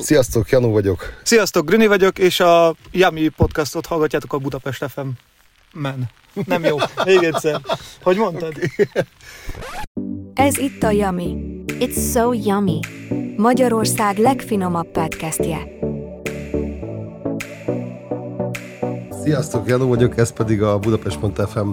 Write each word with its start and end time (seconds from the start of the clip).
Sziasztok, 0.00 0.50
Janu 0.50 0.70
vagyok. 0.70 1.12
Sziasztok, 1.22 1.66
Grüni 1.66 1.86
vagyok, 1.86 2.18
és 2.18 2.40
a 2.40 2.74
Yami 2.92 3.28
podcastot 3.28 3.86
hallgatjátok 3.86 4.32
a 4.32 4.38
Budapest 4.38 4.84
FM. 4.88 5.06
Men. 5.72 6.10
Nem 6.46 6.64
jó. 6.64 6.76
Még 7.04 7.22
egyszer. 7.22 7.60
Hogy 8.02 8.16
mondtad? 8.16 8.54
Ez 10.34 10.58
itt 10.58 10.82
a 10.82 10.90
Yummy. 10.90 11.36
It's 11.66 12.12
so 12.12 12.32
yummy. 12.32 12.80
Magyarország 13.36 14.18
legfinomabb 14.18 14.90
podcastje. 14.90 15.58
Sziasztok, 19.22 19.68
Janu 19.68 19.86
vagyok, 19.88 20.18
ez 20.18 20.32
pedig 20.32 20.62
a 20.62 20.78
Budapest.fm 20.78 21.70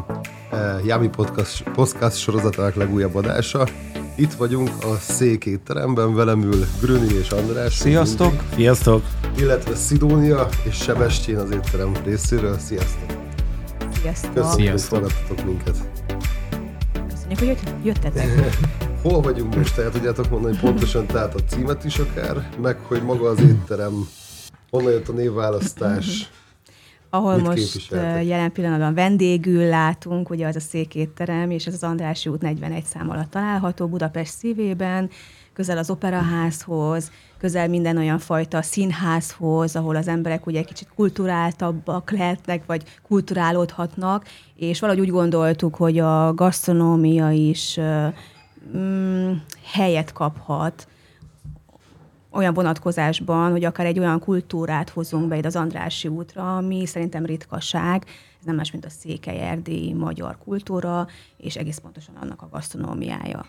eh, 0.52 0.86
Yami 0.86 1.08
podcast, 1.08 1.64
podcast 1.64 2.18
sorozatának 2.18 2.76
legújabb 2.76 3.16
adása. 3.16 3.68
Itt 4.22 4.34
vagyunk 4.34 4.70
a 4.84 4.96
székétteremben, 5.00 6.16
velem 6.16 6.42
ül 6.42 6.66
Grüni 6.82 7.14
és 7.14 7.30
András. 7.30 7.74
Sziasztok. 7.74 8.32
mindig, 8.32 8.50
Sziasztok! 8.55 9.04
Illetve 9.38 9.76
Szidónia 9.76 10.50
és 10.64 10.76
Sebestyén 10.76 11.38
az 11.38 11.52
étterem 11.52 11.91
részéről. 12.04 12.58
Sziasztok! 12.58 13.18
Sziasztok! 14.02 14.34
Köszönjük, 14.34 14.72
hogy 14.72 14.80
Sziasztok. 14.80 14.98
fogadtatok 14.98 15.45
minket. 15.45 15.78
Köszönjük, 17.09 17.40
hogy 17.40 17.48
jött, 17.48 17.73
jöttetek. 17.84 18.58
Hol 19.04 19.22
vagyunk 19.22 19.55
most? 19.55 19.78
El 19.78 19.90
tudjátok 19.90 20.30
mondani 20.30 20.58
pontosan, 20.58 21.06
tehát 21.06 21.36
a 21.36 21.40
címet 21.50 21.86
is 21.86 21.98
akár, 21.98 22.50
meg 22.62 22.78
hogy 22.88 23.03
maga 23.03 23.30
az 23.30 23.40
étterem, 23.40 24.08
honnan 24.70 24.92
jött 24.92 25.08
a 25.08 25.14
névválasztás. 25.14 26.31
Ahol 27.14 27.36
Mit 27.36 27.46
most 27.46 27.92
jelen 28.24 28.52
pillanatban 28.52 28.94
vendégül 28.94 29.68
látunk, 29.68 30.30
ugye 30.30 30.48
az 30.48 30.56
a 30.56 30.60
székétterem, 30.60 31.52
és 31.52 31.68
ez 31.68 31.74
az 31.74 31.84
Andrássy 31.84 32.30
út 32.30 32.42
41 32.42 32.84
szám 32.84 33.10
alatt 33.10 33.30
található 33.30 33.88
Budapest 33.88 34.34
szívében, 34.34 35.10
közel 35.54 35.78
az 35.78 35.90
operaházhoz, 35.90 37.12
közel 37.38 37.68
minden 37.68 37.98
olyan 37.98 38.20
fajta 38.20 38.62
színházhoz, 38.62 39.76
ahol 39.76 39.96
az 39.96 40.08
emberek 40.08 40.46
ugye 40.46 40.62
kicsit 40.62 40.88
kulturáltabbak 40.95 42.12
lehetnek, 42.12 42.66
vagy 42.66 42.84
kulturálódhatnak, 43.08 44.25
és 44.56 44.80
valahogy 44.80 45.02
úgy 45.02 45.12
gondoltuk, 45.12 45.75
hogy 45.75 46.00
a 46.00 46.34
gasztronómia 46.34 47.31
is 47.31 47.80
mm, 48.78 49.31
helyet 49.64 50.14
kaphat 50.14 50.88
olyan 52.32 52.54
vonatkozásban, 52.54 53.52
hogy 53.52 53.64
akár 53.64 53.86
egy 53.86 54.00
olyan 54.00 54.20
kultúrát 54.20 54.90
hozunk 54.90 55.28
be 55.28 55.38
ide 55.38 55.48
az 55.48 55.56
Andrássy 55.56 56.08
útra, 56.08 56.58
ami 56.58 56.86
szerintem 56.86 57.26
ritkaság, 57.26 58.06
ez 58.40 58.46
nem 58.46 58.56
más, 58.56 58.72
mint 58.72 58.86
a 58.86 58.90
székely 58.90 59.40
erdélyi 59.40 59.94
magyar 59.94 60.38
kultúra, 60.44 61.08
és 61.38 61.56
egész 61.56 61.78
pontosan 61.78 62.16
annak 62.16 62.42
a 62.42 62.48
gasztronómiája. 62.52 63.46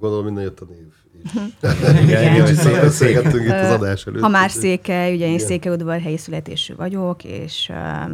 Gondolom, 0.00 0.24
minden 0.24 0.44
jött 0.44 0.60
a 0.60 0.64
név 0.64 0.86
is. 0.86 1.00
Igen. 2.02 2.44
Kicsit 2.44 2.56
szóval 2.56 2.80
beszélgettünk 2.80 3.44
itt 3.44 3.50
az 3.50 3.70
adás 3.70 4.06
előtt. 4.06 4.22
Ha 4.22 4.28
már 4.28 4.50
székely, 4.50 5.14
ugye 5.14 5.26
én 5.26 5.34
Igen. 5.34 5.46
székelyudvarhelyi 5.46 6.16
születésű 6.16 6.74
vagyok, 6.74 7.24
és 7.24 7.70
uh, 7.70 8.10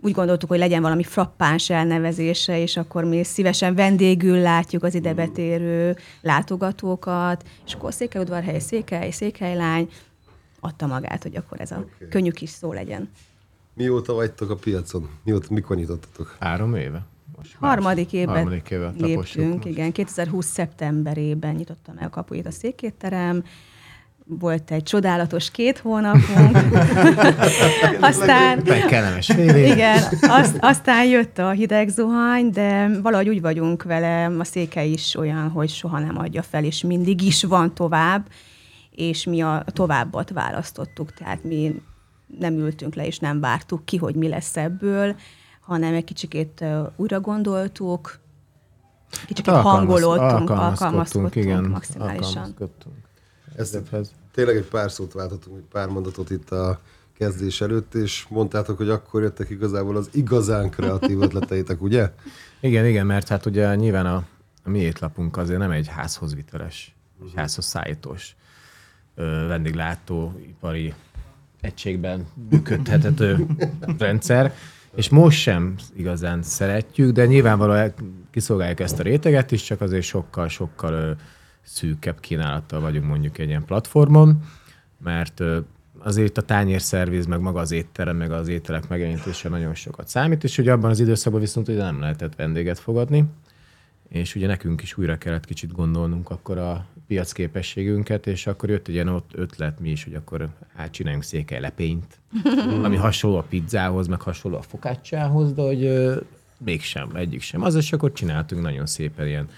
úgy 0.00 0.12
gondoltuk, 0.12 0.48
hogy 0.48 0.58
legyen 0.58 0.82
valami 0.82 1.02
frappáns 1.02 1.70
elnevezése, 1.70 2.58
és 2.60 2.76
akkor 2.76 3.04
mi 3.04 3.24
szívesen 3.24 3.74
vendégül 3.74 4.38
látjuk 4.38 4.82
az 4.82 4.94
ide 4.94 5.14
betérő 5.14 5.96
látogatókat, 6.20 7.44
és 7.66 7.74
akkor 7.74 7.92
székelyudvarhely, 7.92 8.58
székely, 8.58 9.10
székelylány, 9.10 9.88
adta 10.60 10.86
magát, 10.86 11.22
hogy 11.22 11.36
akkor 11.36 11.60
ez 11.60 11.70
a 11.70 11.78
Oké. 11.78 12.08
könnyű 12.08 12.30
kis 12.30 12.50
szó 12.50 12.72
legyen. 12.72 13.10
Mióta 13.74 14.12
vagytok 14.12 14.50
a 14.50 14.54
piacon? 14.54 15.08
Mióta, 15.24 15.46
mikor 15.50 15.76
nyitottatok? 15.76 16.36
Három 16.40 16.74
éve? 16.74 17.06
Most. 17.36 17.56
Harmadik 17.58 18.12
évben 18.12 18.34
Harmadik 18.34 18.70
éve 18.70 18.92
tapossuk 18.98 19.34
léptünk, 19.36 19.54
most. 19.54 19.66
igen. 19.66 19.92
2020. 19.92 20.46
szeptemberében 20.46 21.54
nyitottam 21.54 21.94
meg 21.94 22.04
a 22.04 22.10
kapuit 22.10 22.46
a 22.46 22.50
székétterem, 22.50 23.44
volt 24.28 24.70
egy 24.70 24.82
csodálatos 24.82 25.50
két 25.50 25.78
hónapunk, 25.78 26.56
aztán 28.00 28.62
kellemes 28.62 29.26
fél 29.26 29.56
igen, 29.56 30.02
azt, 30.20 30.56
aztán 30.60 31.04
jött 31.04 31.38
a 31.38 31.50
hideg 31.50 31.88
zuhany, 31.88 32.50
de 32.50 32.90
valahogy 33.02 33.28
úgy 33.28 33.40
vagyunk 33.40 33.82
vele, 33.82 34.24
a 34.38 34.44
széke 34.44 34.84
is 34.84 35.16
olyan, 35.16 35.48
hogy 35.48 35.68
soha 35.68 35.98
nem 35.98 36.18
adja 36.18 36.42
fel, 36.42 36.64
és 36.64 36.82
mindig 36.82 37.22
is 37.22 37.44
van 37.44 37.74
tovább, 37.74 38.26
és 38.90 39.24
mi 39.24 39.40
a 39.40 39.64
továbbat 39.66 40.30
választottuk, 40.30 41.12
tehát 41.12 41.44
mi 41.44 41.82
nem 42.38 42.54
ültünk 42.54 42.94
le, 42.94 43.06
és 43.06 43.18
nem 43.18 43.40
vártuk 43.40 43.84
ki, 43.84 43.96
hogy 43.96 44.14
mi 44.14 44.28
lesz 44.28 44.56
ebből, 44.56 45.16
hanem 45.60 45.94
egy 45.94 46.04
kicsikét 46.04 46.64
újra 46.96 47.20
gondoltuk, 47.20 48.20
kicsikét 49.26 49.54
Hát 49.54 49.62
hangolódtunk, 49.62 50.20
alkalmazkodtunk, 50.20 50.60
alkalmazkodtunk 50.60 51.36
igen, 51.36 51.64
maximálisan. 51.64 52.24
alkalmazkodtunk. 52.24 53.07
Ezt 53.58 53.78
tényleg 54.34 54.56
egy 54.56 54.68
pár 54.68 54.90
szót 54.90 55.12
váltottunk, 55.12 55.56
egy 55.56 55.64
pár 55.72 55.88
mondatot 55.88 56.30
itt 56.30 56.50
a 56.50 56.80
kezdés 57.16 57.60
előtt, 57.60 57.94
és 57.94 58.26
mondtátok, 58.28 58.76
hogy 58.76 58.88
akkor 58.88 59.22
jöttek 59.22 59.50
igazából 59.50 59.96
az 59.96 60.08
igazán 60.12 60.70
kreatív 60.70 61.20
ötleteitek, 61.20 61.82
ugye? 61.82 62.12
Igen, 62.60 62.86
igen, 62.86 63.06
mert 63.06 63.28
hát 63.28 63.46
ugye 63.46 63.74
nyilván 63.74 64.06
a, 64.06 64.24
a 64.64 64.70
mi 64.70 64.78
étlapunk 64.78 65.36
azért 65.36 65.58
nem 65.58 65.70
egy 65.70 65.88
házhoz 65.88 66.34
viteles, 66.34 66.94
egy 67.24 67.32
házhoz 67.34 67.64
szállítós 67.64 68.36
ö, 69.14 69.22
vendéglátó 69.48 70.40
ipari 70.46 70.94
egységben 71.60 72.26
működhető 72.50 73.46
rendszer, 73.98 74.54
és 74.94 75.08
most 75.08 75.38
sem 75.38 75.74
igazán 75.96 76.42
szeretjük, 76.42 77.12
de 77.12 77.26
nyilvánvalóan 77.26 77.92
kiszolgáljuk 78.30 78.80
ezt 78.80 78.98
a 78.98 79.02
réteget 79.02 79.50
is, 79.50 79.62
csak 79.62 79.80
azért 79.80 80.04
sokkal-sokkal 80.04 81.16
szűkebb 81.68 82.20
kínálattal 82.20 82.80
vagyunk 82.80 83.06
mondjuk 83.06 83.38
egy 83.38 83.48
ilyen 83.48 83.64
platformon, 83.64 84.42
mert 85.02 85.42
azért 85.98 86.38
a 86.38 86.42
tányérszerviz, 86.42 87.26
meg 87.26 87.40
maga 87.40 87.60
az 87.60 87.70
étterem, 87.70 88.16
meg 88.16 88.32
az 88.32 88.48
ételek 88.48 88.88
megjelenítése 88.88 89.48
nagyon 89.48 89.74
sokat 89.74 90.08
számít, 90.08 90.44
és 90.44 90.58
ugye 90.58 90.72
abban 90.72 90.90
az 90.90 91.00
időszakban 91.00 91.40
viszont 91.40 91.68
ugye 91.68 91.82
nem 91.82 92.00
lehetett 92.00 92.34
vendéget 92.34 92.78
fogadni, 92.78 93.24
és 94.08 94.34
ugye 94.34 94.46
nekünk 94.46 94.82
is 94.82 94.98
újra 94.98 95.18
kellett 95.18 95.44
kicsit 95.44 95.72
gondolnunk 95.72 96.30
akkor 96.30 96.58
a 96.58 96.86
piacképességünket, 97.06 98.26
és 98.26 98.46
akkor 98.46 98.68
jött 98.68 98.88
egy 98.88 98.94
ilyen 98.94 99.08
ott 99.08 99.30
ötlet 99.34 99.80
mi 99.80 99.90
is, 99.90 100.04
hogy 100.04 100.14
akkor 100.14 100.48
hát 100.74 100.90
csináljunk 100.90 101.24
székely 101.24 101.60
lepényt, 101.60 102.18
ami 102.84 102.96
hasonló 102.96 103.36
a 103.36 103.42
pizzához, 103.48 104.06
meg 104.06 104.20
hasonló 104.20 104.56
a 104.56 104.62
fokácsához, 104.62 105.52
de 105.52 105.62
hogy 105.62 105.84
ö, 105.84 106.16
mégsem, 106.58 107.10
egyik 107.14 107.40
sem. 107.40 107.62
Az, 107.62 107.74
és 107.74 107.92
akkor 107.92 108.12
csináltunk 108.12 108.62
nagyon 108.62 108.86
szépen 108.86 109.26
ilyen 109.26 109.48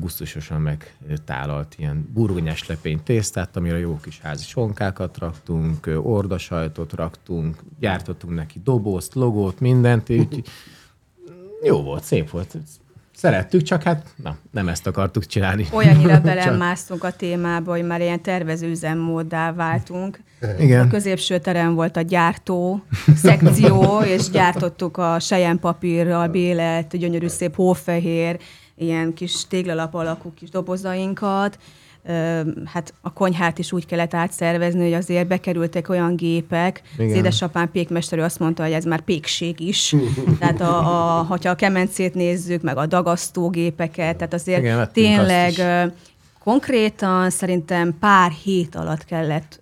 gusztusosan 0.00 0.60
megtálalt 0.60 1.74
ilyen 1.78 2.10
burgonyás 2.14 2.66
lepény 2.66 3.02
tésztát, 3.02 3.56
amire 3.56 3.78
jó 3.78 3.98
kis 4.02 4.20
házi 4.20 4.44
sonkákat 4.44 5.18
raktunk, 5.18 5.90
ordasajtot 6.02 6.92
raktunk, 6.92 7.56
gyártottunk 7.80 8.34
neki 8.34 8.60
dobozt, 8.64 9.14
logót, 9.14 9.60
mindent, 9.60 10.08
így 10.08 10.44
jó 11.62 11.82
volt, 11.82 12.04
szép 12.04 12.30
volt. 12.30 12.56
Szerettük, 13.14 13.62
csak 13.62 13.82
hát 13.82 14.06
na, 14.16 14.36
nem 14.50 14.68
ezt 14.68 14.86
akartuk 14.86 15.26
csinálni. 15.26 15.66
Olyannyira 15.72 16.20
belemásztunk 16.30 17.04
a 17.04 17.10
témába, 17.10 17.70
hogy 17.70 17.86
már 17.86 18.00
ilyen 18.00 18.22
tervező 18.22 18.68
üzemmóddá 18.68 19.52
váltunk. 19.52 20.20
A 20.40 20.46
Igen. 20.58 20.88
középső 20.88 21.38
terem 21.38 21.74
volt 21.74 21.96
a 21.96 22.00
gyártó 22.00 22.82
szekció, 23.14 24.00
és 24.00 24.30
gyártottuk 24.30 24.96
a 24.96 25.18
sejjenpapírral 25.20 26.28
bélelt, 26.28 26.98
gyönyörű 26.98 27.26
szép 27.26 27.54
hófehér, 27.54 28.38
ilyen 28.78 29.14
kis 29.14 29.46
téglalap 29.46 29.94
alakú 29.94 30.32
kis 30.34 30.50
dobozainkat. 30.50 31.58
Hát 32.64 32.94
a 33.00 33.12
konyhát 33.12 33.58
is 33.58 33.72
úgy 33.72 33.86
kellett 33.86 34.14
átszervezni, 34.14 34.82
hogy 34.82 34.92
azért 34.92 35.26
bekerültek 35.26 35.88
olyan 35.88 36.16
gépek. 36.16 36.82
Igen. 36.94 37.10
Az 37.10 37.16
édesapám 37.16 37.70
pékmesterő 37.70 38.22
azt 38.22 38.38
mondta, 38.38 38.62
hogy 38.62 38.72
ez 38.72 38.84
már 38.84 39.00
pékség 39.00 39.60
is. 39.60 39.94
Tehát 40.38 40.60
a, 40.60 41.18
a, 41.18 41.22
hogyha 41.22 41.50
a 41.50 41.54
kemencét 41.54 42.14
nézzük, 42.14 42.62
meg 42.62 42.76
a 42.76 42.86
dagasztógépeket, 42.86 44.16
tehát 44.16 44.34
azért 44.34 44.60
Igen, 44.60 44.90
tényleg 44.92 45.54
konkrétan 46.42 47.30
szerintem 47.30 47.98
pár 47.98 48.30
hét 48.30 48.74
alatt 48.74 49.04
kellett 49.04 49.60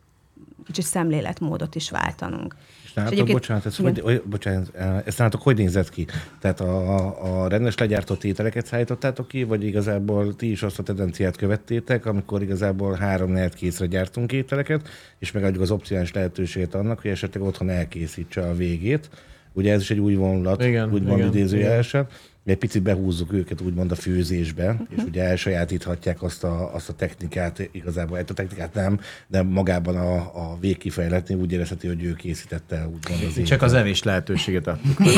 kicsit 0.67 0.85
szemléletmódot 0.85 1.75
is 1.75 1.91
váltanunk. 1.91 2.57
Nálatok, 2.97 3.19
egyébként- 3.19 3.39
bocsánat, 3.39 3.67
ez 3.67 3.79
Igen. 3.79 3.93
hogy, 3.93 4.03
hogy, 4.03 4.23
bocsánat, 4.23 4.75
eh, 4.75 5.03
ezt 5.05 5.19
nálatok 5.19 5.43
hogy 5.43 5.57
nézett 5.57 5.91
ki? 5.91 6.07
Tehát 6.41 6.61
a, 6.61 7.43
a, 7.43 7.49
rendes 7.49 7.79
legyártott 7.79 8.25
ételeket 8.25 8.67
szállítottátok 8.67 9.29
ki, 9.29 9.43
vagy 9.43 9.65
igazából 9.65 10.37
ti 10.37 10.51
is 10.51 10.63
azt 10.63 10.79
a 10.79 10.83
tendenciát 10.83 11.37
követtétek, 11.37 12.07
amikor 12.07 12.43
igazából 12.43 12.95
három 12.95 13.31
negyed 13.31 13.55
készre 13.55 13.87
gyártunk 13.87 14.33
ételeket, 14.33 14.89
és 15.19 15.33
megadjuk 15.33 15.63
az 15.63 15.71
opcionális 15.71 16.13
lehetőséget 16.13 16.75
annak, 16.75 17.01
hogy 17.01 17.11
esetleg 17.11 17.43
otthon 17.43 17.71
elkészítse 17.71 18.41
a 18.43 18.55
végét. 18.55 19.11
Ugye 19.53 19.73
ez 19.73 19.81
is 19.81 19.91
egy 19.91 19.99
új 19.99 20.15
vonulat, 20.15 20.65
Igen, 20.65 20.93
úgymond 20.93 21.19
igen, 21.19 21.29
idézőjelesen. 21.31 22.07
Mi 22.47 22.53
egy 22.53 22.59
picit 22.59 22.83
behúzzuk 22.83 23.33
őket 23.33 23.61
úgymond 23.61 23.91
a 23.91 23.95
főzésbe, 23.95 24.73
Mhm. 24.73 24.83
és 24.97 25.03
ugye 25.07 25.23
elsajátíthatják 25.25 26.23
azt 26.23 26.45
a, 26.45 26.75
azt 26.75 26.89
a 26.89 26.93
technikát, 26.93 27.69
igazából 27.73 28.19
egy 28.19 28.25
a 28.29 28.35
technikát 28.35 28.75
nem, 28.75 29.01
de 29.27 29.43
magában 29.43 29.97
a, 29.97 30.15
a 30.17 30.57
végkifejletni 30.61 31.35
úgy 31.35 31.53
érezheti, 31.53 31.87
hogy 31.87 32.05
ő 32.05 32.15
készítette 32.15 32.77
úgymond 32.77 33.33
az 33.37 33.43
Csak 33.45 33.63
az 33.63 33.73
evés 33.73 34.03
lehetőséget 34.03 34.67
adtuk. 34.67 35.07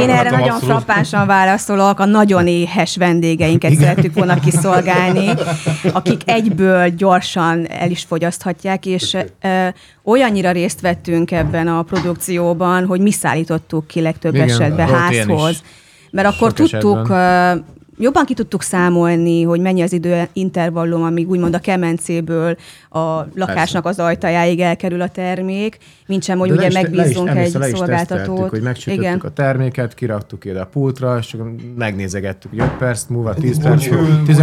Én, 0.00 0.10
erre 0.10 0.30
nagyon 0.30 0.58
frappánsan 0.60 1.26
válaszolok, 1.26 1.98
a 2.00 2.04
nagyon 2.04 2.46
éhes 2.46 2.96
vendégeinket 2.96 3.74
szerettük 3.74 4.14
volna 4.14 4.40
kiszolgálni, 4.40 5.28
akik 5.92 6.22
egyből 6.24 6.88
gyorsan 6.88 7.66
el 7.70 7.90
is 7.90 8.02
fogyaszthatják, 8.02 8.86
és 8.86 9.16
ö, 9.40 9.68
olyannyira 10.04 10.50
részt 10.50 10.80
vettünk 10.80 11.30
ebben 11.30 11.68
a 11.68 11.82
produkcióban, 11.82 12.86
hogy 12.86 13.00
mi 13.00 13.10
szállítottuk 13.12 13.86
ki 13.86 14.00
legtöbb 14.00 14.34
Igen, 14.34 14.48
esetben 14.48 14.88
házhoz. 14.88 15.50
is. 15.50 15.60
Mert 16.10 16.28
akkor 16.28 16.52
Sok 16.56 16.68
tudtuk, 16.68 17.08
ö, 17.08 17.52
jobban 17.98 18.24
ki 18.24 18.34
tudtuk 18.34 18.62
számolni, 18.62 19.42
hogy 19.42 19.60
mennyi 19.60 19.82
az 19.82 19.92
idő 19.92 20.28
intervallum, 20.32 21.02
amíg 21.02 21.28
úgymond 21.28 21.54
a 21.54 21.58
kemencéből 21.58 22.56
a 22.90 23.20
lakásnak 23.34 23.86
az 23.86 23.98
ajtajáig 23.98 24.60
elkerül 24.60 25.00
a 25.00 25.08
termék, 25.08 25.78
mint 26.06 26.22
sem, 26.22 26.38
hogy 26.38 26.48
De 26.48 26.54
le 26.54 26.60
ugye 26.60 26.68
is- 26.68 26.74
le 26.74 26.80
is- 26.80 26.96
megbízunk 26.96 27.28
egy 27.28 27.36
is 27.46 27.52
teszteltük, 27.52 27.76
szolgáltatót. 27.76 28.48
hogy 28.50 28.62
megsütöttük 28.62 29.02
Igen. 29.02 29.18
a 29.24 29.30
terméket, 29.32 29.94
kiraktuk 29.94 30.44
ide 30.44 30.60
a 30.60 30.66
pultra, 30.66 31.18
és 31.18 31.34
akkor 31.34 31.54
megnézegettük, 31.76 32.50
hogy 32.50 32.60
5 32.60 32.68
perc 32.76 33.06
múlva, 33.08 33.34
10 33.34 33.54
Hogy 33.56 33.64
perc 33.64 33.86
múlva, 33.88 34.04
hűl, 34.06 34.22
10 34.24 34.38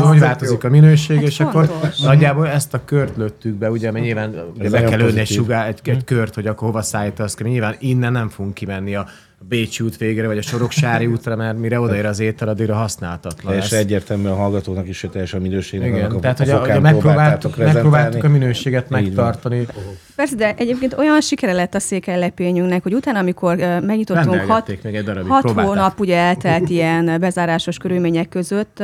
hogy 0.00 0.18
változik 0.18 0.62
jó. 0.62 0.68
a 0.68 0.72
minőség, 0.72 1.16
Hát 1.16 1.26
és 1.26 1.40
akkor 1.40 1.66
fontos. 1.66 1.98
nagyjából 1.98 2.48
ezt 2.48 2.74
a 2.74 2.80
kört 2.84 3.16
lőttük 3.16 3.54
be, 3.54 3.70
ugye, 3.70 3.90
mert 3.90 4.04
nyilván 4.04 4.34
be 4.70 4.82
kell 4.84 4.98
lőni 4.98 5.20
egy, 5.20 5.26
sugár, 5.26 5.68
egy, 5.68 5.80
egy 5.84 6.04
kört, 6.04 6.34
hogy 6.34 6.46
akkor 6.46 6.68
hova 6.68 6.82
szállítasz, 6.82 7.36
mert 7.38 7.50
nyilván 7.50 7.74
innen 7.78 8.12
nem 8.12 8.28
fogunk 8.28 8.54
kimenni 8.54 8.94
a 8.94 9.06
Bécsi 9.40 9.84
út 9.84 9.96
végére, 9.96 10.26
vagy 10.26 10.38
a 10.38 10.42
Soroksári 10.42 11.06
útra, 11.16 11.36
mert 11.36 11.58
mire 11.58 11.80
odaér 11.80 12.06
az 12.06 12.20
étel, 12.20 12.48
addigra 12.48 12.74
használhatatlan 12.74 13.54
lesz. 13.54 13.68
Teljesen 13.68 13.78
egyértelműen 13.78 14.32
a 14.32 14.36
hallgatónak 14.36 14.88
is, 14.88 15.00
hogy 15.00 15.10
teljesen 15.10 15.40
a 15.40 15.42
minőségnek 15.42 15.88
Igen, 15.88 16.04
annak 16.04 16.20
tehát 16.20 16.40
a, 16.40 16.42
hogy, 16.42 16.52
a, 16.52 16.58
fokán 16.58 16.80
megpróbáltuk, 16.80 17.56
megpróbáltuk 17.56 18.24
a 18.24 18.28
minőséget 18.28 18.88
megtartani. 18.88 19.66
Persze, 20.14 20.36
de 20.36 20.54
egyébként 20.56 20.94
olyan 20.98 21.20
sikere 21.20 21.52
lett 21.52 21.74
a 21.74 21.78
székelylepényünknek, 21.78 22.82
hogy 22.82 22.94
utána, 22.94 23.18
amikor 23.18 23.56
megnyitottunk 23.56 24.40
hat, 24.40 24.82
még 24.82 24.94
egy 24.94 25.04
darabig, 25.04 25.30
hat 25.30 25.40
próbálták. 25.40 25.74
hónap 25.74 26.00
ugye 26.00 26.16
eltelt 26.16 26.68
ilyen 26.68 27.20
bezárásos 27.20 27.78
körülmények 27.78 28.28
között, 28.28 28.82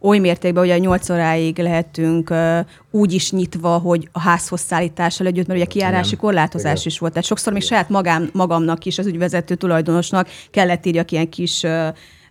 oly 0.00 0.18
mértékben, 0.18 0.62
hogy 0.62 0.72
a 0.72 0.78
8 0.78 1.10
óráig 1.10 1.58
lehettünk 1.58 2.30
ö, 2.30 2.58
úgy 2.90 3.12
is 3.12 3.32
nyitva, 3.32 3.78
hogy 3.78 4.08
a 4.12 4.20
házhoz 4.20 4.60
szállítással 4.60 5.26
együtt, 5.26 5.46
mert 5.46 5.60
ugye 5.60 5.68
kiárási 5.68 6.16
korlátozás 6.16 6.86
is 6.86 6.98
volt. 6.98 7.12
Tehát 7.12 7.28
sokszor 7.28 7.52
még 7.52 7.62
saját 7.62 7.88
magám, 7.88 8.30
magamnak 8.32 8.84
is, 8.84 8.98
az 8.98 9.06
ügyvezető 9.06 9.54
tulajdonosnak 9.54 10.28
kellett 10.50 10.86
írjak 10.86 11.10
ilyen 11.10 11.28
kis 11.28 11.62
ö, 11.62 11.88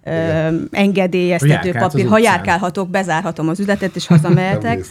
Hogy 0.07 0.67
engedélyeztető 0.71 1.71
az 1.71 1.79
papír. 1.79 2.07
Ha 2.07 2.17
járkálhatok, 2.17 2.89
bezárhatom 2.89 3.49
az 3.49 3.59
üzletet, 3.59 3.95
és 3.95 4.07
hazamehetek. 4.07 4.85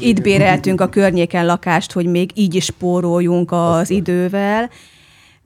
Itt 0.00 0.22
béreltünk 0.22 0.80
a 0.80 0.88
környéken 0.88 1.46
lakást, 1.46 1.92
hogy 1.92 2.06
még 2.06 2.30
így 2.34 2.54
is 2.54 2.64
spóroljunk 2.64 3.52
az 3.52 3.90
idővel. 3.90 4.70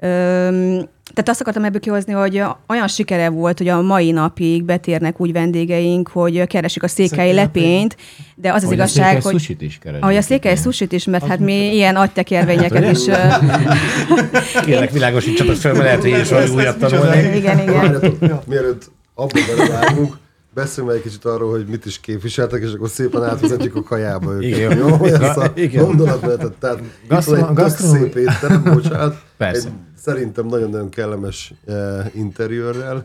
Öm, 0.02 0.88
tehát 1.14 1.29
azt 1.29 1.41
akartam 1.41 1.64
ebből 1.64 1.81
kihozni, 1.81 2.12
hogy 2.12 2.43
olyan 2.69 2.88
sikere 2.88 3.29
volt, 3.29 3.58
hogy 3.58 3.69
a 3.69 3.81
mai 3.82 4.11
napig 4.11 4.64
betérnek 4.64 5.20
úgy 5.20 5.32
vendégeink, 5.32 6.08
hogy 6.08 6.47
keresik 6.47 6.82
a 6.82 6.88
székely 6.88 7.32
lepényt, 7.32 7.97
de 8.35 8.52
az 8.52 8.64
az 8.64 8.73
igazság, 8.73 9.23
hogy... 9.23 9.32
Sushit 9.32 9.61
is 9.62 9.79
keresik. 9.79 10.02
Ahogy 10.02 10.17
a 10.17 10.20
székely 10.20 10.56
sushit 10.56 10.93
is, 10.93 11.05
mert 11.05 11.26
hát 11.26 11.38
mi 11.38 11.75
ilyen 11.75 11.97
agytekervényeket 11.97 12.91
is... 12.91 13.06
ö, 13.06 13.14
Kérlek, 14.64 14.91
világosítsatok 14.91 15.55
fel, 15.56 15.73
mert 15.73 15.85
lehet, 15.85 16.00
hogy 16.00 16.11
én 16.11 16.20
is 16.20 16.29
valami 16.29 16.50
újat 16.50 16.79
tanulnék. 16.79 17.35
Igen, 17.37 17.58
igen. 17.58 18.12
Mielőtt 18.47 18.91
abba 19.14 19.38
belevágunk, 19.56 20.19
beszéljünk 20.55 20.97
egy 20.97 21.02
kicsit 21.02 21.25
arról, 21.25 21.50
hogy 21.50 21.67
mit 21.67 21.87
is 21.87 22.00
képviseltek, 22.00 22.62
és 22.62 22.73
akkor 22.73 22.88
szépen 22.88 23.25
átvezetjük 23.25 23.76
a 23.76 23.82
kajába 23.82 24.32
őket. 24.32 24.49
Igen. 24.49 24.79
Jó, 24.79 24.88
hogy 24.88 25.11
ezt 25.11 25.37
a 25.37 25.52
Igen. 25.55 25.85
gondolatmenetet. 25.85 26.52
Tehát 26.52 26.81
itt 26.81 27.08
Gasztro- 27.08 27.38
van 27.38 27.49
egy 27.49 27.55
tök 27.55 27.64
gasztro- 27.64 27.91
szép 27.91 28.14
étterem, 28.14 28.62
bocsánat. 28.62 29.23
Persze. 29.37 29.69
Egy 29.69 29.75
szerintem 29.97 30.47
nagyon-nagyon 30.47 30.88
kellemes 30.88 31.55
uh, 31.67 31.75
interiőrrel. 32.14 33.05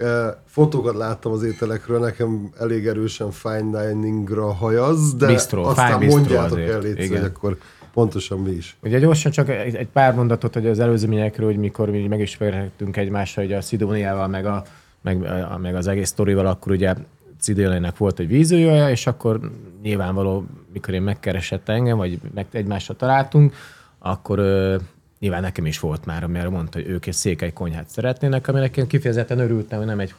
Uh, 0.00 0.08
fotókat 0.46 0.94
láttam 0.94 1.32
az 1.32 1.42
ételekről, 1.42 1.98
nekem 1.98 2.50
elég 2.60 2.86
erősen 2.86 3.30
fine 3.30 3.86
diningra 3.86 4.52
hajaz, 4.52 5.14
de 5.14 5.26
Bistro, 5.26 5.62
aztán 5.62 6.04
mondjátok 6.04 6.58
el, 6.60 6.80
légy 6.80 7.08
hogy 7.08 7.18
akkor 7.24 7.56
pontosan 7.92 8.38
mi 8.38 8.50
is. 8.50 8.76
Ugye 8.82 8.98
gyorsan 8.98 9.32
csak 9.32 9.48
egy, 9.48 9.74
egy 9.74 9.88
pár 9.88 10.14
mondatot 10.14 10.54
hogy 10.54 10.66
az 10.66 10.78
előzményekről, 10.78 11.46
hogy 11.46 11.56
mikor 11.56 11.90
mi 11.90 12.06
megismerhettünk 12.06 12.96
egymással, 12.96 13.44
hogy 13.44 13.52
a 13.52 13.60
Szidóniával, 13.60 14.28
meg, 14.28 14.46
a, 14.46 14.62
meg, 15.06 15.18
meg 15.60 15.74
az 15.74 15.86
egész 15.86 16.08
sztorival, 16.08 16.46
akkor 16.46 16.72
ugye 16.72 16.94
Szidóniának 17.38 17.98
volt 17.98 18.18
egy 18.18 18.28
vízőjöje, 18.28 18.90
és 18.90 19.06
akkor 19.06 19.50
nyilvánvaló, 19.82 20.46
mikor 20.72 20.94
én 20.94 21.02
megkeresett 21.02 21.68
engem, 21.68 21.96
vagy 21.96 22.20
meg 22.34 22.46
egymásra 22.50 22.94
találtunk, 22.94 23.54
akkor 23.98 24.38
ö, 24.38 24.76
nyilván 25.18 25.40
nekem 25.40 25.66
is 25.66 25.78
volt 25.78 26.04
már, 26.04 26.24
amire 26.24 26.48
mondta, 26.48 26.78
hogy 26.78 26.88
ők 26.88 27.06
egy 27.06 27.14
székely 27.14 27.52
konyhát 27.52 27.88
szeretnének, 27.88 28.48
aminek 28.48 28.76
én 28.76 28.86
kifejezetten 28.86 29.38
örültem, 29.38 29.78
hogy 29.78 29.86
nem 29.86 30.00
egy 30.00 30.14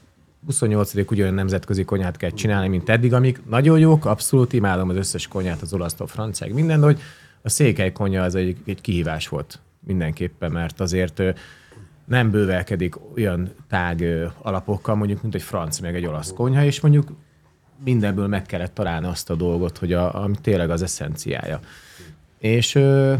28. 0.45 0.93
ugyanolyan 0.93 1.33
nemzetközi 1.33 1.85
konyhát 1.85 2.17
kell 2.17 2.29
csinálni, 2.29 2.67
mint 2.67 2.89
eddig, 2.89 3.13
amik 3.13 3.41
nagyon 3.49 3.79
jók, 3.79 4.05
abszolút 4.05 4.53
imádom 4.53 4.89
az 4.89 4.95
összes 4.95 5.27
konyhát, 5.27 5.61
az 5.61 5.73
olasztól, 5.73 6.07
franciák, 6.07 6.53
minden, 6.53 6.79
de 6.79 6.85
hogy 6.85 6.99
a 7.41 7.49
székely 7.49 7.91
konyha 7.91 8.23
az 8.23 8.35
egy, 8.35 8.57
egy 8.65 8.81
kihívás 8.81 9.27
volt 9.27 9.59
mindenképpen, 9.79 10.51
mert 10.51 10.79
azért 10.79 11.21
nem 12.07 12.31
bővelkedik 12.31 12.95
olyan 13.15 13.49
tág 13.69 14.03
alapokkal, 14.41 14.95
mondjuk, 14.95 15.21
mint 15.21 15.35
egy 15.35 15.41
francia, 15.41 15.83
meg 15.85 15.95
egy 15.95 16.05
olasz 16.05 16.33
konyha, 16.33 16.63
és 16.63 16.79
mondjuk 16.81 17.07
mindenből 17.83 18.27
meg 18.27 18.41
kellett 18.41 18.73
találni 18.73 19.07
azt 19.07 19.29
a 19.29 19.35
dolgot, 19.35 19.77
hogy 19.77 19.93
a, 19.93 20.23
ami 20.23 20.35
tényleg 20.41 20.69
az 20.69 20.81
eszenciája. 20.81 21.59
És 22.39 22.75
ö, 22.75 23.13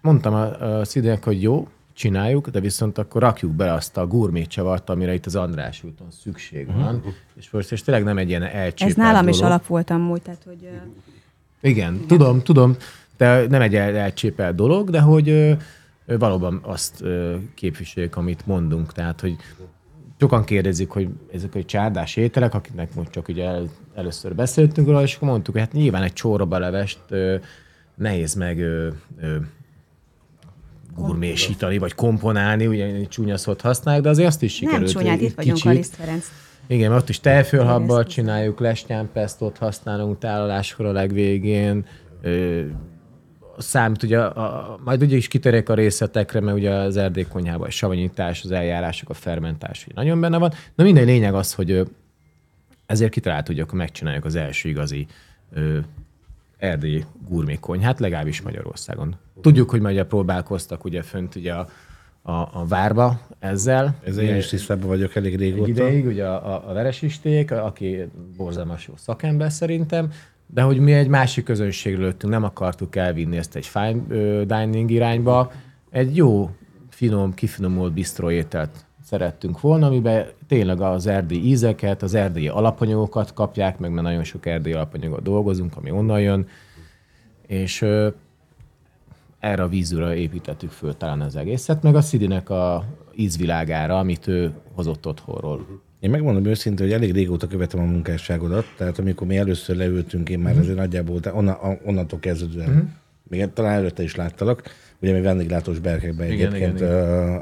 mondtam 0.00 0.34
a, 0.34 0.78
a 0.78 0.84
szidének, 0.84 1.24
hogy 1.24 1.42
jó, 1.42 1.68
csináljuk, 1.92 2.48
de 2.48 2.60
viszont 2.60 2.98
akkor 2.98 3.22
rakjuk 3.22 3.52
bele 3.52 3.72
azt 3.72 3.96
a 3.96 4.06
gurmét 4.06 4.48
csavart, 4.48 4.90
amire 4.90 5.14
itt 5.14 5.26
az 5.26 5.36
András 5.36 5.82
úton 5.84 6.06
szükség 6.22 6.66
van. 6.66 7.02
És 7.34 7.50
most 7.50 7.72
és 7.72 7.82
tényleg 7.82 8.04
nem 8.04 8.18
egy 8.18 8.28
ilyen 8.28 8.42
elcsépelt 8.42 8.90
Ez 8.98 9.04
nálam 9.04 9.28
is 9.28 9.34
dolog. 9.36 9.50
alap 9.50 9.66
volt 9.66 9.90
amúgy, 9.90 10.22
tehát 10.22 10.42
hogy... 10.44 10.58
ö, 10.62 11.68
Igen, 11.68 12.06
tudom, 12.06 12.42
tudom, 12.42 12.76
de 13.16 13.46
nem 13.48 13.60
egy 13.60 13.74
el- 13.74 13.96
elcsépelt 13.96 14.54
dolog, 14.54 14.90
de 14.90 15.00
hogy 15.00 15.56
valóban 16.06 16.60
azt 16.62 17.00
ö, 17.02 17.36
képviseljük, 17.54 18.16
amit 18.16 18.46
mondunk. 18.46 18.92
Tehát, 18.92 19.20
hogy 19.20 19.36
sokan 20.20 20.44
kérdezik, 20.44 20.88
hogy 20.90 21.08
ezek 21.32 21.54
egy 21.54 21.66
csárdás 21.66 22.16
ételek, 22.16 22.54
akiknek 22.54 22.94
most 22.94 23.10
csak 23.10 23.28
ugye 23.28 23.44
el, 23.44 23.68
először 23.94 24.34
beszéltünk 24.34 24.86
róla, 24.86 25.02
és 25.02 25.14
akkor 25.14 25.28
mondtuk, 25.28 25.54
hogy 25.54 25.62
hát 25.62 25.72
nyilván 25.72 26.02
egy 26.02 26.12
csórabelevest 26.12 26.98
ö, 27.08 27.36
nehéz 27.94 28.34
meg 28.34 28.58
ö, 28.58 28.88
ö, 29.20 29.36
gurmésítani, 30.96 31.78
vagy 31.78 31.94
komponálni, 31.94 32.66
ugye 32.66 32.84
egy 32.84 33.08
csúnya 33.08 33.36
szót 33.36 33.60
használjuk, 33.60 34.04
de 34.04 34.10
azért 34.10 34.28
azt 34.28 34.42
is 34.42 34.60
Nem 34.60 34.70
sikerült. 34.70 34.92
csúnyát, 34.92 35.18
egy 35.18 35.22
itt 35.22 35.34
vagyunk, 35.34 35.54
kicsit. 35.56 35.70
Aliszt 35.70 35.94
Ferenc. 35.94 36.24
Igen, 36.66 36.90
mert 36.90 37.02
ott 37.02 37.08
is 37.08 37.20
tejfölhabbal 37.20 38.04
csináljuk, 38.04 38.60
lesnyánpesztot 38.60 39.58
használunk 39.58 40.18
tálaláskor 40.18 40.86
a 40.86 40.92
legvégén. 40.92 41.86
Ö, 42.22 42.62
számít, 43.58 44.02
ugye, 44.02 44.20
a, 44.20 44.78
majd 44.84 45.02
ugye 45.02 45.16
is 45.16 45.28
kiterek 45.28 45.68
a 45.68 45.74
részletekre, 45.74 46.40
mert 46.40 46.56
ugye 46.56 46.70
az 46.70 46.96
erdélykonyhában 46.96 47.66
a 47.66 47.70
savanyítás, 47.70 48.44
az 48.44 48.50
eljárások, 48.50 49.10
a 49.10 49.14
fermentás 49.14 49.86
így 49.88 49.94
nagyon 49.94 50.20
benne 50.20 50.38
van. 50.38 50.52
Na 50.74 50.84
minden 50.84 51.04
lényeg 51.04 51.34
az, 51.34 51.54
hogy 51.54 51.90
ezért 52.86 53.10
kitaláltuk, 53.10 53.54
hogy 53.54 53.64
akkor 53.64 53.78
megcsináljuk 53.78 54.24
az 54.24 54.34
első 54.34 54.68
igazi 54.68 55.06
ö, 55.52 55.78
erdélyi 56.58 57.04
gurmé 57.28 57.54
konyhát, 57.60 58.00
legalábbis 58.00 58.42
Magyarországon. 58.42 59.16
Tudjuk, 59.40 59.70
hogy 59.70 59.80
ugye 59.80 60.04
próbálkoztak 60.04 60.84
ugye 60.84 61.02
fönt 61.02 61.34
ugye 61.34 61.52
a, 61.52 61.68
a, 62.22 62.32
a 62.32 62.64
várba 62.68 63.20
ezzel. 63.38 63.94
Ez 64.04 64.16
én 64.16 64.36
is 64.36 64.46
tisztában 64.48 64.88
vagyok 64.88 65.16
elég 65.16 65.32
egy 65.32 65.40
régóta. 65.40 65.68
ideig, 65.68 66.06
ugye 66.06 66.26
a, 66.26 66.54
a, 66.54 66.70
a 66.70 66.72
veresisték, 66.72 67.50
aki 67.50 68.08
borzalmas 68.36 68.86
jó 68.88 68.94
szakember 68.96 69.52
szerintem, 69.52 70.12
de 70.46 70.62
hogy 70.62 70.78
mi 70.78 70.92
egy 70.92 71.08
másik 71.08 71.44
közönségről 71.44 72.04
lőttünk, 72.04 72.32
nem 72.32 72.44
akartuk 72.44 72.96
elvinni 72.96 73.36
ezt 73.36 73.56
egy 73.56 73.66
fine 73.66 74.44
dining 74.44 74.90
irányba, 74.90 75.52
egy 75.90 76.16
jó, 76.16 76.50
finom, 76.88 77.34
kifinomult 77.34 77.92
bistró 77.92 78.30
ételt 78.30 78.86
szerettünk 79.04 79.60
volna, 79.60 79.86
amiben 79.86 80.26
tényleg 80.48 80.80
az 80.80 81.06
erdélyi 81.06 81.44
ízeket, 81.44 82.02
az 82.02 82.14
erdélyi 82.14 82.48
alapanyagokat 82.48 83.32
kapják, 83.32 83.78
meg 83.78 83.90
mert 83.90 84.06
nagyon 84.06 84.24
sok 84.24 84.46
erdélyi 84.46 84.74
alapanyagot 84.74 85.22
dolgozunk, 85.22 85.76
ami 85.76 85.90
onnan 85.90 86.20
jön, 86.20 86.46
és 87.46 87.82
ö, 87.82 88.08
erre 89.38 89.62
a 89.62 89.68
vízúra 89.68 90.14
építettük 90.14 90.70
föl 90.70 90.96
talán 90.96 91.20
az 91.20 91.36
egészet, 91.36 91.82
meg 91.82 91.94
a 91.94 92.00
Szidinek 92.00 92.50
a 92.50 92.84
ízvilágára, 93.14 93.98
amit 93.98 94.26
ő 94.26 94.52
hozott 94.74 95.06
otthonról. 95.06 95.82
Én 96.04 96.10
megmondom 96.10 96.44
őszintén, 96.44 96.86
hogy 96.86 96.94
elég 96.94 97.12
régóta 97.12 97.46
követem 97.46 97.80
a 97.80 97.84
munkásságodat, 97.84 98.66
tehát 98.76 98.98
amikor 98.98 99.26
mi 99.26 99.36
először 99.36 99.76
leültünk, 99.76 100.28
én 100.28 100.38
már 100.38 100.58
azért 100.58 100.76
nagyjából 100.76 101.20
onna, 101.32 101.78
onnantól 101.84 102.18
kezdődően, 102.18 102.96
még 103.28 103.52
talán 103.52 103.72
előtte 103.72 104.02
is 104.02 104.14
láttalak, 104.14 104.62
ugye 105.00 105.12
mi 105.12 105.20
vendéglátós 105.20 105.78
berkekben 105.78 106.30
Igen, 106.30 106.46
egyébként 106.46 106.80
igen, 106.80 106.92
ö, 106.92 106.96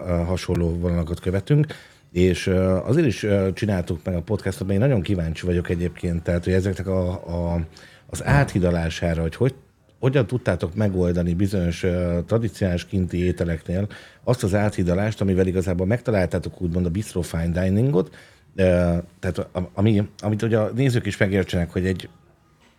ö, 0.06 0.22
hasonló 0.24 0.78
vonalakat 0.78 1.20
követünk, 1.20 1.66
És 2.12 2.46
ö, 2.46 2.60
azért 2.62 3.06
is 3.06 3.22
ö, 3.22 3.48
csináltuk 3.52 4.00
meg 4.04 4.14
a 4.14 4.22
podcastot, 4.22 4.66
mert 4.66 4.80
én 4.80 4.86
nagyon 4.86 5.02
kíváncsi 5.02 5.46
vagyok 5.46 5.68
egyébként, 5.68 6.22
tehát 6.22 6.44
hogy 6.44 6.52
ezeknek 6.52 6.86
a, 6.86 7.10
a, 7.10 7.66
az 8.06 8.24
áthidalására, 8.24 9.22
hogy 9.22 9.34
hogy 9.34 9.54
hogyan 9.98 10.26
tudtátok 10.26 10.74
megoldani 10.74 11.34
bizonyos 11.34 11.82
uh, 11.82 12.24
tradicionális 12.26 12.86
kinti 12.86 13.24
ételeknél 13.24 13.86
azt 14.24 14.42
az 14.42 14.54
áthidalást, 14.54 15.20
amivel 15.20 15.46
igazából 15.46 15.86
megtaláltátok 15.86 16.60
úgymond 16.60 16.86
a 16.86 16.90
bistro 16.90 17.20
fine 17.20 17.48
diningot, 17.48 18.08
uh, 18.08 18.14
tehát 18.54 19.48
ami, 19.74 20.08
amit 20.18 20.42
ugye 20.42 20.58
a 20.58 20.70
nézők 20.74 21.06
is 21.06 21.16
megértsenek, 21.16 21.70
hogy 21.70 21.86
egy 21.86 22.08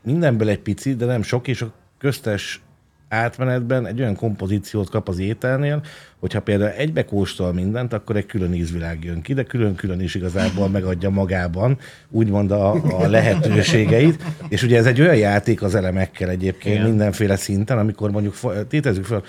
mindenből 0.04 0.50
egy 0.50 0.60
pici, 0.60 0.96
de 0.96 1.06
nem 1.06 1.22
sok, 1.22 1.48
és 1.48 1.62
a 1.62 1.72
köztes 1.98 2.62
átmenetben 3.14 3.86
egy 3.86 4.00
olyan 4.00 4.16
kompozíciót 4.16 4.90
kap 4.90 5.08
az 5.08 5.20
ételnél, 5.20 5.82
hogyha 6.20 6.42
például 6.42 6.72
egybe 6.72 7.06
kóstol 7.06 7.54
mindent, 7.54 7.94
akkor 7.94 8.16
egy 8.16 8.26
külön 8.26 8.54
ízvilág 8.54 9.04
jön 9.04 9.22
ki, 9.22 9.34
de 9.34 9.44
külön-külön 9.44 10.02
is 10.02 10.16
igazából 10.16 10.70
megadja 10.70 11.10
magában, 11.10 11.78
úgymond 12.10 12.52
a, 12.52 12.72
a 13.04 13.08
lehetőségeit. 13.08 14.24
És 14.50 14.64
ugye 14.64 14.78
ez 14.78 14.86
egy 14.86 15.02
olyan 15.02 15.16
játék 15.16 15.62
az 15.62 15.76
elemekkel 15.76 16.30
egyébként 16.30 16.76
Igen. 16.76 16.88
mindenféle 16.90 17.36
szinten, 17.36 17.78
amikor 17.78 18.12
mondjuk 18.12 18.36
tétezzük 18.68 19.06
fel, 19.06 19.24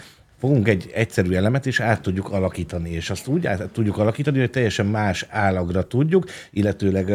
fogunk 0.47 0.69
egy 0.69 0.91
egyszerű 0.95 1.35
elemet, 1.35 1.67
és 1.67 1.81
át 1.81 2.01
tudjuk 2.03 2.31
alakítani, 2.31 2.91
és 2.91 3.11
azt 3.11 3.27
úgy 3.27 3.47
át 3.47 3.71
tudjuk 3.73 3.99
alakítani, 3.99 4.39
hogy 4.39 4.51
teljesen 4.51 4.87
más 4.87 5.27
állagra 5.29 5.83
tudjuk, 5.83 6.25
illetőleg 6.51 7.11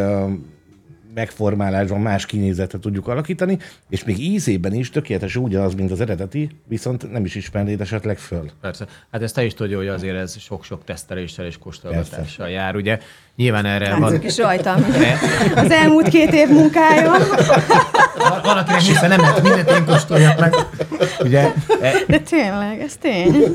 megformálásban 1.13 2.01
más 2.01 2.25
kinézetet 2.25 2.82
tudjuk 2.82 3.08
alakítani, 3.08 3.58
és 3.89 4.04
még 4.04 4.20
ízében 4.20 4.74
is 4.74 4.89
tökéletes 4.89 5.36
ugyanaz, 5.36 5.74
mint 5.75 5.92
az 5.92 6.01
eredeti, 6.01 6.50
viszont 6.68 7.12
nem 7.12 7.25
is 7.25 7.36
ismernéd 7.36 7.82
esetleg 7.82 8.18
föl. 8.18 8.50
Persze. 8.62 8.86
Hát 9.12 9.22
ezt 9.22 9.36
te 9.36 9.44
is 9.44 9.54
tudja, 9.54 9.78
hogy 9.78 9.88
azért 9.88 10.16
ez 10.18 10.39
sok-sok 10.39 10.84
teszteléssel 10.84 11.46
és 11.46 11.58
kóstolgatással 11.58 12.50
jár. 12.50 12.75
Ugye 12.75 13.00
nyilván 13.36 13.66
erre 13.66 13.89
van, 13.89 14.01
Látszik 14.01 14.24
is 14.24 14.38
rajtam. 14.38 14.86
Az 15.56 15.72
elmúlt 15.72 16.08
két 16.08 16.34
év 16.34 16.50
munkája. 16.50 17.10
van- 17.10 18.42
van, 18.44 18.58
akinek 18.58 18.82
hiszen 18.82 19.10
nem 19.10 19.20
lehet 19.20 19.42
mindent 19.44 19.70
én 19.70 19.86
kóstoljak 19.86 20.39
meg. 20.39 20.54
Ugye, 21.20 21.54
De 22.08 22.20
tényleg, 22.20 22.80
ez 22.82 22.96
tény. 22.98 23.46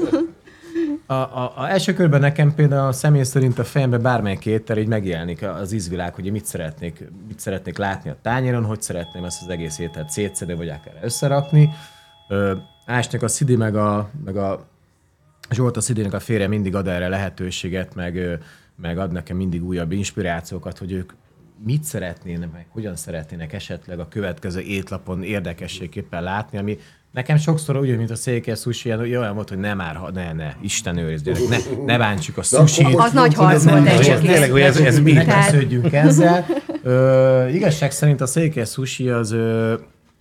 A, 1.07 1.15
a, 1.15 1.53
a, 1.57 1.69
első 1.69 1.93
körben 1.93 2.21
nekem 2.21 2.55
például 2.55 2.87
a 2.87 2.93
személy 2.93 3.23
szerint 3.23 3.59
a 3.59 3.65
fejemben 3.65 4.03
bármelyik 4.03 4.47
étel 4.47 4.79
így 4.79 4.87
megjelenik 4.87 5.43
az 5.43 5.73
ízvilág, 5.73 6.15
hogy 6.15 6.31
mit 6.31 6.45
szeretnék, 6.45 7.09
mit 7.29 7.41
szeretnék 7.41 7.79
látni 7.79 8.11
a 8.11 8.17
tányéron, 8.23 8.65
hogy 8.65 8.83
szeretném 8.83 9.25
ezt 9.25 9.43
az 9.43 9.49
egész 9.49 9.79
ételt 9.79 10.11
szétszedni, 10.11 10.55
vagy 10.55 10.69
akár 10.69 10.99
összerakni. 11.03 11.71
Ö, 12.29 12.55
Ásnak 12.87 13.23
a 13.23 13.29
Szidi 13.29 13.57
meg 13.57 13.77
a, 13.77 14.11
meg 14.25 14.37
a 14.37 14.67
Zsolt 15.51 15.77
a 15.77 15.81
Szidének 15.81 16.13
a 16.13 16.21
férje 16.21 16.49
mindig 16.49 16.75
ad 16.75 16.89
erre 16.89 17.09
lehetőséget, 17.09 17.95
meg, 17.95 18.39
meg 18.77 18.99
ad 18.99 19.13
nekem 19.13 19.37
mindig 19.37 19.65
újabb 19.65 19.93
inspirációkat, 19.93 20.79
hogy 20.79 20.93
ők 20.93 21.13
mit 21.65 21.85
szeretnének, 21.85 22.53
meg 22.53 22.67
hogyan 22.69 22.97
szeretnének 22.97 23.53
esetleg 23.53 23.99
a 23.99 24.09
következő 24.09 24.61
étlapon 24.61 25.23
érdekességképpen 25.23 26.23
látni, 26.23 26.59
ami 26.59 26.79
nekem 27.15 27.37
sokszor 27.37 27.77
úgy, 27.77 27.97
mint 27.97 28.11
a 28.11 28.15
székely 28.15 28.55
sushi, 28.55 28.93
olyan 28.93 29.35
volt, 29.35 29.49
hogy 29.49 29.59
nem 29.59 29.77
már, 29.77 29.97
ha- 29.97 30.11
ne, 30.11 30.33
ne, 30.33 30.53
Isten 30.63 30.97
őriz, 30.97 31.23
gyerek, 31.23 31.41
ne, 31.49 31.85
ne 31.85 31.99
bántsuk 31.99 32.37
a 32.39 32.43
sushi 32.43 32.85
Az 32.97 33.13
nagy 33.13 33.35
harc 33.35 33.65
volt 33.65 33.87
egyébként. 33.87 34.21
tényleg, 34.21 34.51
hogy 34.51 34.61
ez, 34.61 34.77
ez 34.77 35.01
mi? 35.01 35.13
ne 35.13 35.43
ezzel. 35.93 36.47
Ö, 36.83 37.49
igazság 37.49 37.91
szerint 37.91 38.21
a 38.21 38.27
székely 38.27 38.65
sushi 38.65 39.09
az, 39.09 39.37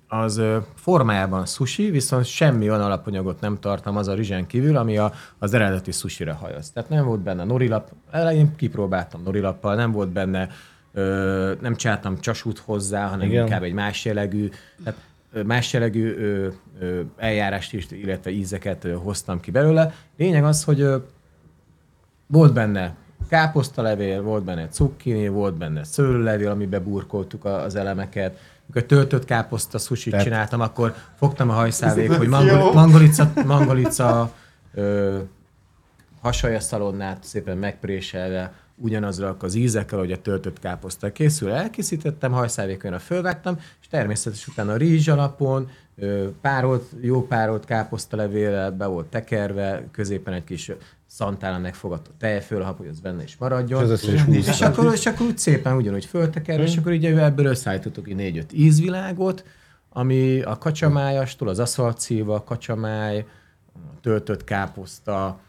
az 0.07 0.41
formájában 0.75 1.45
sushi, 1.45 1.89
viszont 1.89 2.25
semmi 2.25 2.69
olyan 2.69 2.81
alapanyagot 2.81 3.41
nem 3.41 3.59
tartalmaz 3.59 4.07
a 4.07 4.13
rizsen 4.13 4.47
kívül, 4.47 4.77
ami 4.77 4.97
a, 4.97 5.13
az 5.39 5.53
eredeti 5.53 5.91
sushira 5.91 6.33
hajoz. 6.33 6.69
Tehát 6.71 6.89
nem 6.89 7.05
volt 7.05 7.19
benne 7.19 7.43
norilap, 7.43 7.91
elején 8.11 8.55
kipróbáltam 8.55 9.21
norilappal, 9.23 9.75
nem 9.75 9.91
volt 9.91 10.09
benne, 10.09 10.49
ö, 10.93 11.53
nem 11.61 11.75
csináltam 11.75 12.19
csasút 12.19 12.59
hozzá, 12.59 13.07
hanem 13.07 13.27
Igen. 13.27 13.43
Inkább 13.43 13.63
egy 13.63 13.73
más 13.73 14.05
jellegű, 14.05 14.49
tehát 14.83 14.99
más 15.45 15.73
jellegű 15.73 16.15
eljárást 17.17 17.73
is, 17.73 17.91
illetve 17.91 18.31
ízeket 18.31 18.87
hoztam 19.03 19.39
ki 19.39 19.51
belőle. 19.51 19.93
Lényeg 20.17 20.43
az, 20.43 20.63
hogy 20.63 20.87
volt 22.27 22.53
benne 22.53 22.95
káposztalevél, 23.29 24.21
volt 24.21 24.43
benne 24.43 24.67
cukkini, 24.67 25.27
volt 25.27 25.53
benne 25.53 25.83
szőlőlevél, 25.83 26.49
amiben 26.49 26.83
burkoltuk 26.83 27.45
az 27.45 27.75
elemeket. 27.75 28.37
Amikor 28.63 28.83
töltött 28.83 29.25
káposzta 29.25 29.77
sushi 29.77 30.09
Tehát- 30.09 30.25
csináltam, 30.25 30.61
akkor 30.61 30.95
fogtam 31.17 31.49
a 31.49 31.53
hajszávék, 31.53 32.11
hogy 32.11 32.27
mangol, 32.27 32.73
mangolica, 32.73 33.31
mangolica 33.45 34.33
ö, 34.73 35.17
hasalja 36.21 36.59
szalonnát 36.59 37.23
szépen 37.23 37.57
megpréselve, 37.57 38.53
ugyanazra 38.83 39.35
az 39.39 39.55
ízekkel, 39.55 39.99
hogy 39.99 40.11
a 40.11 40.21
töltött 40.21 40.59
káposzta 40.59 41.11
készül, 41.11 41.51
elkészítettem, 41.51 42.31
hajszávékon 42.31 42.99
fölvágtam, 42.99 43.59
és 43.81 43.87
természetesen 43.87 44.47
utána 44.51 44.71
a 44.71 44.77
rizs 44.77 45.07
alapon, 45.07 45.69
párolt, 46.41 46.83
jó 47.01 47.27
párolt 47.27 47.65
káposztalevéllel 47.65 48.71
be 48.71 48.85
volt 48.85 49.05
tekerve, 49.05 49.87
középen 49.91 50.33
egy 50.33 50.43
kis 50.43 50.71
szantállal 51.05 51.59
megfogadott 51.59 52.11
tejfölhap, 52.19 52.77
hogy 52.77 52.87
az 52.87 52.99
benne 52.99 53.23
is 53.23 53.37
maradjon. 53.37 53.91
És 53.91 54.03
is 54.03 54.21
húzta. 54.21 54.51
és, 54.51 54.61
akkor, 54.61 54.93
és 54.93 55.05
akkor 55.05 55.25
úgy 55.25 55.37
szépen 55.37 55.75
ugyanúgy 55.75 56.05
föltekerve, 56.05 56.63
és 56.63 56.77
akkor 56.77 56.93
így 56.93 57.05
ebből 57.05 57.45
összeállítottuk 57.45 58.09
így 58.09 58.15
négy-öt 58.15 58.53
ízvilágot, 58.53 59.45
ami 59.89 60.41
a 60.41 60.57
kacsamájastól, 60.57 61.47
az 61.47 61.59
aszaltszíva, 61.59 62.35
a 62.35 62.43
kacsamáj, 62.43 63.25
a 63.73 63.99
töltött 64.01 64.43
káposzta, 64.43 65.39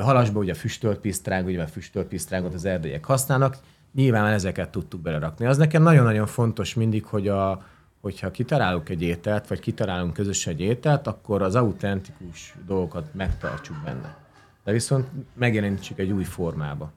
halasba 0.00 0.38
ugye 0.38 0.54
füstölt 0.54 0.98
pisztráng, 0.98 1.46
ugye 1.46 1.62
a 1.62 1.66
füstölt 1.66 2.06
pisztrángot 2.06 2.54
az 2.54 2.64
erdélyek 2.64 3.04
használnak, 3.04 3.56
nyilván 3.94 4.32
ezeket 4.32 4.70
tudtuk 4.70 5.00
belerakni. 5.00 5.46
Az 5.46 5.56
nekem 5.56 5.82
nagyon-nagyon 5.82 6.26
fontos 6.26 6.74
mindig, 6.74 7.04
hogy 7.04 7.28
a, 7.28 7.64
hogyha 8.00 8.30
kitalálunk 8.30 8.88
egy 8.88 9.02
ételt, 9.02 9.48
vagy 9.48 9.60
kitalálunk 9.60 10.12
közösen 10.12 10.52
egy 10.52 10.60
ételt, 10.60 11.06
akkor 11.06 11.42
az 11.42 11.54
autentikus 11.54 12.54
dolgokat 12.66 13.14
megtartsuk 13.14 13.76
benne. 13.84 14.16
De 14.64 14.72
viszont 14.72 15.06
megjelenítsük 15.34 15.98
egy 15.98 16.10
új 16.10 16.24
formába. 16.24 16.92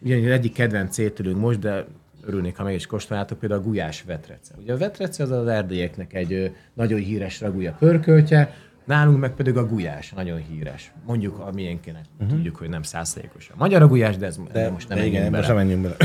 Ugyanis 0.00 0.26
egyik 0.26 0.52
kedvenc 0.52 0.98
ételünk 0.98 1.38
most, 1.38 1.58
de 1.58 1.86
örülnék, 2.24 2.56
ha 2.56 2.64
meg 2.64 2.74
is 2.74 2.86
kóstolnátok, 2.86 3.38
például 3.38 3.60
a 3.60 3.64
gulyás 3.64 4.02
vetrece. 4.02 4.54
Ugye 4.62 4.72
a 4.72 4.76
vetrece 4.76 5.22
az 5.22 5.30
az 5.30 5.46
erdélyeknek 5.46 6.14
egy 6.14 6.54
nagyon 6.72 6.98
híres 7.00 7.40
ragúja 7.40 7.72
pörköltje, 7.72 8.54
nálunk 8.84 9.18
meg 9.18 9.34
pedig 9.34 9.56
a 9.56 9.66
gulyás 9.66 10.12
nagyon 10.12 10.38
híres. 10.38 10.92
Mondjuk 11.06 11.38
a 11.38 11.50
miénkének 11.52 12.04
uh-huh. 12.14 12.36
tudjuk, 12.36 12.56
hogy 12.56 12.68
nem 12.68 12.82
százszerékos 12.82 13.48
a 13.48 13.54
magyar 13.56 13.82
a 13.82 13.86
gulyás, 13.86 14.16
de 14.16 14.26
ez 14.26 14.40
de 14.52 14.70
most 14.70 14.88
nem 14.88 14.98
de 14.98 15.06
igen, 15.06 15.20
most 15.20 15.32
bele. 15.32 15.46
nem 15.46 15.56
menjünk 15.56 15.82
bele. 15.82 15.96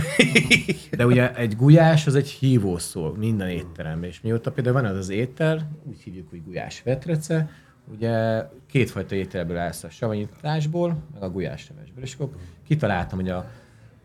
De 0.98 1.05
ugye 1.05 1.36
egy 1.36 1.55
gulyás 1.55 2.07
az 2.07 2.15
egy 2.15 2.29
hívószó 2.29 3.13
minden 3.13 3.50
étteremben, 3.50 4.10
és 4.10 4.22
mióta 4.22 4.51
például 4.51 4.81
van 4.81 4.86
az 4.91 4.98
az 4.98 5.10
étel, 5.10 5.69
úgy 5.84 6.01
hívjuk, 6.01 6.29
hogy 6.29 6.43
gulyás 6.43 6.84
vetrece, 6.84 7.50
ugye 7.91 8.43
kétfajta 8.67 9.15
ételből 9.15 9.57
állsz 9.57 9.84
a 9.84 9.89
savanyításból, 9.89 10.98
meg 11.13 11.24
a 11.24 11.29
gulyás 11.29 11.69
levesből, 11.69 12.03
és 12.03 12.13
akkor 12.13 12.29
kitaláltam, 12.67 13.19
hogy 13.19 13.29
a, 13.29 13.50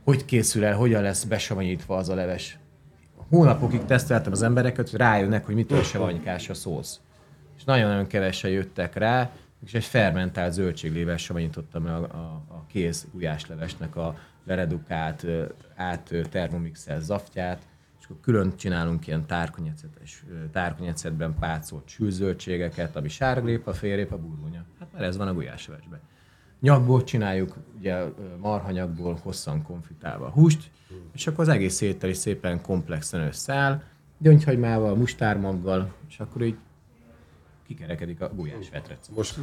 hogy 0.05 0.25
készül 0.25 0.65
el, 0.65 0.77
hogyan 0.77 1.03
lesz 1.03 1.25
besavanyítva 1.25 1.97
az 1.97 2.09
a 2.09 2.15
leves. 2.15 2.59
Hónapokig 3.29 3.85
teszteltem 3.85 4.33
az 4.33 4.43
embereket, 4.43 4.91
hogy 4.91 4.99
rájönnek, 4.99 5.47
hogy 5.47 5.55
mitől 5.55 5.83
savanykás 5.83 6.49
a 6.49 6.55
szósz. 6.55 7.01
És 7.63 7.69
nagyon-nagyon 7.69 8.07
kevesen 8.07 8.51
jöttek 8.51 8.95
rá, 8.95 9.31
és 9.65 9.75
egy 9.75 9.85
fermentált 9.85 10.53
zöldséglével 10.53 11.17
savanyítottam 11.17 11.87
el 11.87 12.05
a, 12.05 12.17
a, 12.17 12.43
a 12.49 12.65
kész 12.67 13.07
gulyáslevesnek 13.13 13.97
a 13.97 14.19
leredukált, 14.45 15.27
át 15.75 16.13
ö, 16.13 16.23
termomixelt 16.23 17.03
zaftját, 17.03 17.63
és 18.01 18.05
akkor 18.05 18.17
külön 18.21 18.57
csinálunk 18.57 19.07
ilyen 19.07 19.27
tárkonyecetes, 19.27 20.25
tárkonyecetben 20.53 21.35
pácolt 21.39 21.89
sűzöldségeket, 21.89 22.97
ami 22.97 23.09
sárgrépa, 23.09 23.73
félrépa, 23.73 24.19
burgonya. 24.19 24.65
Hát 24.79 24.93
mert 24.93 25.05
ez 25.05 25.17
van 25.17 25.29
a 25.29 25.35
gulyáslevesben. 25.35 26.01
Nyakból 26.61 27.05
csináljuk, 27.05 27.57
ugye 27.79 27.95
ö, 27.95 28.11
marhanyagból 28.41 29.19
hosszan 29.23 29.63
konfitálva 29.63 30.27
a 30.27 30.31
húst, 30.31 30.71
és 31.13 31.27
akkor 31.27 31.41
az 31.41 31.55
egész 31.55 31.81
étel 31.81 32.11
is 32.11 32.17
szépen 32.17 32.61
komplexen 32.61 33.21
összeáll, 33.21 33.83
gyöngyhagymával, 34.19 34.95
mustármaggal, 34.95 35.95
és 36.09 36.21
akkor 36.21 36.43
így 36.43 36.57
kikerekedik 37.75 38.21
a 38.21 38.31
gulyás 38.37 38.71
vetrec. 38.73 38.99
Most 39.15 39.37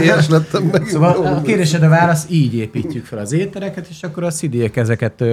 ilyes 0.00 0.28
lettem 0.28 0.62
meg. 0.62 0.86
Szóval 0.86 1.26
a 1.26 1.42
kérdésed 1.42 1.82
a 1.82 1.88
válasz, 1.88 2.26
így 2.30 2.54
építjük 2.54 3.04
fel 3.04 3.18
az 3.18 3.32
ételeket, 3.32 3.86
és 3.90 4.02
akkor 4.02 4.24
a 4.24 4.30
szidiek 4.30 4.76
ezeket 4.76 5.24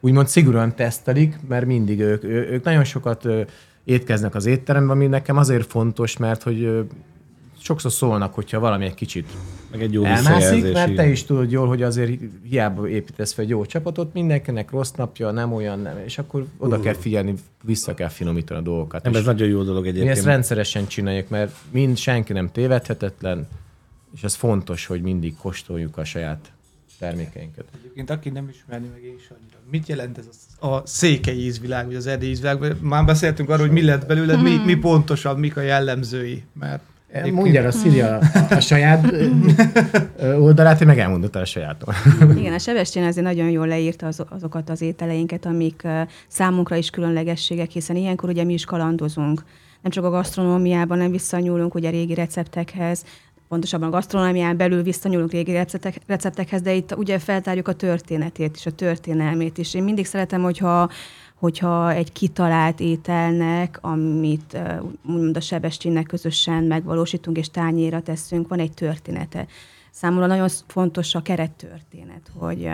úgymond 0.00 0.28
szigorúan 0.28 0.74
tesztelik, 0.74 1.38
mert 1.48 1.66
mindig 1.66 2.00
ők, 2.00 2.24
ők 2.24 2.64
nagyon 2.64 2.84
sokat 2.84 3.28
étkeznek 3.84 4.34
az 4.34 4.46
étteremben, 4.46 4.96
ami 4.96 5.06
nekem 5.06 5.36
azért 5.36 5.70
fontos, 5.70 6.16
mert 6.16 6.42
hogy 6.42 6.86
sokszor 7.64 7.92
szólnak, 7.92 8.34
hogyha 8.34 8.58
valami 8.58 8.84
egy 8.84 8.94
kicsit 8.94 9.30
Meg 9.70 9.82
egy 9.82 9.92
jó 9.92 10.04
elmászik, 10.04 10.72
mert 10.72 10.94
te 10.94 11.06
is 11.06 11.24
tudod 11.24 11.50
jól, 11.50 11.66
hogy 11.66 11.82
azért 11.82 12.20
hiába 12.42 12.88
építesz 12.88 13.32
fel 13.32 13.44
egy 13.44 13.50
jó 13.50 13.64
csapatot, 13.64 14.12
mindenkinek 14.12 14.70
rossz 14.70 14.90
napja, 14.90 15.30
nem 15.30 15.52
olyan, 15.52 15.78
nem, 15.78 15.98
és 16.04 16.18
akkor 16.18 16.46
oda 16.58 16.80
kell 16.80 16.94
figyelni, 16.94 17.34
vissza 17.62 17.94
kell 17.94 18.08
finomítani 18.08 18.60
a 18.60 18.62
dolgokat. 18.62 19.02
Nem, 19.02 19.12
És 19.12 19.18
ez 19.18 19.24
nagyon 19.24 19.48
jó 19.48 19.62
dolog 19.62 19.82
mi 19.82 19.88
egyébként. 19.88 20.16
ezt 20.16 20.24
rendszeresen 20.24 20.86
csináljuk, 20.86 21.28
mert 21.28 21.54
mind 21.70 21.96
senki 21.96 22.32
nem 22.32 22.50
tévedhetetlen, 22.52 23.46
és 24.14 24.22
ez 24.22 24.34
fontos, 24.34 24.86
hogy 24.86 25.02
mindig 25.02 25.36
kóstoljuk 25.36 25.96
a 25.96 26.04
saját 26.04 26.52
termékeinket. 26.98 27.64
Egyébként 27.80 28.10
aki 28.10 28.28
nem 28.30 28.48
ismerni 28.48 28.88
meg 28.92 29.02
én 29.02 29.14
is 29.18 29.28
annyira. 29.30 29.56
Mit 29.70 29.88
jelent 29.88 30.18
ez 30.18 30.28
a, 30.58 30.66
a 30.66 30.82
székely 30.86 31.36
ízvilág, 31.36 31.86
vagy 31.86 31.94
az 31.94 32.06
erdélyi 32.06 32.30
ízvilág? 32.30 32.76
Már 32.80 33.04
beszéltünk 33.04 33.48
arról, 33.50 33.66
hogy 33.66 33.74
mi 33.74 33.82
lett 33.82 34.06
belőle, 34.06 34.36
mi, 34.36 34.56
mi 34.64 34.74
pontosan, 34.74 35.38
mik 35.38 35.56
a 35.56 35.60
jellemzői. 35.60 36.42
Mert 36.52 36.82
Mondja 37.32 37.60
el 37.60 37.66
a 37.66 37.70
Szili 37.70 38.00
a, 38.00 38.20
a 38.50 38.60
saját 38.60 39.14
oldalát, 40.38 40.80
én 40.80 40.86
meg 40.86 40.98
elmondott 40.98 41.36
a 41.36 41.44
sajátom. 41.44 41.94
Igen, 42.36 42.52
a 42.52 42.58
Sebestyén 42.58 43.04
azért 43.04 43.26
nagyon 43.26 43.50
jól 43.50 43.66
leírta 43.66 44.06
az, 44.06 44.24
azokat 44.28 44.70
az 44.70 44.82
ételeinket, 44.82 45.46
amik 45.46 45.80
uh, 45.84 46.00
számunkra 46.28 46.76
is 46.76 46.90
különlegességek, 46.90 47.70
hiszen 47.70 47.96
ilyenkor 47.96 48.28
ugye 48.28 48.44
mi 48.44 48.52
is 48.52 48.64
kalandozunk. 48.64 49.44
Nem 49.82 49.92
csak 49.92 50.04
a 50.04 50.10
gasztronómiában 50.10 50.98
nem 50.98 51.10
visszanyúlunk 51.10 51.74
ugye 51.74 51.90
régi 51.90 52.14
receptekhez, 52.14 53.04
pontosabban 53.48 53.88
a 53.88 53.90
gasztronómián 53.90 54.56
belül 54.56 54.82
visszanyúlunk 54.82 55.32
régi 55.32 55.52
receptek, 55.52 55.96
receptekhez, 56.06 56.60
de 56.60 56.74
itt 56.74 56.96
ugye 56.96 57.18
feltárjuk 57.18 57.68
a 57.68 57.72
történetét 57.72 58.56
is, 58.56 58.66
a 58.66 58.70
történelmét 58.70 59.58
is. 59.58 59.74
Én 59.74 59.82
mindig 59.82 60.06
szeretem, 60.06 60.42
hogyha 60.42 60.90
hogyha 61.44 61.92
egy 61.92 62.12
kitalált 62.12 62.80
ételnek, 62.80 63.78
amit 63.80 64.58
úgymond 65.04 65.36
a 65.36 65.40
Sebestyénnek 65.40 66.06
közösen 66.06 66.64
megvalósítunk 66.64 67.36
és 67.36 67.50
tányéra 67.50 68.02
teszünk, 68.02 68.48
van 68.48 68.58
egy 68.58 68.72
története. 68.72 69.46
Számomra 69.90 70.26
nagyon 70.26 70.48
fontos 70.66 71.14
a 71.14 71.22
kerettörténet, 71.22 72.30
hogy 72.38 72.66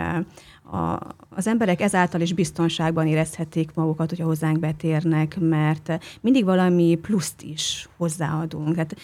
a, 0.71 0.99
az 1.29 1.47
emberek 1.47 1.81
ezáltal 1.81 2.21
is 2.21 2.33
biztonságban 2.33 3.07
érezhetik 3.07 3.73
magukat, 3.73 4.09
hogyha 4.09 4.25
hozzánk 4.25 4.59
betérnek, 4.59 5.37
mert 5.39 6.03
mindig 6.21 6.43
valami 6.43 6.97
pluszt 7.01 7.41
is 7.41 7.89
hozzáadunk. 7.97 8.75
Hát 8.75 8.95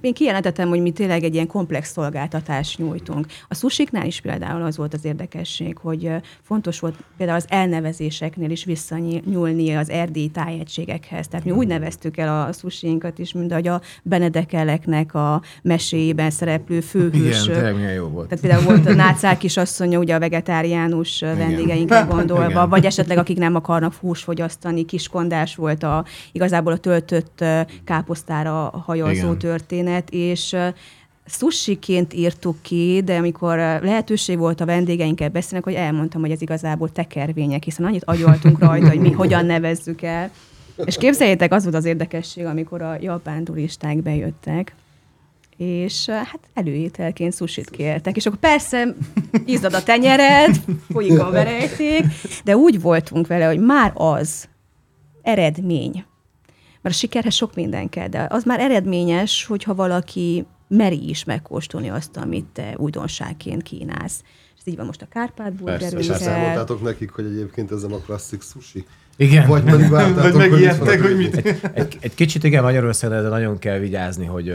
én 0.00 0.14
kijelentettem, 0.14 0.68
hogy 0.68 0.80
mi 0.80 0.90
tényleg 0.90 1.22
egy 1.22 1.34
ilyen 1.34 1.46
komplex 1.46 1.92
szolgáltatást 1.92 2.78
nyújtunk. 2.78 3.26
A 3.48 3.54
sushiknál 3.54 4.06
is 4.06 4.20
például 4.20 4.62
az 4.62 4.76
volt 4.76 4.94
az 4.94 5.04
érdekesség, 5.04 5.78
hogy 5.78 6.10
fontos 6.42 6.80
volt 6.80 6.94
például 7.16 7.38
az 7.38 7.46
elnevezéseknél 7.48 8.50
is 8.50 8.64
visszanyúlni 8.64 9.74
az 9.74 9.90
erdélyi 9.90 10.28
tájegységekhez. 10.28 11.28
Tehát 11.28 11.44
mi 11.44 11.50
úgy 11.50 11.66
neveztük 11.66 12.16
el 12.16 12.46
a 12.46 12.52
sushinkat 12.52 13.18
is, 13.18 13.32
mint 13.32 13.52
ahogy 13.52 13.68
a 13.68 13.80
Benedekeleknek 14.02 15.14
a 15.14 15.42
meséjében 15.62 16.30
szereplő 16.30 16.80
főhős. 16.80 17.46
Igen, 17.46 17.62
tényleg 17.62 17.94
jó 17.94 18.06
volt. 18.06 18.28
Tehát 18.28 18.44
például 18.44 18.64
volt 18.64 18.86
a 18.86 18.94
nácák 18.94 19.38
kisasszonya, 19.38 19.98
ugye 19.98 20.14
a 20.14 20.18
vegetáriánus 20.18 21.20
vendégeinkre 21.20 22.00
gondolva, 22.10 22.50
Igen. 22.50 22.68
vagy 22.68 22.84
esetleg 22.84 23.18
akik 23.18 23.38
nem 23.38 23.54
akarnak 23.54 23.94
hús 23.94 24.22
fogyasztani, 24.22 24.84
kiskondás 24.84 25.54
volt 25.54 25.82
a, 25.82 26.04
igazából 26.32 26.72
a 26.72 26.76
töltött 26.76 27.44
káposztára 27.84 28.82
hajazó 28.86 29.34
történet 29.34 29.84
történet, 29.86 30.10
és 30.10 30.56
sushiként 31.26 32.14
írtuk 32.14 32.56
ki, 32.62 33.02
de 33.04 33.16
amikor 33.16 33.56
lehetőség 33.58 34.38
volt 34.38 34.60
a 34.60 34.64
vendégeinkkel 34.64 35.28
beszélni, 35.28 35.64
hogy 35.64 35.74
elmondtam, 35.74 36.20
hogy 36.20 36.30
ez 36.30 36.42
igazából 36.42 36.92
tekervények, 36.92 37.62
hiszen 37.62 37.86
annyit 37.86 38.04
agyaltunk 38.04 38.58
rajta, 38.58 38.88
hogy 38.88 39.00
mi 39.00 39.10
hogyan 39.22 39.46
nevezzük 39.46 40.02
el. 40.02 40.30
És 40.84 40.96
képzeljétek, 40.96 41.52
az 41.52 41.62
volt 41.62 41.76
az 41.76 41.84
érdekesség, 41.84 42.44
amikor 42.44 42.82
a 42.82 42.96
japán 43.00 43.44
turisták 43.44 44.02
bejöttek, 44.02 44.74
és 45.56 46.08
hát 46.08 46.40
előételként 46.54 47.34
susit 47.36 47.70
kértek, 47.70 48.16
és 48.16 48.26
akkor 48.26 48.38
persze 48.38 48.94
izzad 49.44 49.74
a 49.74 49.82
tenyered, 49.82 50.60
folyik 50.90 51.18
a 51.18 51.30
verejték, 51.30 52.04
de 52.44 52.56
úgy 52.56 52.80
voltunk 52.80 53.26
vele, 53.26 53.46
hogy 53.46 53.58
már 53.58 53.92
az 53.94 54.48
eredmény, 55.22 56.04
mert 56.86 56.98
a 56.98 57.00
sikerhez 57.00 57.34
sok 57.34 57.54
minden 57.54 57.88
kell, 57.88 58.08
de 58.08 58.26
az 58.30 58.44
már 58.44 58.60
eredményes, 58.60 59.44
hogyha 59.44 59.74
valaki 59.74 60.46
meri 60.68 61.08
is 61.08 61.24
megkóstolni 61.24 61.88
azt, 61.88 62.16
amit 62.16 62.44
te 62.52 62.74
újdonságként 62.76 63.62
kínálsz. 63.62 64.22
És 64.56 64.62
így 64.64 64.76
van 64.76 64.86
most 64.86 65.02
a 65.02 65.06
Kárpát 65.10 65.52
burgerünkkel. 65.52 65.98
És 65.98 66.08
elszámoltátok 66.08 66.82
nekik, 66.82 67.10
hogy 67.10 67.24
egyébként 67.24 67.72
ezen 67.72 67.92
a 67.92 67.98
klasszik 67.98 68.42
sushi? 68.42 68.86
Igen. 69.16 69.46
Vagy 69.48 69.62
pedig 69.62 69.88
vártátok, 69.88 70.32
Vagy 70.32 70.50
megijedtek, 70.50 71.02
hogy 71.02 71.16
mit... 71.16 71.36
Egy, 71.36 71.60
egy, 71.72 71.96
egy 72.00 72.14
kicsit 72.14 72.44
igen, 72.44 72.62
Magyarországon 72.62 73.22
de 73.22 73.28
nagyon 73.28 73.58
kell 73.58 73.78
vigyázni, 73.78 74.26
hogy 74.26 74.54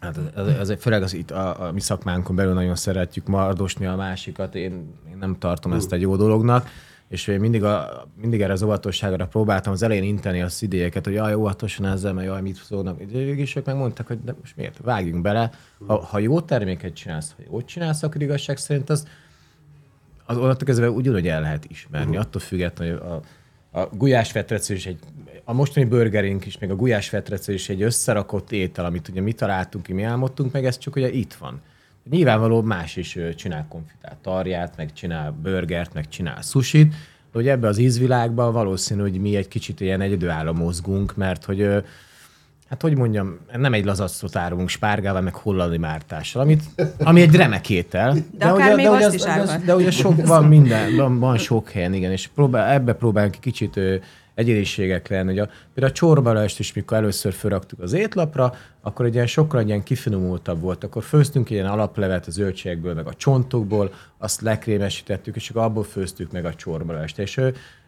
Hát 0.00 0.16
ez, 0.36 0.46
ez, 0.46 0.68
ez, 0.68 0.80
főleg 0.80 1.02
az 1.02 1.14
itt 1.14 1.30
a, 1.30 1.66
a 1.66 1.72
mi 1.72 1.80
szakmánkon 1.80 2.36
belül 2.36 2.52
nagyon 2.52 2.76
szeretjük 2.76 3.26
mardosni 3.26 3.86
a 3.86 3.96
másikat, 3.96 4.54
én, 4.54 4.72
én 5.10 5.16
nem 5.20 5.36
tartom 5.38 5.72
ezt 5.72 5.92
egy 5.92 6.00
jó 6.00 6.16
dolognak 6.16 6.68
és 7.08 7.26
én 7.26 7.40
mindig, 7.40 7.64
a, 7.64 8.06
mindig 8.20 8.40
erre 8.40 8.52
az 8.52 8.62
óvatosságra 8.62 9.26
próbáltam 9.26 9.72
az 9.72 9.82
elején 9.82 10.02
inteni 10.02 10.42
a 10.42 10.48
szidélyeket, 10.48 11.04
hogy 11.04 11.14
jaj, 11.14 11.34
óvatosan 11.34 11.86
ezzel, 11.86 12.12
mert 12.12 12.26
jaj, 12.26 12.40
mit 12.40 12.56
szólnak. 12.56 13.00
És 13.38 13.56
ők 13.56 13.64
megmondták, 13.64 14.06
hogy 14.06 14.18
de 14.24 14.34
most 14.40 14.56
miért, 14.56 14.78
vágjunk 14.82 15.22
bele. 15.22 15.50
Ha, 15.86 16.04
ha 16.04 16.18
jó 16.18 16.40
terméket 16.40 16.94
csinálsz, 16.94 17.34
ha 17.36 17.42
jót 17.50 17.66
csinálsz, 17.66 18.02
akkor 18.02 18.22
igazság 18.22 18.56
szerint 18.56 18.90
az, 18.90 19.06
az 20.24 20.36
onnantól 20.36 20.66
kezdve 20.66 20.90
ugyanúgy 20.90 21.28
el 21.28 21.40
lehet 21.40 21.64
ismerni. 21.68 22.06
Uh-huh. 22.06 22.24
Attól 22.24 22.40
függetlenül, 22.40 22.98
hogy 22.98 23.20
a, 23.70 23.80
a 23.80 23.88
gulyásfetrecő 23.92 24.74
is 24.74 24.86
egy, 24.86 24.98
a 25.44 25.52
mostani 25.52 25.86
burgerink 25.86 26.46
is, 26.46 26.58
meg 26.58 26.70
a 26.70 26.76
gulyásfetrecő 26.76 27.52
is 27.52 27.68
egy 27.68 27.82
összerakott 27.82 28.52
étel, 28.52 28.84
amit 28.84 29.08
ugye 29.08 29.20
mi 29.20 29.32
találtunk 29.32 29.84
ki, 29.84 29.92
mi 29.92 30.02
álmodtunk 30.02 30.52
meg, 30.52 30.64
ez 30.64 30.78
csak 30.78 30.96
ugye 30.96 31.10
itt 31.10 31.34
van. 31.34 31.60
Nyilvánvaló 32.10 32.62
más 32.62 32.96
is 32.96 33.18
csinál 33.36 33.66
konfitált 33.68 34.16
tarját, 34.16 34.76
meg 34.76 34.92
csinál 34.92 35.30
burgert, 35.42 35.94
meg 35.94 36.08
csinál 36.08 36.42
sushit, 36.42 36.88
de 36.88 37.32
hogy 37.32 37.48
ebbe 37.48 37.68
az 37.68 37.78
ízvilágban 37.78 38.52
valószínű, 38.52 39.00
hogy 39.00 39.20
mi 39.20 39.36
egy 39.36 39.48
kicsit 39.48 39.80
ilyen 39.80 40.00
egyedülálló 40.00 40.52
mozgunk, 40.52 41.16
mert 41.16 41.44
hogy 41.44 41.84
hát 42.68 42.82
hogy 42.82 42.96
mondjam, 42.96 43.38
nem 43.52 43.72
egy 43.72 43.84
lazacot 43.84 44.36
árulunk 44.36 44.68
spárgával, 44.68 45.20
meg 45.20 45.34
hollandi 45.34 45.78
mártással, 45.78 46.42
amit, 46.42 46.62
ami 46.98 47.20
egy 47.20 47.34
remek 47.34 47.70
étel. 47.70 48.12
De, 48.12 48.20
de 48.38 48.46
akár 48.46 48.74
ugye, 48.74 48.90
még 48.90 48.98
de, 48.98 49.06
azt 49.06 49.14
is 49.14 49.24
az, 49.24 49.56
de 49.64 49.74
ugye 49.74 49.90
sok, 49.90 50.26
van 50.26 50.44
minden, 50.44 50.96
van, 50.96 51.18
van 51.18 51.38
sok 51.38 51.70
helyen, 51.70 51.94
igen, 51.94 52.10
és 52.10 52.26
próbál, 52.34 52.72
ebbe 52.72 52.92
próbálunk 52.92 53.36
kicsit 53.40 53.80
egyéniségek 54.36 55.08
lenni. 55.08 55.32
Ugye 55.32 55.46
például 55.74 55.92
a 55.92 55.96
csorbalást 55.96 56.58
is, 56.58 56.72
mikor 56.72 56.96
először 56.96 57.32
felraktuk 57.32 57.80
az 57.80 57.92
étlapra, 57.92 58.54
akkor 58.80 59.06
egy 59.06 59.14
ilyen 59.14 59.26
sokkal 59.26 59.66
ilyen 59.66 59.82
kifinomultabb 59.82 60.60
volt. 60.60 60.84
Akkor 60.84 61.02
főztünk 61.02 61.50
ilyen 61.50 61.66
alaplevet 61.66 62.26
a 62.26 62.30
zöldségekből, 62.30 62.94
meg 62.94 63.06
a 63.06 63.14
csontokból, 63.14 63.92
azt 64.18 64.40
lekrémesítettük, 64.40 65.36
és 65.36 65.50
akkor 65.50 65.62
abból 65.62 65.84
főztük 65.84 66.32
meg 66.32 66.44
a 66.44 66.54
csorbalást. 66.54 67.18
És 67.18 67.40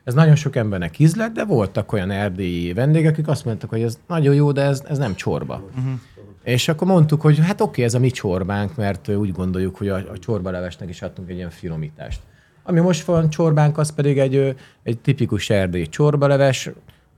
ez 0.04 0.14
nagyon 0.14 0.34
sok 0.34 0.56
embernek 0.56 0.98
ízlett, 0.98 1.32
de 1.32 1.44
voltak 1.44 1.92
olyan 1.92 2.10
erdélyi 2.10 2.72
vendégek, 2.72 3.12
akik 3.12 3.28
azt 3.28 3.44
mondtak, 3.44 3.70
hogy 3.70 3.82
ez 3.82 3.98
nagyon 4.06 4.34
jó, 4.34 4.52
de 4.52 4.62
ez, 4.62 4.82
ez 4.88 4.98
nem 4.98 5.14
csorba. 5.14 5.62
Uh-huh. 5.76 6.00
És 6.44 6.68
akkor 6.68 6.86
mondtuk, 6.86 7.20
hogy 7.20 7.38
hát 7.38 7.60
oké, 7.60 7.82
ez 7.82 7.94
a 7.94 7.98
mi 7.98 8.10
csorbánk, 8.10 8.76
mert 8.76 9.08
úgy 9.08 9.32
gondoljuk, 9.32 9.76
hogy 9.76 9.88
a, 9.88 9.96
a 9.96 10.18
csorbalevesnek 10.18 10.88
is 10.88 11.02
adtunk 11.02 11.30
egy 11.30 11.36
ilyen 11.36 11.50
finomítást. 11.50 12.20
Ami 12.68 12.80
most 12.80 13.04
van 13.04 13.30
csorbánk, 13.30 13.78
az 13.78 13.94
pedig 13.94 14.18
egy, 14.18 14.56
egy 14.82 14.98
tipikus 14.98 15.50
erdélyi 15.50 15.88
csorbaleves, 15.88 16.70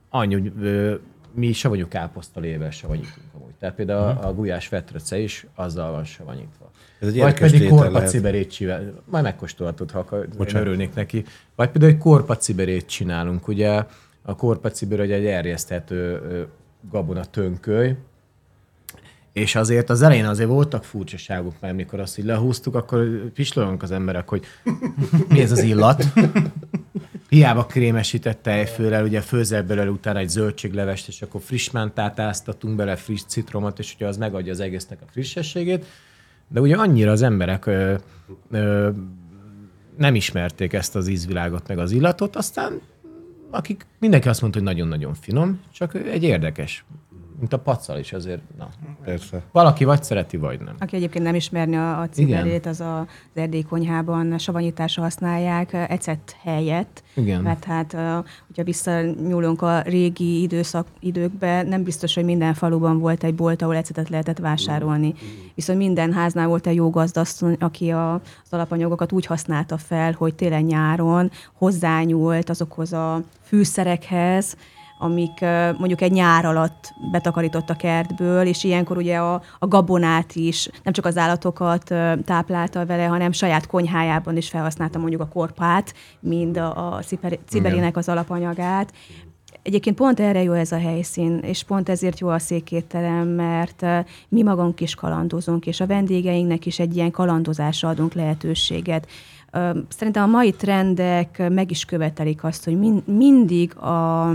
annyi, 0.09 0.51
mi 1.33 1.51
savanyú 1.51 1.87
káposztalével 1.87 2.71
savanyítunk 2.71 3.25
amúgy. 3.35 3.53
Tehát 3.59 3.75
például 3.75 4.11
uh-huh. 4.11 4.27
a 4.27 4.33
gulyás 4.33 4.69
vetrece 4.69 5.19
is 5.19 5.45
azzal 5.55 5.91
van 5.91 6.03
savanyítva. 6.03 6.71
Ez 6.99 7.07
egy 7.07 7.17
Vagy 7.17 7.39
pedig 7.39 7.69
korpaciberét 7.69 8.51
csinál. 8.51 8.93
Majd 9.05 9.23
megkóstolhatod, 9.23 9.91
ha 9.91 9.99
akar, 9.99 10.27
örülnék 10.53 10.93
neki. 10.93 11.23
Vagy 11.55 11.69
például 11.69 11.91
egy 11.91 11.97
korpaciberét 11.97 12.85
csinálunk. 12.85 13.47
Ugye 13.47 13.83
a 14.21 14.35
korpaciber 14.35 14.99
egy 14.99 15.25
erjeszthető 15.25 16.21
gabona 16.91 17.25
tönköly, 17.25 17.95
és 19.33 19.55
azért 19.55 19.89
az 19.89 20.01
elején 20.01 20.25
azért 20.25 20.49
voltak 20.49 20.83
furcsaságok, 20.83 21.53
mert 21.59 21.75
mikor 21.75 21.99
azt 21.99 22.17
így 22.17 22.25
lehúztuk, 22.25 22.75
akkor 22.75 23.31
pislogunk 23.33 23.83
az 23.83 23.91
emberek, 23.91 24.29
hogy 24.29 24.43
mi 25.29 25.41
ez 25.41 25.51
az 25.51 25.63
illat. 25.63 26.05
Hiába 27.29 27.65
krémesített 27.65 28.41
tejfőrel, 28.41 29.03
ugye 29.03 29.21
főzel 29.21 29.63
belőle 29.63 29.89
utána 29.89 30.19
egy 30.19 30.29
zöldséglevest, 30.29 31.07
és 31.07 31.21
akkor 31.21 31.41
friss 31.41 31.69
mentát 31.69 32.19
áztatunk 32.19 32.75
bele, 32.75 32.95
friss 32.95 33.21
citromot, 33.27 33.79
és 33.79 33.93
ugye 33.95 34.07
az 34.07 34.17
megadja 34.17 34.51
az 34.51 34.59
egésznek 34.59 35.01
a 35.01 35.05
frissességét. 35.11 35.85
De 36.47 36.59
ugye 36.59 36.75
annyira 36.75 37.11
az 37.11 37.21
emberek 37.21 37.65
ö, 37.65 37.95
ö, 38.51 38.89
nem 39.97 40.15
ismerték 40.15 40.73
ezt 40.73 40.95
az 40.95 41.07
ízvilágot, 41.07 41.67
meg 41.67 41.77
az 41.77 41.91
illatot, 41.91 42.35
aztán 42.35 42.81
akik 43.49 43.85
mindenki 43.99 44.27
azt 44.27 44.41
mondta, 44.41 44.59
hogy 44.59 44.67
nagyon-nagyon 44.67 45.13
finom, 45.13 45.59
csak 45.71 45.95
egy 45.95 46.23
érdekes 46.23 46.85
mint 47.41 47.53
a 47.53 47.59
pacal 47.59 47.99
is 47.99 48.13
azért, 48.13 48.41
na. 48.57 48.69
Persze. 49.03 49.41
Valaki 49.51 49.83
vagy 49.83 50.03
szereti, 50.03 50.37
vagy 50.37 50.59
nem. 50.59 50.75
Aki 50.79 50.95
egyébként 50.95 51.25
nem 51.25 51.35
ismerni 51.35 51.75
a, 51.75 51.99
a 51.99 52.09
ciberét, 52.09 52.65
az 52.65 52.79
a, 52.79 52.99
az 52.99 53.07
erdély 53.33 53.61
konyhában 53.61 54.37
savanyításra 54.37 55.01
használják 55.03 55.73
ecet 55.73 56.35
helyett. 56.43 57.03
Igen. 57.15 57.41
Mert 57.41 57.63
hát, 57.63 57.91
hogyha 58.47 58.63
visszanyúlunk 58.63 59.61
a 59.61 59.81
régi 59.81 60.41
időszak 60.41 60.87
időkbe, 60.99 61.63
nem 61.63 61.83
biztos, 61.83 62.15
hogy 62.15 62.23
minden 62.23 62.53
faluban 62.53 62.99
volt 62.99 63.23
egy 63.23 63.35
bolt, 63.35 63.61
ahol 63.61 63.75
ecetet 63.75 64.09
lehetett 64.09 64.39
vásárolni. 64.39 65.13
Viszont 65.55 65.79
minden 65.79 66.13
háznál 66.13 66.47
volt 66.47 66.67
egy 66.67 66.75
jó 66.75 66.89
gazdasszony, 66.89 67.55
aki 67.59 67.89
a, 67.89 68.13
az 68.13 68.21
alapanyagokat 68.49 69.11
úgy 69.11 69.25
használta 69.25 69.77
fel, 69.77 70.11
hogy 70.17 70.35
télen 70.35 70.63
nyáron 70.63 71.31
hozzányúlt 71.53 72.49
azokhoz 72.49 72.93
a 72.93 73.23
fűszerekhez, 73.43 74.55
amik 75.01 75.39
mondjuk 75.77 76.01
egy 76.01 76.11
nyár 76.11 76.45
alatt 76.45 76.93
betakarított 77.11 77.69
a 77.69 77.75
kertből, 77.75 78.45
és 78.45 78.63
ilyenkor 78.63 78.97
ugye 78.97 79.17
a, 79.17 79.41
a 79.59 79.67
gabonát 79.67 80.35
is, 80.35 80.69
nem 80.83 80.93
csak 80.93 81.05
az 81.05 81.17
állatokat 81.17 81.83
táplálta 82.25 82.85
vele, 82.85 83.05
hanem 83.05 83.31
saját 83.31 83.67
konyhájában 83.67 84.37
is 84.37 84.49
felhasználta 84.49 84.99
mondjuk 84.99 85.21
a 85.21 85.27
korpát, 85.27 85.93
mind 86.19 86.57
a, 86.57 86.95
a 86.95 87.01
ciberinek 87.45 87.97
az 87.97 88.09
alapanyagát. 88.09 88.93
Egyébként 89.63 89.95
pont 89.95 90.19
erre 90.19 90.43
jó 90.43 90.51
ez 90.51 90.71
a 90.71 90.79
helyszín, 90.79 91.37
és 91.37 91.63
pont 91.63 91.89
ezért 91.89 92.19
jó 92.19 92.27
a 92.27 92.39
székétterem, 92.39 93.27
mert 93.27 93.85
mi 94.29 94.41
magunk 94.43 94.81
is 94.81 94.95
kalandozunk, 94.95 95.65
és 95.65 95.79
a 95.79 95.87
vendégeinknek 95.87 96.65
is 96.65 96.79
egy 96.79 96.95
ilyen 96.95 97.11
kalandozásra 97.11 97.89
adunk 97.89 98.13
lehetőséget. 98.13 99.07
Szerintem 99.89 100.23
a 100.23 100.31
mai 100.31 100.51
trendek 100.51 101.49
meg 101.49 101.71
is 101.71 101.85
követelik 101.85 102.43
azt, 102.43 102.63
hogy 102.63 102.79
min- 102.79 103.07
mindig 103.07 103.77
a, 103.77 104.29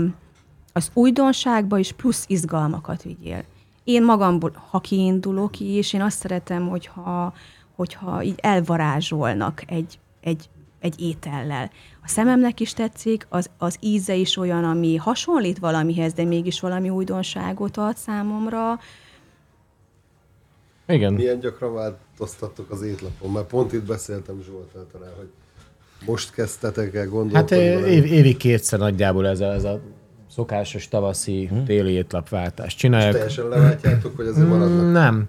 az 0.77 0.89
újdonságba 0.93 1.77
is 1.77 1.91
plusz 1.91 2.25
izgalmakat 2.27 3.03
vigyél. 3.03 3.43
Én 3.83 4.03
magamból, 4.03 4.63
ha 4.69 4.79
kiindulok 4.79 5.59
is, 5.59 5.93
én 5.93 6.01
azt 6.01 6.17
szeretem, 6.17 6.67
hogyha, 6.69 7.33
hogyha 7.75 8.23
így 8.23 8.39
elvarázsolnak 8.41 9.63
egy, 9.67 9.99
egy, 10.21 10.49
egy 10.79 11.01
étellel. 11.01 11.71
A 12.03 12.07
szememnek 12.07 12.59
is 12.59 12.73
tetszik, 12.73 13.25
az, 13.29 13.49
az 13.57 13.77
íze 13.79 14.15
is 14.15 14.37
olyan, 14.37 14.63
ami 14.63 14.95
hasonlít 14.95 15.59
valamihez, 15.59 16.13
de 16.13 16.23
mégis 16.23 16.59
valami 16.59 16.89
újdonságot 16.89 17.77
ad 17.77 17.97
számomra. 17.97 18.79
Igen. 20.87 21.13
Milyen 21.13 21.39
gyakran 21.39 21.73
változtattok 21.73 22.71
az 22.71 22.81
étlapon? 22.81 23.31
Mert 23.31 23.47
pont 23.47 23.73
itt 23.73 23.85
beszéltem 23.85 24.41
Zsoltál 24.45 24.85
talán, 24.91 25.11
hogy 25.17 25.29
most 26.05 26.33
kezdtetek 26.33 26.93
el 26.95 27.01
Hát 27.01 27.09
gondolkodni. 27.11 27.57
év, 27.63 27.73
valami- 27.73 28.09
évi 28.09 28.37
kétszer 28.37 28.79
nagyjából 28.79 29.27
ez 29.27 29.39
a, 29.39 29.53
ez 29.53 29.63
a 29.63 29.81
szokásos 30.37 30.87
tavaszi 30.87 31.49
téli 31.65 31.91
étlapváltás. 31.91 32.75
Csinálják. 32.75 33.11
Teljesen 33.11 33.47
leváltjátok, 33.47 34.15
hogy 34.15 34.25
azért 34.25 34.47
maradnak. 34.47 34.85
Mm, 34.85 34.91
Nem. 34.91 35.23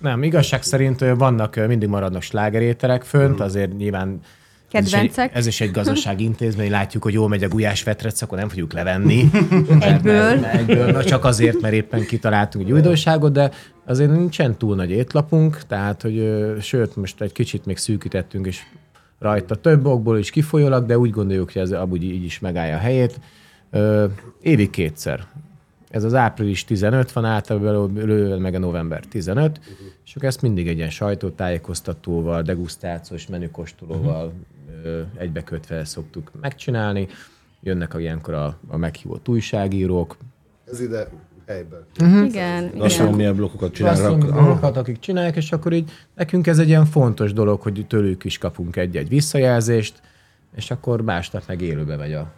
Nem, 0.00 0.22
igazság 0.22 0.62
szerint 0.62 1.04
vannak, 1.16 1.66
mindig 1.66 1.88
maradnak 1.88 2.22
slágerételek 2.22 3.02
fönt, 3.02 3.40
azért 3.40 3.76
nyilván 3.76 4.20
ez 4.70 4.86
is, 4.86 4.92
egy, 4.92 5.00
Kedvencek. 5.00 5.36
ez 5.36 5.46
is 5.46 5.60
egy 5.60 5.70
gazdasági 5.70 6.24
intézmény, 6.30 6.70
látjuk, 6.70 7.02
hogy 7.02 7.12
jól 7.12 7.28
megy 7.28 7.44
a 7.44 7.48
gulyás 7.48 7.82
vetrec, 7.82 8.22
akkor 8.22 8.38
nem 8.38 8.48
fogjuk 8.48 8.72
levenni. 8.72 9.30
Egyből. 9.80 10.40
Mert, 10.40 10.54
egyből, 10.54 10.90
na 10.90 11.04
csak 11.04 11.24
azért, 11.24 11.60
mert 11.60 11.74
éppen 11.74 12.06
kitaláltunk 12.06 12.64
egy 12.64 12.72
újdonságot, 12.72 13.32
de 13.32 13.50
azért 13.86 14.10
nincsen 14.10 14.56
túl 14.58 14.74
nagy 14.74 14.90
étlapunk, 14.90 15.58
tehát, 15.66 16.02
hogy 16.02 16.42
sőt, 16.60 16.96
most 16.96 17.20
egy 17.20 17.32
kicsit 17.32 17.66
még 17.66 17.76
szűkítettünk, 17.76 18.46
és 18.46 18.60
rajta 19.18 19.54
több 19.54 19.86
okból 19.86 20.18
is 20.18 20.30
kifolyólag, 20.30 20.86
de 20.86 20.98
úgy 20.98 21.10
gondoljuk, 21.10 21.52
hogy 21.52 21.62
ez 21.62 21.70
amúgy 21.70 22.02
így 22.02 22.24
is 22.24 22.38
megállja 22.38 22.76
a 22.76 22.80
helyét. 22.80 23.20
Ö, 23.74 24.06
évi 24.40 24.70
kétszer. 24.70 25.26
Ez 25.90 26.04
az 26.04 26.14
április 26.14 26.64
15 26.64 27.12
van 27.12 27.24
általában 27.24 27.90
meg 28.40 28.54
a 28.54 28.58
november 28.58 29.04
15, 29.04 29.60
és 30.04 30.16
akkor 30.16 30.28
ezt 30.28 30.42
mindig 30.42 30.68
egy 30.68 30.76
ilyen 30.76 30.90
sajtótájékoztatóval, 30.90 32.42
degustációs 32.42 33.26
menükostolóval 33.26 34.32
ö, 34.84 35.00
egybekötve 35.16 35.84
szoktuk 35.84 36.30
megcsinálni. 36.40 37.08
Jönnek 37.62 37.94
a, 37.94 38.00
ilyenkor 38.00 38.34
a, 38.34 38.58
a 38.68 38.76
meghívott 38.76 39.28
újságírók, 39.28 40.16
Ez 40.70 40.80
ide 40.80 41.08
helyben. 41.46 41.84
Igen, 41.96 42.24
igen. 42.24 42.70
Gasztronómiai 42.76 43.32
blokkokat 43.32 43.72
csinálnak. 43.72 44.24
Dolgokat, 44.24 44.76
akik 44.76 44.98
csinálják, 44.98 45.36
és 45.36 45.52
akkor 45.52 45.72
így 45.72 45.90
nekünk 46.14 46.46
ez 46.46 46.58
egy 46.58 46.68
ilyen 46.68 46.84
fontos 46.84 47.32
dolog, 47.32 47.60
hogy 47.60 47.86
tőlük 47.88 48.24
is 48.24 48.38
kapunk 48.38 48.76
egy-egy 48.76 49.08
visszajelzést, 49.08 50.00
és 50.56 50.70
akkor 50.70 51.02
másnap 51.02 51.42
meg 51.46 51.60
élőbe 51.60 51.96
megy 51.96 52.12
a, 52.12 52.32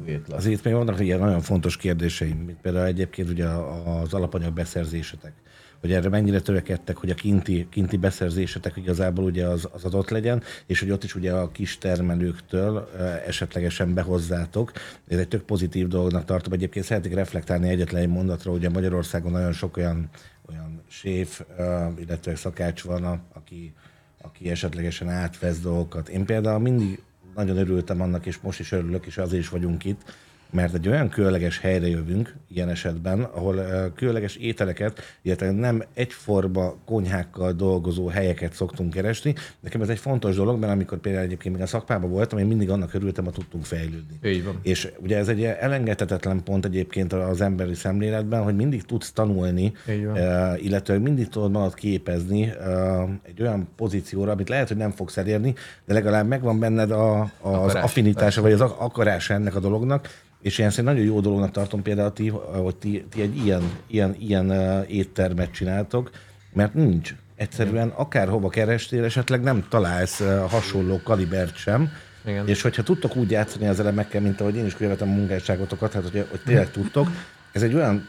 az 0.00 0.08
étlap. 0.08 0.38
Azért 0.38 0.64
még 0.64 0.74
vannak 0.74 1.00
ilyen 1.00 1.18
nagyon 1.18 1.40
fontos 1.40 1.76
kérdéseim, 1.76 2.36
mint 2.36 2.60
például 2.60 2.86
egyébként 2.86 3.30
ugye 3.30 3.46
az 3.46 4.14
alapanyag 4.14 4.52
beszerzésetek. 4.52 5.32
Hogy 5.80 5.92
erre 5.92 6.08
mennyire 6.08 6.40
törekedtek, 6.40 6.96
hogy 6.96 7.10
a 7.10 7.14
kinti, 7.14 7.66
kinti 7.70 7.96
beszerzésetek 7.96 8.76
igazából 8.76 9.24
ugye 9.24 9.46
az, 9.46 9.68
az 9.72 9.84
adott 9.84 10.10
legyen, 10.10 10.42
és 10.66 10.80
hogy 10.80 10.90
ott 10.90 11.04
is 11.04 11.14
ugye 11.14 11.32
a 11.32 11.50
kis 11.50 11.78
termelőktől 11.78 12.88
esetlegesen 13.26 13.94
behozzátok. 13.94 14.72
Ez 15.08 15.18
egy 15.18 15.28
tök 15.28 15.42
pozitív 15.42 15.88
dolognak 15.88 16.24
tartom. 16.24 16.52
Egyébként 16.52 16.84
szeretnék 16.84 17.14
reflektálni 17.14 17.68
egyetlen 17.68 18.02
egy 18.02 18.08
mondatra, 18.08 18.52
ugye 18.52 18.68
Magyarországon 18.68 19.32
nagyon 19.32 19.52
sok 19.52 19.76
olyan, 19.76 20.08
olyan 20.50 20.82
séf, 20.88 21.42
illetve 21.98 22.34
szakács 22.34 22.82
van, 22.82 23.04
aki, 23.32 23.74
aki 24.22 24.50
esetlegesen 24.50 25.08
átvesz 25.08 25.60
dolgokat. 25.60 26.08
Én 26.08 26.24
például 26.24 26.58
mindig 26.58 27.02
nagyon 27.38 27.56
örültem 27.56 28.00
annak, 28.00 28.26
és 28.26 28.38
most 28.38 28.60
is 28.60 28.72
örülök, 28.72 29.06
és 29.06 29.18
azért 29.18 29.42
is 29.42 29.48
vagyunk 29.48 29.84
itt, 29.84 30.12
mert 30.50 30.74
egy 30.74 30.88
olyan 30.88 31.08
különleges 31.08 31.58
helyre 31.58 31.88
jövünk 31.88 32.34
ilyen 32.48 32.68
esetben, 32.68 33.22
ahol 33.22 33.64
különleges 33.94 34.36
ételeket, 34.36 35.00
illetve 35.22 35.50
nem 35.50 35.82
egyforma 35.94 36.74
konyhákkal 36.84 37.52
dolgozó 37.52 38.06
helyeket 38.06 38.52
szoktunk 38.52 38.92
keresni. 38.92 39.34
Nekem 39.60 39.80
ez 39.80 39.88
egy 39.88 39.98
fontos 39.98 40.34
dolog, 40.34 40.58
mert 40.58 40.72
amikor 40.72 40.98
például 40.98 41.24
egyébként 41.24 41.54
még 41.54 41.62
a 41.62 41.66
szakmában 41.66 42.10
voltam, 42.10 42.38
én 42.38 42.46
mindig 42.46 42.70
annak 42.70 42.94
örültem, 42.94 43.24
ha 43.24 43.30
tudtunk 43.30 43.64
fejlődni. 43.64 44.18
Így 44.24 44.44
van. 44.44 44.58
És 44.62 44.92
ugye 45.02 45.16
ez 45.16 45.28
egy 45.28 45.44
elengedhetetlen 45.44 46.42
pont 46.42 46.64
egyébként 46.64 47.12
az 47.12 47.40
emberi 47.40 47.74
szemléletben, 47.74 48.42
hogy 48.42 48.56
mindig 48.56 48.82
tudsz 48.82 49.12
tanulni, 49.12 49.72
illetve 50.56 50.98
mindig 50.98 51.28
tudod 51.28 51.50
magad 51.50 51.74
képezni 51.74 52.52
egy 53.22 53.42
olyan 53.42 53.68
pozícióra, 53.76 54.32
amit 54.32 54.48
lehet, 54.48 54.68
hogy 54.68 54.76
nem 54.76 54.90
fogsz 54.90 55.16
elérni, 55.16 55.54
de 55.86 55.94
legalább 55.94 56.26
megvan 56.26 56.58
benned 56.58 56.90
a, 56.90 57.20
az 57.20 57.30
Akarás, 57.40 57.82
affinitása, 57.84 58.42
vagy 58.42 58.52
az 58.52 58.60
ak- 58.60 58.80
akarása 58.80 59.34
ennek 59.34 59.54
a 59.54 59.60
dolognak, 59.60 60.08
és 60.42 60.58
én 60.58 60.66
egy 60.66 60.84
nagyon 60.84 61.04
jó 61.04 61.20
dolognak 61.20 61.50
tartom 61.50 61.82
például 61.82 62.12
ti, 62.12 62.28
hogy 62.62 62.76
ti, 62.76 63.04
ti 63.10 63.20
egy 63.20 63.36
ilyen, 63.36 63.62
ilyen, 63.86 64.16
ilyen 64.18 64.50
éttermet 64.88 65.50
csináltok, 65.50 66.10
mert 66.52 66.74
nincs. 66.74 67.14
Egyszerűen 67.36 67.88
akárhova 67.88 68.48
kerestél, 68.48 69.04
esetleg 69.04 69.42
nem 69.42 69.66
találsz 69.68 70.22
hasonló 70.48 71.00
kalibert 71.02 71.56
sem, 71.56 71.92
Igen. 72.24 72.48
és 72.48 72.62
hogyha 72.62 72.82
tudtok 72.82 73.16
úgy 73.16 73.30
játszani 73.30 73.66
az 73.66 73.80
elemekkel, 73.80 74.20
mint 74.20 74.40
ahogy 74.40 74.56
én 74.56 74.66
is 74.66 74.74
követem 74.74 75.08
a 75.08 75.12
munkásságotokat, 75.12 75.92
hát 75.92 76.02
hogy, 76.02 76.26
hogy 76.30 76.40
tényleg 76.44 76.70
tudtok, 76.70 77.08
ez 77.52 77.62
egy 77.62 77.74
olyan 77.74 78.08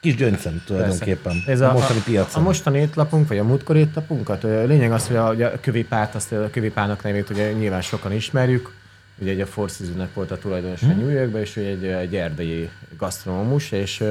kis 0.00 0.16
gyöngyszem 0.16 0.62
tulajdonképpen 0.66 1.42
Ez 1.46 1.60
a, 1.60 1.70
a 1.70 1.72
mostani 1.72 2.00
piacon. 2.04 2.42
A 2.42 2.44
mostani 2.44 2.78
étlapunk, 2.78 3.28
vagy 3.28 3.38
a 3.38 3.44
múltkori 3.44 3.78
étlapunkat, 3.78 4.44
ö, 4.44 4.66
lényeg 4.66 4.92
az, 4.92 5.06
hogy 5.06 5.16
a, 5.16 5.28
a 5.28 5.60
kövipárt, 5.60 6.14
azt 6.14 6.32
a 6.32 6.50
kövipának 6.50 7.02
nevét 7.02 7.30
ugye 7.30 7.52
nyilván 7.52 7.82
sokan 7.82 8.12
ismerjük, 8.12 8.74
ugye 9.18 9.30
egy 9.30 9.40
a 9.40 9.46
Four 9.46 9.70
Seasons-nek 9.70 10.14
volt 10.14 10.30
a 10.30 10.38
tulajdonosa 10.38 10.86
hmm. 10.86 10.98
New 10.98 11.08
Yorkban, 11.08 11.40
és 11.40 11.56
ő 11.56 11.64
egy, 11.64 11.84
egy 11.84 12.16
erdei 12.16 12.70
gasztronómus, 12.98 13.72
és 13.72 14.04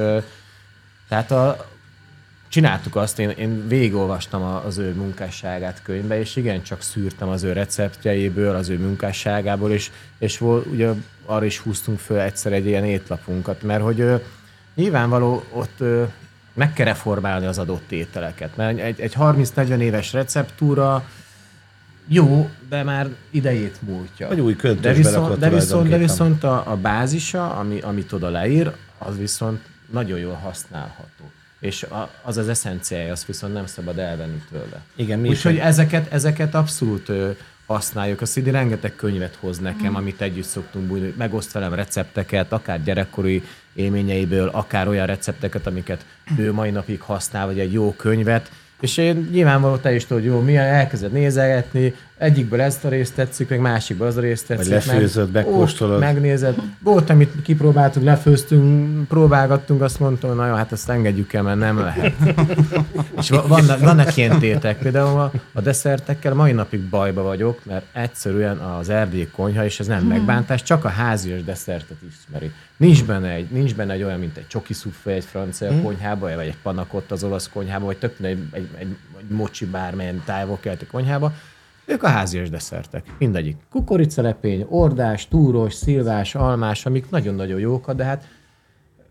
tehát 1.08 1.30
a, 1.30 1.68
csináltuk 2.48 2.96
azt, 2.96 3.18
én, 3.18 3.30
én 3.30 3.68
végigolvastam 3.68 4.42
a- 4.42 4.64
az 4.64 4.78
ő 4.78 4.94
munkásságát 4.94 5.82
könyvbe, 5.82 6.18
és 6.18 6.36
igen, 6.36 6.62
csak 6.62 6.82
szűrtem 6.82 7.28
az 7.28 7.42
ő 7.42 7.52
receptjeiből, 7.52 8.54
az 8.54 8.68
ő 8.68 8.78
munkásságából, 8.78 9.72
és, 9.72 9.90
és 10.18 10.38
vol, 10.38 10.64
ugye 10.70 10.90
arra 11.24 11.44
is 11.44 11.58
húztunk 11.58 11.98
föl 11.98 12.18
egyszer 12.18 12.52
egy 12.52 12.66
ilyen 12.66 12.84
étlapunkat, 12.84 13.62
mert 13.62 13.82
hogy 13.82 14.00
ö, 14.00 14.16
nyilvánvaló 14.74 15.44
ott 15.52 15.80
ö, 15.80 16.04
meg 16.52 16.72
kell 16.72 16.86
reformálni 16.86 17.46
az 17.46 17.58
adott 17.58 17.92
ételeket, 17.92 18.56
mert 18.56 18.78
egy, 18.78 19.00
egy 19.00 19.14
30-40 19.18 19.78
éves 19.78 20.12
receptúra 20.12 21.08
jó, 22.08 22.50
de 22.68 22.82
már 22.82 23.08
idejét 23.30 23.76
múltja. 23.82 24.28
Vagy 24.28 24.40
új 24.40 24.52
de 24.52 24.58
köntösbe 24.58 24.92
viszont, 24.92 25.16
rakott 25.16 25.38
de 25.38 25.50
viszont, 25.50 25.88
de 25.88 25.98
viszont 25.98 26.44
a, 26.44 26.70
a 26.70 26.76
bázisa, 26.76 27.54
ami, 27.54 27.80
amit 27.80 28.12
oda 28.12 28.28
leír, 28.28 28.72
az 28.98 29.18
viszont 29.18 29.60
nagyon 29.92 30.18
jól 30.18 30.34
használható. 30.34 31.30
És 31.60 31.82
a, 31.82 32.10
az 32.22 32.36
az 32.36 32.48
eszenciája, 32.48 33.12
azt 33.12 33.26
viszont 33.26 33.52
nem 33.52 33.66
szabad 33.66 33.98
elvenni 33.98 34.42
tőle. 34.50 34.80
Igen, 34.96 35.18
mi 35.18 35.28
Úgyhogy 35.28 35.56
ezeket, 35.56 36.12
ezeket 36.12 36.54
abszolút 36.54 37.08
ö, 37.08 37.30
használjuk. 37.66 38.20
A 38.20 38.26
Szidi 38.26 38.50
rengeteg 38.50 38.94
könyvet 38.96 39.36
hoz 39.40 39.58
nekem, 39.58 39.96
amit 39.96 40.20
együtt 40.20 40.44
szoktunk 40.44 40.86
bújni, 40.86 41.14
megoszt 41.16 41.52
velem 41.52 41.74
recepteket, 41.74 42.52
akár 42.52 42.82
gyerekkori 42.82 43.42
élményeiből, 43.72 44.48
akár 44.48 44.88
olyan 44.88 45.06
recepteket, 45.06 45.66
amiket 45.66 46.04
ő 46.38 46.52
mai 46.52 46.70
napig 46.70 47.00
használ, 47.00 47.46
vagy 47.46 47.58
egy 47.58 47.72
jó 47.72 47.92
könyvet. 47.92 48.50
És 48.80 48.96
én 48.96 49.28
nyilvánvaló 49.32 49.76
te 49.76 49.94
is 49.94 50.06
tudod, 50.06 50.24
jó, 50.24 50.40
milyen 50.40 50.64
elkezded 50.64 51.12
nézegetni, 51.12 51.94
egyikből 52.18 52.60
ezt 52.60 52.84
a 52.84 52.88
részt 52.88 53.14
tetszik, 53.14 53.48
meg 53.48 53.60
másikból 53.60 54.06
az 54.06 54.16
a 54.16 54.20
részt 54.20 54.46
tetszik. 54.46 54.72
meg- 54.72 54.86
lefőzöd, 54.86 55.30
megkóstolod. 55.30 56.00
Megnézed. 56.00 56.56
Volt, 56.78 57.10
amit 57.10 57.42
kipróbáltuk, 57.42 58.02
lefőztünk, 58.02 59.08
próbálgattunk, 59.08 59.82
azt 59.82 60.00
mondtam, 60.00 60.30
hogy 60.30 60.38
na 60.38 60.46
jó, 60.46 60.54
hát 60.54 60.72
ezt 60.72 60.88
engedjük 60.88 61.32
el, 61.32 61.42
mert 61.42 61.58
nem 61.58 61.78
lehet. 61.78 62.14
És 63.18 63.30
va- 63.30 63.46
vannak, 63.46 63.80
vannak 63.80 64.16
ilyen 64.16 64.38
tétek, 64.38 64.78
például 64.78 65.20
a, 65.20 65.32
a 65.52 65.60
desszertekkel 65.60 66.34
mai 66.34 66.52
napig 66.52 66.80
bajba 66.80 67.22
vagyok, 67.22 67.64
mert 67.64 67.84
egyszerűen 67.92 68.56
az 68.56 68.88
erdélyi 68.88 69.26
konyha, 69.26 69.64
és 69.64 69.80
ez 69.80 69.86
nem 69.86 70.04
megbántás, 70.04 70.62
csak 70.62 70.84
a 70.84 70.88
házias 70.88 71.44
desszertet 71.44 71.96
ismeri. 72.08 72.50
Nincs 72.76 73.04
benne 73.04 73.28
egy, 73.28 73.50
nincs 73.50 73.74
benne 73.74 73.92
egy 73.92 74.02
olyan, 74.02 74.18
mint 74.18 74.36
egy 74.36 74.46
csoki 74.46 74.72
szuffé 74.72 75.12
egy 75.12 75.24
francia 75.24 75.70
hmm. 75.70 75.82
konyhába, 75.82 76.34
vagy 76.34 76.46
egy 76.46 76.56
panakott 76.62 77.10
az 77.10 77.24
olasz 77.24 77.48
konyhába, 77.48 77.84
vagy 77.84 77.96
tök 77.96 78.14
egy, 78.20 78.38
egy, 78.50 78.68
egy, 78.78 78.96
egy 79.18 79.28
mocsi 79.28 79.64
bármilyen 79.64 80.22
távolkelti 80.24 80.86
konyhába. 80.86 81.32
Ők 81.86 82.02
a 82.02 82.08
házias 82.08 82.50
desszertek. 82.50 83.14
Mindegyik. 83.18 83.56
Kukoricalepény, 83.70 84.66
ordás, 84.68 85.28
túros, 85.28 85.74
szilvás, 85.74 86.34
almás, 86.34 86.86
amik 86.86 87.10
nagyon-nagyon 87.10 87.60
jók, 87.60 87.92
de 87.92 88.04
hát 88.04 88.24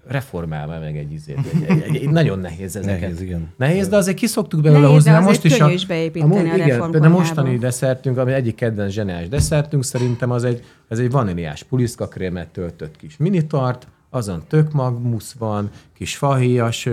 reformálva 0.07 0.79
meg 0.79 0.97
egy 0.97 1.11
izét. 1.11 1.39
Egy, 1.67 1.81
egy, 1.81 1.95
egy, 1.95 2.09
nagyon 2.09 2.39
nehéz 2.39 2.75
ezeket. 2.75 2.99
Nehéz, 2.99 3.21
igen. 3.21 3.53
Nehéz, 3.57 3.87
de 3.87 3.95
azért 3.95 4.17
kiszoktuk 4.17 4.61
belőle 4.61 4.87
hozni. 4.87 5.11
de 5.11 5.19
most 5.19 5.43
is 5.43 5.57
könnyű 5.57 5.73
is 5.73 5.85
beépíteni 5.85 6.35
a 6.35 6.41
igen, 6.41 6.57
reformkonyhába. 6.57 6.99
de 6.99 7.07
mostani 7.07 7.57
desszertünk, 7.57 8.17
ami 8.17 8.33
egyik 8.33 8.55
kedvenc 8.55 8.91
zseniális 8.91 9.27
desszertünk, 9.27 9.83
szerintem 9.83 10.31
az 10.31 10.43
egy, 10.43 10.63
ez 10.87 10.99
egy 10.99 11.11
vaníliás 11.11 11.63
puliszkakrémet 11.63 12.47
töltött 12.47 12.97
kis 12.97 13.17
minitart, 13.17 13.87
azon 14.09 14.43
tökmag 14.47 14.99
musz 14.99 15.35
van, 15.39 15.69
kis 15.93 16.17
fahéjas, 16.17 16.89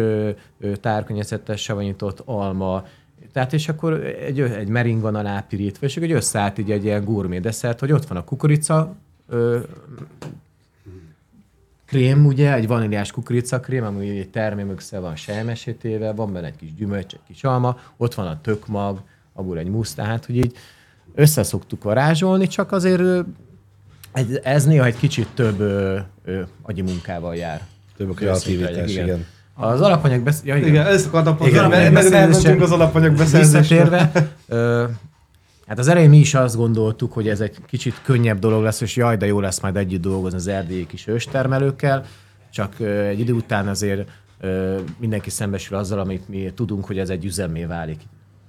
tárkonyeszetes 0.81 1.63
savanyított 1.63 2.23
alma, 2.25 2.85
tehát 3.33 3.53
és 3.53 3.69
akkor 3.69 3.93
egy, 4.05 4.41
egy 4.41 4.69
mering 4.69 5.01
van 5.01 5.15
alá 5.15 5.41
pirítva, 5.49 5.87
és 5.87 5.97
akkor 5.97 6.09
egy 6.09 6.15
összeállt 6.15 6.59
így 6.59 6.71
egy 6.71 6.85
ilyen 6.85 7.05
gourmet 7.05 7.41
desszert, 7.41 7.81
hogy 7.81 7.93
ott 7.93 8.07
van 8.07 8.19
a 8.19 8.25
kukorica, 8.25 8.95
ö, 9.29 9.61
krém, 11.85 12.27
ugye, 12.27 12.55
egy 12.55 12.67
vaníliás 12.67 13.11
kukoricakrém, 13.11 13.85
ami 13.85 14.19
egy 14.19 14.29
termémökszel 14.29 15.01
van 15.01 15.17
sejmesítéve, 15.17 16.13
van 16.13 16.33
benne 16.33 16.47
egy 16.47 16.57
kis 16.57 16.75
gyümölcs, 16.75 17.13
egy 17.13 17.21
kis 17.27 17.45
alma, 17.45 17.79
ott 17.97 18.15
van 18.15 18.27
a 18.27 18.41
tökmag, 18.41 19.03
abból 19.33 19.59
egy 19.59 19.69
musz, 19.69 19.95
tehát 19.95 20.25
hogy 20.25 20.37
így 20.37 20.57
összeszoktuk 21.15 21.83
varázsolni, 21.83 22.47
csak 22.47 22.73
azért 22.73 23.27
ez 24.43 24.65
néha 24.65 24.85
egy 24.85 24.97
kicsit 24.97 25.29
több 25.35 25.61
ö, 25.61 25.99
ö, 26.25 26.43
agyi 26.63 26.83
munkával 26.83 27.37
jár. 27.37 27.67
Több 27.97 28.11
a 28.11 28.15
kreativitás, 28.15 28.75
legyek, 28.75 28.89
igen. 28.89 29.27
Az 29.67 29.81
alapanyag 29.81 30.21
besz... 30.23 30.43
ja, 30.45 30.57
Igen, 30.57 30.87
ezt 30.87 31.07
akartam 31.07 31.37
Igen, 31.41 31.61
mondani, 31.61 31.81
igen, 31.81 31.93
mert 31.93 32.05
beszerzése- 32.11 32.35
elmentünk 32.45 32.63
az 32.63 32.71
alapanyag 32.73 33.17
beszerzésre. 33.17 33.59
Visszatérve, 33.61 34.13
ö, 34.49 34.85
hát 35.67 35.79
az 35.79 35.89
elején 35.89 36.09
mi 36.11 36.19
is 36.19 36.35
azt 36.35 36.57
gondoltuk, 36.57 37.13
hogy 37.13 37.29
ez 37.29 37.41
egy 37.41 37.57
kicsit 37.67 38.01
könnyebb 38.03 38.39
dolog 38.39 38.63
lesz, 38.63 38.81
és 38.81 38.97
jaj, 38.97 39.17
de 39.17 39.27
jó 39.27 39.41
lesz 39.41 39.61
majd 39.61 39.77
együtt 39.77 40.01
dolgozni 40.03 40.39
az 40.39 40.47
erdélyi 40.49 40.87
kis 40.87 41.07
őstermelőkkel, 41.07 42.05
csak 42.53 42.75
ö, 42.79 43.01
egy 43.07 43.21
idő 43.21 43.33
után 43.33 43.69
azért 43.69 44.09
ö, 44.41 44.79
mindenki 44.99 45.31
szembesül 45.31 45.77
azzal, 45.77 45.99
amit 45.99 46.29
mi 46.29 46.53
tudunk, 46.55 46.85
hogy 46.85 46.99
ez 46.99 47.09
egy 47.11 47.25
üzemmé 47.25 47.65
válik. 47.65 48.01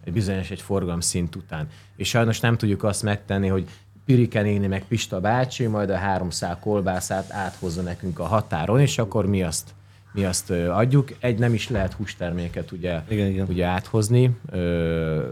Egy 0.05 0.13
bizonyos 0.13 0.51
egy 0.51 0.61
forgalomszint 0.61 1.35
után. 1.35 1.67
És 1.95 2.07
sajnos 2.09 2.39
nem 2.39 2.57
tudjuk 2.57 2.83
azt 2.83 3.03
megtenni, 3.03 3.47
hogy 3.47 3.65
Pirike 4.05 4.41
néni 4.41 4.67
meg 4.67 4.83
Pista 4.87 5.19
bácsi 5.19 5.65
majd 5.65 5.89
a 5.89 5.95
három 5.95 6.29
szál 6.29 6.59
kolbászát 6.59 7.31
áthozza 7.31 7.81
nekünk 7.81 8.19
a 8.19 8.23
határon, 8.23 8.79
és 8.79 8.97
akkor 8.97 9.25
mi 9.25 9.43
azt, 9.43 9.69
mi 10.13 10.25
azt 10.25 10.49
adjuk. 10.51 11.07
Egy 11.19 11.39
nem 11.39 11.53
is 11.53 11.69
lehet 11.69 11.93
hústerméket 11.93 12.71
ugye, 12.71 13.01
Igen, 13.07 13.27
igen. 13.27 13.47
ugye 13.49 13.65
áthozni 13.65 14.37
ö, 14.51 15.27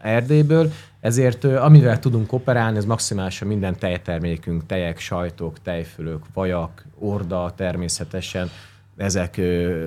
Erdélyből, 0.00 0.72
ezért 1.00 1.44
amivel 1.44 1.98
tudunk 1.98 2.32
operálni, 2.32 2.76
ez 2.76 2.84
maximálisan 2.84 3.48
minden 3.48 3.78
tejtermékünk, 3.78 4.66
tejek, 4.66 4.98
sajtok, 4.98 5.62
tejfölök, 5.62 6.24
vajak, 6.34 6.84
orda 6.98 7.52
természetesen, 7.56 8.50
ezek 8.96 9.40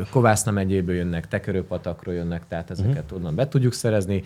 Kovászna 0.10 0.52
megyéből 0.52 0.96
jönnek, 0.96 1.28
Tekerőpatakról 1.28 2.16
jönnek, 2.16 2.48
tehát 2.48 2.72
ezeket 2.72 3.04
uh-huh. 3.04 3.18
onnan 3.18 3.36
be 3.36 3.48
tudjuk 3.48 3.74
szerezni. 3.74 4.24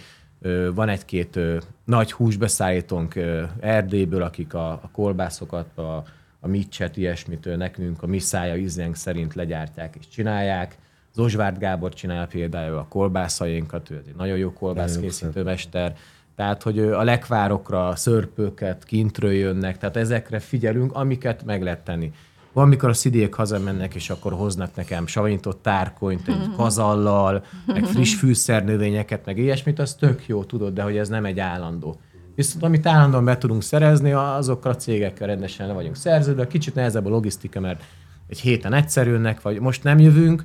Van 0.73 0.89
egy-két 0.89 1.39
nagy 1.85 2.11
húsbeszállítónk 2.11 3.15
Erdélyből, 3.59 4.21
akik 4.21 4.53
a, 4.53 4.71
a 4.71 4.89
kolbászokat, 4.91 5.77
a, 5.77 6.03
a 6.39 6.47
micset, 6.47 6.97
ilyesmit 6.97 7.45
ö, 7.45 7.55
nekünk 7.55 8.03
a 8.03 8.07
mi 8.07 8.19
szája 8.19 8.55
ízlénk 8.55 8.95
szerint 8.95 9.33
legyártják 9.33 9.95
és 9.99 10.07
csinálják. 10.07 10.77
Zosvárd 11.13 11.57
Gábor 11.57 11.93
csinálja 11.93 12.27
például 12.27 12.77
a 12.77 12.85
kolbászainkat, 12.89 13.89
ő 13.89 14.03
egy 14.07 14.15
nagyon 14.15 14.37
jó 14.37 14.53
kolbászkészítő 14.53 15.43
mester. 15.43 15.95
Tehát, 16.35 16.63
hogy 16.63 16.79
a 16.79 17.03
lekvárokra, 17.03 17.87
a 17.87 17.95
szörpőket 17.95 18.83
kintről 18.83 19.31
jönnek, 19.31 19.77
tehát 19.77 19.97
ezekre 19.97 20.39
figyelünk, 20.39 20.95
amiket 20.95 21.45
meg 21.45 21.63
lehet 21.63 21.83
tenni. 21.83 22.11
Van, 22.53 22.67
mikor 22.67 22.89
a 22.89 22.93
szidék 22.93 23.33
hazamennek, 23.33 23.95
és 23.95 24.09
akkor 24.09 24.33
hoznak 24.33 24.75
nekem 24.75 25.07
savanyított 25.07 25.61
tárkonyt, 25.61 26.27
egy 26.27 26.49
kazallal, 26.57 27.45
meg 27.65 27.83
friss 27.85 28.15
fűszernövényeket, 28.15 29.25
meg 29.25 29.37
ilyesmit, 29.37 29.79
az 29.79 29.93
tök 29.93 30.27
jó, 30.27 30.43
tudod, 30.43 30.73
de 30.73 30.81
hogy 30.81 30.97
ez 30.97 31.09
nem 31.09 31.25
egy 31.25 31.39
állandó. 31.39 31.99
Viszont 32.37 32.63
amit 32.63 32.85
állandóan 32.87 33.25
be 33.25 33.37
tudunk 33.37 33.63
szerezni, 33.63 34.11
azokkal 34.11 34.71
a 34.71 34.75
cégekkel 34.75 35.27
rendesen 35.27 35.67
le 35.67 35.73
vagyunk 35.73 35.95
szerződve. 35.95 36.47
Kicsit 36.47 36.75
nehezebb 36.75 37.05
a 37.05 37.09
logisztika, 37.09 37.59
mert 37.59 37.83
egy 38.27 38.39
héten 38.39 38.73
egyszer 38.73 39.07
jönnek, 39.07 39.41
vagy 39.41 39.59
most 39.59 39.83
nem 39.83 39.99
jövünk, 39.99 40.43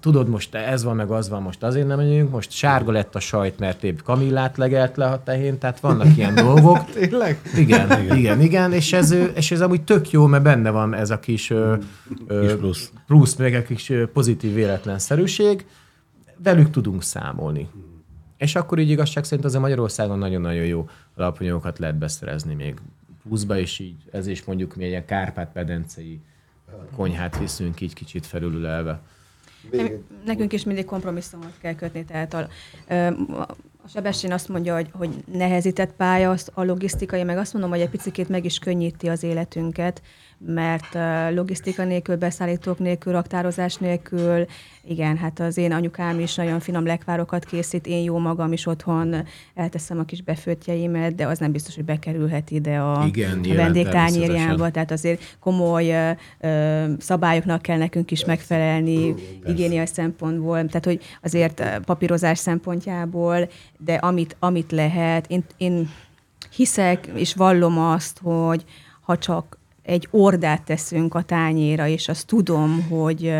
tudod, 0.00 0.28
most 0.28 0.54
ez 0.54 0.84
van, 0.84 0.96
meg 0.96 1.10
az 1.10 1.28
van, 1.28 1.42
most 1.42 1.62
azért 1.62 1.86
nem 1.86 2.00
jövünk, 2.00 2.30
most 2.30 2.50
sárga 2.50 2.92
lett 2.92 3.14
a 3.14 3.20
sajt, 3.20 3.58
mert 3.58 3.84
épp 3.84 3.98
kamillát 4.04 4.56
legelt 4.56 4.96
le 4.96 5.06
a 5.06 5.22
tehén, 5.22 5.58
tehát 5.58 5.80
vannak 5.80 6.16
ilyen 6.16 6.34
dolgok. 6.34 6.90
Tényleg? 6.94 7.40
Igen, 7.56 8.02
igen, 8.02 8.16
igen, 8.16 8.40
igen, 8.40 8.72
és 8.72 8.92
ez, 8.92 9.14
és 9.34 9.50
ez 9.50 9.60
amúgy 9.60 9.82
tök 9.82 10.10
jó, 10.10 10.26
mert 10.26 10.42
benne 10.42 10.70
van 10.70 10.94
ez 10.94 11.10
a 11.10 11.18
kis, 11.18 11.52
Kis 12.40 12.52
plusz. 12.52 12.92
plusz, 13.06 13.36
meg 13.36 13.54
egy 13.54 13.66
kis 13.66 13.92
pozitív 14.12 14.54
véletlenszerűség, 14.54 15.66
velük 16.42 16.70
tudunk 16.70 17.02
számolni. 17.02 17.68
És 18.36 18.54
akkor 18.54 18.78
így 18.78 18.90
igazság 18.90 19.24
szerint 19.24 19.44
azért 19.44 19.62
Magyarországon 19.62 20.18
nagyon-nagyon 20.18 20.64
jó 20.64 20.88
alapanyagokat 21.16 21.78
lehet 21.78 21.98
beszerezni 21.98 22.54
még 22.54 22.80
pluszba, 23.22 23.58
és 23.58 23.78
így 23.78 23.96
ez 24.10 24.26
is 24.26 24.44
mondjuk 24.44 24.76
mi 24.76 24.94
egy 24.94 25.04
Kárpát-pedencei 25.04 26.20
konyhát 26.96 27.38
viszünk 27.38 27.80
így 27.80 27.92
kicsit 27.92 28.26
felülülelve. 28.26 29.00
Nekünk 30.24 30.52
is 30.52 30.64
mindig 30.64 30.84
kompromisszumot 30.84 31.58
kell 31.60 31.74
kötni, 31.74 32.04
tehát 32.04 32.34
a, 32.34 32.48
a 33.84 33.88
Sebestyén 33.88 34.32
azt 34.32 34.48
mondja, 34.48 34.74
hogy, 34.74 34.88
hogy 34.92 35.24
nehezített 35.32 35.92
pálya 35.92 36.30
az 36.30 36.50
a 36.54 36.62
logisztikai, 36.62 37.22
meg 37.22 37.36
azt 37.38 37.52
mondom, 37.52 37.70
hogy 37.70 37.80
egy 37.80 37.88
picit 37.88 38.28
meg 38.28 38.44
is 38.44 38.58
könnyíti 38.58 39.08
az 39.08 39.22
életünket, 39.22 40.02
mert 40.46 40.98
logisztika 41.34 41.84
nélkül, 41.84 42.16
beszállítók 42.16 42.78
nélkül, 42.78 43.12
raktározás 43.12 43.76
nélkül, 43.76 44.46
igen, 44.84 45.16
hát 45.16 45.40
az 45.40 45.56
én 45.56 45.72
anyukám 45.72 46.20
is 46.20 46.34
nagyon 46.34 46.60
finom 46.60 46.86
lekvárokat 46.86 47.44
készít, 47.44 47.86
én 47.86 48.02
jó 48.02 48.18
magam 48.18 48.52
is 48.52 48.66
otthon 48.66 49.14
elteszem 49.54 49.98
a 49.98 50.04
kis 50.04 50.22
befőttjeimet, 50.22 51.14
de 51.14 51.26
az 51.26 51.38
nem 51.38 51.52
biztos, 51.52 51.74
hogy 51.74 51.84
bekerülhet 51.84 52.50
ide 52.50 52.78
a, 52.78 53.04
Igen, 53.06 53.38
a 53.38 53.72
természetesen. 53.72 54.72
tehát 54.72 54.90
azért 54.90 55.36
komoly 55.40 56.16
ö, 56.40 56.84
szabályoknak 56.98 57.62
kell 57.62 57.78
nekünk 57.78 58.10
is 58.10 58.24
megfelelni, 58.24 59.14
higiéniai 59.44 59.86
szempontból, 59.86 60.66
tehát 60.66 60.84
hogy 60.84 61.00
azért 61.22 61.80
papírozás 61.84 62.38
szempontjából, 62.38 63.48
de 63.78 63.94
amit, 63.94 64.36
amit 64.38 64.72
lehet, 64.72 65.26
én, 65.28 65.44
én 65.56 65.90
hiszek 66.54 67.06
és 67.14 67.34
vallom 67.34 67.78
azt, 67.78 68.20
hogy 68.22 68.64
ha 69.00 69.18
csak 69.18 69.58
egy 69.82 70.08
ordát 70.10 70.62
teszünk 70.62 71.14
a 71.14 71.22
tányéra, 71.22 71.86
és 71.86 72.08
azt 72.08 72.26
tudom, 72.26 72.86
hogy 72.90 73.32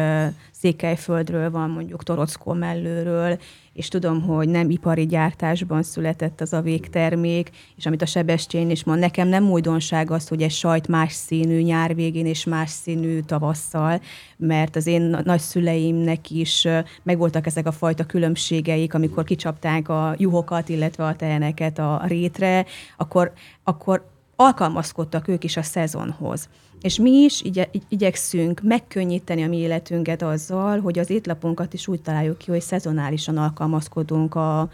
Székelyföldről 0.51 1.51
van, 1.51 1.71
mondjuk 1.71 2.03
Torockó 2.03 2.53
mellőről, 2.53 3.39
és 3.73 3.89
tudom, 3.89 4.23
hogy 4.23 4.49
nem 4.49 4.71
ipari 4.71 5.07
gyártásban 5.07 5.83
született 5.83 6.41
az 6.41 6.53
a 6.53 6.61
végtermék, 6.61 7.51
és 7.77 7.87
amit 7.87 8.03
a 8.03 8.07
Sebestyén 8.07 8.71
is 8.71 8.85
mond, 8.85 8.99
nekem 8.99 9.29
nem 9.29 9.51
újdonság 9.51 10.11
az, 10.11 10.29
hogy 10.29 10.43
egy 10.43 10.51
sajt 10.51 10.89
más 10.89 11.13
színű 11.13 11.61
nyár 11.61 11.95
végén 11.95 12.27
és 12.27 12.45
más 12.45 12.71
színű 12.71 13.21
tavasszal, 13.21 14.01
mert 14.37 14.77
az 14.77 14.87
én 14.87 15.03
na- 15.03 15.23
nagyszüleimnek 15.25 16.31
is 16.31 16.69
megvoltak 17.03 17.47
ezek 17.47 17.67
a 17.67 17.73
fajta 17.73 18.05
különbségeik, 18.05 18.95
amikor 18.95 19.25
kicsapták 19.25 19.89
a 19.89 20.15
juhokat, 20.19 20.69
illetve 20.69 21.05
a 21.05 21.17
teheneket 21.17 21.79
a 21.79 22.03
rétre, 22.07 22.65
akkor, 22.97 23.33
akkor 23.65 24.12
alkalmazkodtak 24.43 25.29
ők 25.29 25.45
is 25.45 25.57
a 25.57 25.63
szezonhoz. 25.63 26.49
És 26.81 26.99
mi 26.99 27.11
is 27.11 27.43
igye, 27.43 27.69
igy- 27.71 27.87
igyekszünk 27.89 28.61
megkönnyíteni 28.63 29.43
a 29.43 29.49
mi 29.49 29.57
életünket 29.57 30.23
azzal, 30.23 30.81
hogy 30.81 30.99
az 30.99 31.11
étlapunkat 31.11 31.75
is 31.75 31.89
úgy 31.89 32.03
találjuk 32.03 32.39
ki, 32.39 32.51
hogy 32.51 32.61
szezonálisan 32.61 33.37
alkalmazkodunk 33.37 34.35
a, 34.35 34.71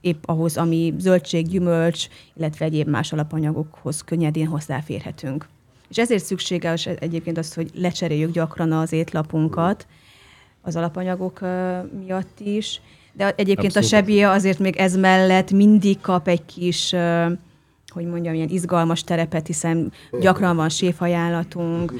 épp 0.00 0.22
ahhoz, 0.26 0.56
ami 0.56 0.94
zöldség, 0.98 1.48
gyümölcs, 1.48 2.06
illetve 2.36 2.64
egyéb 2.64 2.88
más 2.88 3.12
alapanyagokhoz 3.12 4.02
könnyedén 4.02 4.46
hozzáférhetünk. 4.46 5.48
És 5.88 5.98
ezért 5.98 6.24
szükséges 6.24 6.86
egyébként 6.86 7.38
az, 7.38 7.54
hogy 7.54 7.70
lecseréljük 7.74 8.32
gyakran 8.32 8.72
az 8.72 8.92
étlapunkat 8.92 9.86
az 10.62 10.76
alapanyagok 10.76 11.40
miatt 12.04 12.40
is, 12.40 12.80
de 13.12 13.34
egyébként 13.36 13.76
Abszolút. 13.76 13.92
a 13.92 13.96
sebie 13.96 14.30
azért 14.30 14.58
még 14.58 14.76
ez 14.76 14.96
mellett 14.96 15.50
mindig 15.50 16.00
kap 16.00 16.28
egy 16.28 16.44
kis 16.44 16.94
hogy 17.90 18.04
mondjam, 18.06 18.34
ilyen 18.34 18.48
izgalmas 18.48 19.04
terepet, 19.04 19.46
hiszen 19.46 19.92
gyakran 20.20 20.56
van 20.56 20.68
séfajánlatunk. 20.68 21.92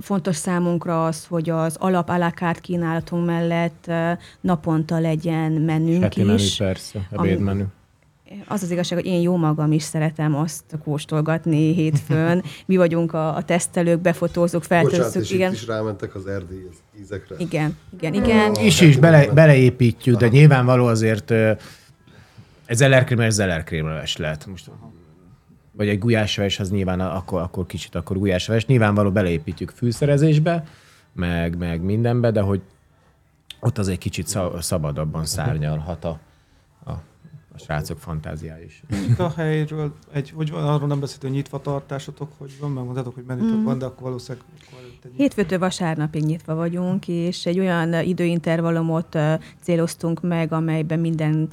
Fontos 0.00 0.36
számunkra 0.36 1.04
az, 1.04 1.26
hogy 1.26 1.50
az 1.50 1.76
alap 1.78 2.08
alakárt 2.08 2.60
kínálatunk 2.60 3.26
mellett 3.26 3.90
naponta 4.40 4.98
legyen 4.98 5.52
menünk 5.52 6.02
Heti 6.02 6.22
menü 6.22 6.38
is. 6.38 6.56
persze, 6.56 7.06
Ami- 7.12 7.28
ebédmenü. 7.28 7.64
Az 8.46 8.62
az 8.62 8.70
igazság, 8.70 8.98
hogy 8.98 9.06
én 9.08 9.20
jó 9.20 9.36
magam 9.36 9.72
is 9.72 9.82
szeretem 9.82 10.34
azt 10.36 10.64
kóstolgatni 10.84 11.74
hétfőn. 11.74 12.42
Mi 12.66 12.76
vagyunk 12.76 13.12
a, 13.12 13.36
a 13.36 13.42
tesztelők, 13.42 14.00
befotózók, 14.00 14.64
feltöltjük. 14.64 15.22
és 15.24 15.30
Igen. 15.30 15.50
itt 15.50 15.56
is 15.56 15.66
rámentek 15.66 16.14
az 16.14 16.26
erdélyi 16.26 16.68
ízekre. 17.00 17.34
igen, 17.38 17.76
igen, 17.98 18.14
igen. 18.14 18.54
is 18.62 18.80
is 18.80 18.96
bele, 18.96 19.26
beleépítjük, 19.32 20.16
de 20.16 20.28
nyilvánvaló 20.28 20.86
azért 20.86 21.32
ö, 22.70 22.72
egy 22.72 22.76
zellerkrémes 22.76 23.32
zellerkrémleves 23.32 24.16
lehet. 24.16 24.46
Most, 24.46 24.70
vagy 25.72 25.88
egy 25.88 25.98
gulyásleves, 25.98 26.60
az 26.60 26.70
nyilván 26.70 27.00
akkor, 27.00 27.40
akkor 27.40 27.66
kicsit 27.66 27.94
akkor 27.94 28.18
gulyásleves. 28.18 28.66
Nyilvánvaló 28.66 29.10
beleépítjük 29.10 29.70
fűszerezésbe, 29.70 30.64
meg, 31.12 31.58
meg 31.58 31.82
mindenbe, 31.82 32.30
de 32.30 32.40
hogy 32.40 32.60
ott 33.60 33.78
az 33.78 33.88
egy 33.88 33.98
kicsit 33.98 34.28
sza- 34.28 34.62
szabadabban 34.62 35.24
szárnyalhat 35.24 36.04
a, 36.04 36.18
a, 36.84 36.90
a 37.54 37.58
srácok 37.58 37.98
fantáziája 37.98 38.64
is. 38.64 38.82
A 39.18 39.30
helyről, 39.36 39.94
egy, 40.12 40.30
hogy 40.30 40.50
van, 40.50 40.64
arról 40.64 40.88
nem 40.88 41.00
beszéltünk, 41.00 41.32
hogy 41.32 41.42
nyitva 41.42 41.60
tartásotok, 41.60 42.32
hogy 42.38 42.56
van, 42.60 42.70
mert 42.70 42.84
mondtátok, 42.84 43.14
hogy 43.14 43.24
menütök 43.26 43.56
mm. 43.56 43.64
van, 43.64 43.78
de 43.78 43.84
akkor 43.84 44.02
valószínűleg 44.02 44.46
akkor. 44.70 45.10
Hétfőtől 45.16 45.58
vasárnapig 45.58 46.24
nyitva 46.24 46.54
vagyunk, 46.54 47.08
és 47.08 47.46
egy 47.46 47.58
olyan 47.58 47.94
időintervallumot 47.94 49.18
céloztunk 49.60 50.22
meg, 50.22 50.52
amelyben 50.52 50.98
minden 50.98 51.48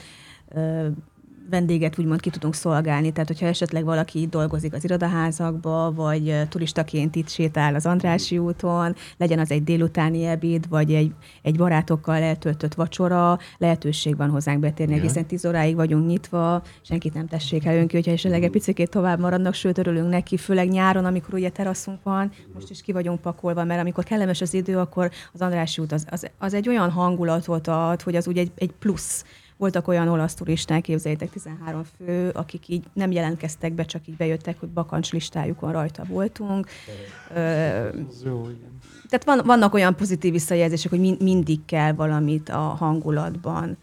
vendéget 1.50 2.00
úgymond 2.00 2.20
ki 2.20 2.30
tudunk 2.30 2.56
szolgálni. 2.56 3.12
Tehát, 3.12 3.28
hogyha 3.28 3.46
esetleg 3.46 3.84
valaki 3.84 4.28
dolgozik 4.28 4.74
az 4.74 4.84
irodaházakba, 4.84 5.92
vagy 5.96 6.48
turistaként 6.50 7.16
itt 7.16 7.30
sétál 7.30 7.76
az 7.76 7.86
Andrási 7.86 8.38
úton, 8.38 8.96
legyen 9.18 9.40
az 9.40 9.52
egy 9.52 9.64
délutáni 9.64 10.26
ebéd, 10.26 10.70
vagy 10.70 10.94
egy, 10.94 11.12
egy 11.42 11.58
barátokkal 11.58 12.16
eltöltött 12.22 12.74
vacsora, 12.74 13.40
lehetőség 13.58 14.18
van 14.18 14.30
hozzánk 14.30 14.60
betérni. 14.60 14.94
Igen. 14.94 15.04
Egészen 15.06 15.26
10 15.26 15.46
óráig 15.46 15.76
vagyunk 15.76 16.08
nyitva, 16.08 16.62
senkit 16.82 17.14
nem 17.14 17.28
tessék 17.28 17.66
el 17.66 17.78
önki, 17.78 17.96
hogyha 17.96 18.12
esetleg 18.12 18.44
egy 18.44 18.50
picit 18.50 18.90
tovább 18.90 19.20
maradnak, 19.20 19.54
sőt, 19.54 19.78
örülünk 19.78 20.10
neki, 20.10 20.38
főleg 20.38 20.70
nyáron, 20.70 21.06
amikor 21.06 21.34
ugye 21.34 21.50
teraszunk 21.50 22.00
van, 22.04 22.32
most 22.54 22.70
is 22.70 22.82
ki 22.82 22.92
vagyunk 22.92 23.22
pakolva, 23.22 23.64
mert 23.64 23.82
amikor 23.82 24.04
kellemes 24.04 24.42
az 24.42 24.54
idő, 24.54 24.78
akkor 24.78 25.12
az 25.34 25.42
Andrássy 25.42 25.82
út 25.82 25.92
az, 25.92 26.06
az, 26.10 26.30
az 26.38 26.54
egy 26.54 26.68
olyan 26.68 26.90
hangulatot 26.92 27.68
ad, 27.68 28.02
hogy 28.02 28.16
az 28.16 28.28
úgy 28.28 28.38
egy, 28.38 28.52
egy 28.56 28.72
plusz. 28.80 29.24
Voltak 29.58 29.88
olyan 29.88 30.08
olasz 30.08 30.34
turisták, 30.34 30.82
képzeljétek, 30.82 31.30
13 31.30 31.84
fő, 31.98 32.30
akik 32.30 32.68
így 32.68 32.84
nem 32.94 33.12
jelentkeztek 33.12 33.74
be, 33.74 33.86
csak 33.86 34.08
így 34.08 34.16
bejöttek, 34.16 34.60
hogy 34.60 34.70
bakancs 34.70 35.12
listájukon 35.12 35.72
rajta 35.72 36.04
voltunk. 36.08 36.68
Jó, 38.24 38.44
igen. 38.44 38.80
tehát 39.10 39.24
van, 39.26 39.42
vannak 39.46 39.74
olyan 39.74 39.96
pozitív 39.96 40.32
visszajelzések, 40.32 40.90
hogy 40.90 41.00
min, 41.00 41.18
mindig 41.20 41.66
kell 41.66 41.94
valamit 41.94 42.50
a 42.50 42.58
hangulatban 42.58 43.78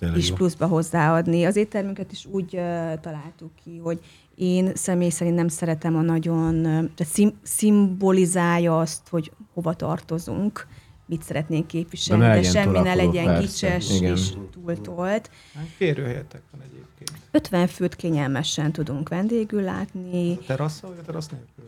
Ez 0.00 0.16
is 0.16 0.32
pluszba 0.32 0.66
hozzáadni. 0.66 1.44
Az 1.44 1.56
éttermünket 1.56 2.12
is 2.12 2.26
úgy 2.26 2.54
uh, 2.54 3.00
találtuk 3.00 3.50
ki, 3.64 3.78
hogy 3.78 4.00
én 4.34 4.70
személy 4.74 5.08
szerint 5.08 5.36
nem 5.36 5.48
szeretem 5.48 5.96
a 5.96 6.00
nagyon, 6.00 6.62
tehát 6.62 7.12
szim, 7.12 7.32
szimbolizálja 7.42 8.78
azt, 8.78 9.08
hogy 9.08 9.32
hova 9.54 9.74
tartozunk, 9.74 10.66
mit 11.06 11.22
szeretnénk 11.22 11.66
képviselni, 11.66 12.22
De 12.22 12.34
de, 12.34 12.42
semmi 12.42 12.78
ne 12.78 12.94
legyen 12.94 13.24
persze. 13.24 13.40
gicses 13.40 13.90
Igen. 13.96 14.12
és 14.16 14.28
túltolt. 14.52 15.30
Hát 15.54 15.66
Férőhelyetek 15.76 16.42
van 16.50 16.60
egyébként. 16.60 17.10
50 17.30 17.66
főt 17.66 17.96
kényelmesen 17.96 18.72
tudunk 18.72 19.08
vendégül 19.08 19.62
látni. 19.62 20.38
A 20.40 20.44
terasszal 20.46 20.90
vagy 20.90 20.98
a 21.02 21.04
terasz 21.04 21.28
nélkül? 21.28 21.64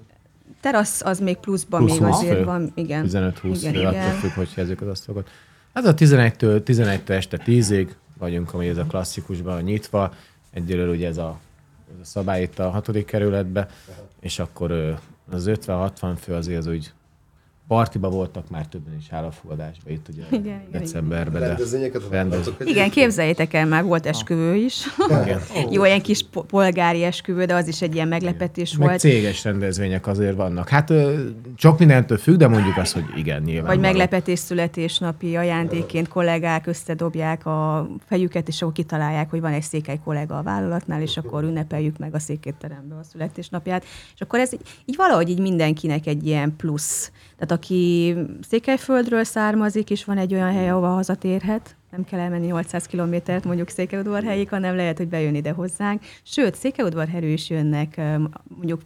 Terasz 0.60 1.02
az 1.02 1.18
még 1.20 1.36
pluszban 1.36 1.84
Plusz 1.84 1.98
még 1.98 2.08
20 2.08 2.16
azért 2.20 2.36
fő? 2.36 2.44
van. 2.44 2.72
Igen. 2.74 3.06
15-20 3.08 3.10
igen, 3.12 3.32
fő, 3.32 3.68
attól 3.68 3.90
igen. 3.92 4.14
függ, 4.14 4.30
hogy 4.30 4.52
helyezzük 4.54 4.80
az 4.80 4.88
asztalokat. 4.88 5.28
Hát 5.74 5.84
a 5.86 5.94
11-től, 5.94 6.62
11 6.62 7.00
este 7.06 7.40
10-ig 7.46 7.88
vagyunk, 8.18 8.54
ami 8.54 8.68
ez 8.68 8.76
a 8.76 8.84
klasszikusban 8.84 9.62
nyitva. 9.62 10.14
Egyelőre 10.50 10.90
ugye 10.90 11.08
ez 11.08 11.18
a, 11.18 11.38
ez 11.94 12.00
a 12.00 12.04
szabály 12.04 12.42
itt 12.42 12.58
a 12.58 12.70
hatodik 12.70 13.04
kerületbe, 13.04 13.68
és 14.20 14.38
akkor 14.38 14.98
az 15.30 15.44
50-60 15.48 16.14
fő 16.20 16.34
azért 16.34 16.58
az 16.58 16.66
úgy 16.66 16.92
partiba 17.68 18.08
voltak 18.08 18.50
már 18.50 18.66
többen 18.66 18.94
is 19.00 19.06
állapfogadásban 19.10 19.92
itt 19.92 20.08
ugye 20.08 20.22
Igen, 20.30 20.42
igen, 20.44 20.80
decemberben. 20.80 21.40
de- 21.40 21.46
Rendezvényeket 21.46 22.02
Rendez- 22.10 22.52
Igen, 22.64 22.90
képzeljétek 22.90 23.54
el, 23.54 23.66
már 23.66 23.84
volt 23.84 24.06
esküvő 24.06 24.54
is. 24.54 24.82
Igen. 25.22 25.40
Jó, 25.72 25.84
ilyen 25.84 26.02
kis 26.02 26.22
po- 26.30 26.46
polgári 26.46 27.02
esküvő, 27.04 27.44
de 27.44 27.54
az 27.54 27.68
is 27.68 27.82
egy 27.82 27.94
ilyen 27.94 28.08
meglepetés 28.08 28.76
Meg 28.76 28.86
volt. 28.88 29.00
céges 29.00 29.44
rendezvények 29.44 30.06
azért 30.06 30.36
vannak. 30.36 30.68
Hát 30.68 30.90
ö, 30.90 31.24
sok 31.56 31.78
mindentől 31.78 32.18
függ, 32.18 32.36
de 32.36 32.48
mondjuk 32.48 32.76
azt, 32.76 32.92
hogy 32.92 33.04
igen, 33.16 33.42
nyilván. 33.42 33.66
Vagy 33.66 33.80
meglepetés 33.80 34.38
születésnapi 34.38 35.36
ajándékként 35.36 36.08
kollégák 36.08 36.66
összedobják 36.66 37.46
a 37.46 37.88
fejüket, 38.06 38.48
és 38.48 38.62
akkor 38.62 38.74
kitalálják, 38.74 39.30
hogy 39.30 39.40
van 39.40 39.52
egy 39.52 39.62
székely 39.62 39.98
kollega 40.04 40.38
a 40.38 40.42
vállalatnál, 40.42 41.02
és 41.02 41.16
akkor 41.16 41.42
ünnepeljük 41.44 41.98
meg 41.98 42.14
a 42.14 42.18
székétterembe 42.18 42.94
a 42.94 43.02
születésnapját. 43.12 43.84
És 44.14 44.20
akkor 44.20 44.38
ez 44.38 44.52
így, 44.52 44.60
így 44.84 44.96
valahogy 44.96 45.28
így 45.28 45.40
mindenkinek 45.40 46.06
egy 46.06 46.26
ilyen 46.26 46.56
plusz. 46.56 47.12
Tehát 47.46 47.62
aki 47.62 48.14
Székelyföldről 48.48 49.24
származik, 49.24 49.90
és 49.90 50.04
van 50.04 50.18
egy 50.18 50.34
olyan 50.34 50.52
hely, 50.52 50.70
ahova 50.70 50.88
hazatérhet, 50.88 51.76
nem 51.90 52.04
kell 52.04 52.20
elmenni 52.20 52.46
800 52.46 52.86
kilométert 52.86 53.44
mondjuk 53.44 53.68
Székelyudvarhelyig, 53.68 54.48
hanem 54.48 54.76
lehet, 54.76 54.96
hogy 54.96 55.08
bejön 55.08 55.34
ide 55.34 55.50
hozzánk. 55.50 56.02
Sőt, 56.22 56.54
Székelyudvarhelyről 56.54 57.30
is 57.30 57.50
jönnek 57.50 57.96
mondjuk 58.48 58.80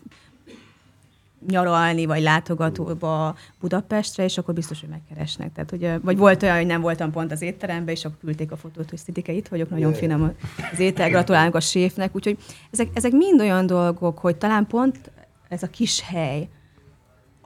nyaralni, 1.49 2.07
vagy 2.07 2.23
látogatóba 2.23 3.37
Budapestre, 3.61 4.25
és 4.25 4.38
akkor 4.38 4.55
biztos, 4.55 4.81
hogy 4.81 4.88
megkeresnek. 4.88 5.53
Tehát, 5.53 5.71
hogy, 5.71 6.03
vagy 6.03 6.16
volt 6.16 6.42
olyan, 6.42 6.57
hogy 6.57 6.66
nem 6.66 6.81
voltam 6.81 7.11
pont 7.11 7.33
az 7.33 7.42
étteremben, 7.42 7.94
és 7.94 8.05
akkor 8.05 8.18
küldték 8.21 8.53
a 8.53 8.57
fotót, 8.57 8.90
hogy 8.90 8.99
Szidike, 8.99 9.33
itt 9.33 9.49
vagyok, 9.49 9.71
nagyon 9.71 9.92
finom 9.92 10.33
az 10.73 10.79
étel, 10.79 11.09
gratulálunk 11.09 11.55
a 11.55 11.61
séfnek. 11.61 12.14
Úgyhogy 12.14 12.38
ezek, 12.71 12.88
ezek 12.94 13.12
mind 13.12 13.40
olyan 13.40 13.66
dolgok, 13.66 14.18
hogy 14.18 14.37
talán 14.37 14.66
pont 14.66 15.11
ez 15.49 15.62
a 15.62 15.66
kis 15.66 16.01
hely 16.01 16.49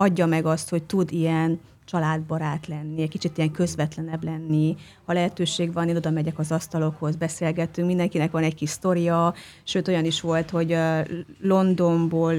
adja 0.03 0.27
meg 0.27 0.47
azt, 0.47 0.69
hogy 0.71 0.83
tud 0.83 1.13
ilyen 1.13 1.61
családbarát 1.85 2.67
lenni, 2.67 3.03
egy 3.03 3.09
kicsit 3.09 3.39
ilyen 3.39 3.51
közvetlenebb 3.51 4.25
lenni. 4.25 4.77
Ha 5.05 5.13
lehetőség 5.13 5.73
van, 5.73 5.89
én 5.89 5.97
oda 5.97 6.11
megyek 6.11 6.39
az 6.39 6.53
asztalokhoz, 6.53 7.17
beszélgetünk, 7.17 7.87
mindenkinek 7.87 8.31
van 8.31 8.43
egy 8.43 8.55
kis 8.55 8.71
sztoria, 8.71 9.35
sőt 9.65 9.89
olyan 9.89 10.05
is 10.05 10.21
volt, 10.21 10.51
hogy 10.51 10.77
Londonból 11.41 12.35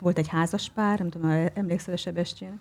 volt 0.00 0.18
egy 0.18 0.28
házaspár, 0.28 0.98
nem 0.98 1.10
tudom, 1.10 1.30
emlékszel 1.54 1.94
a 1.94 1.96
Sebestyén? 1.96 2.60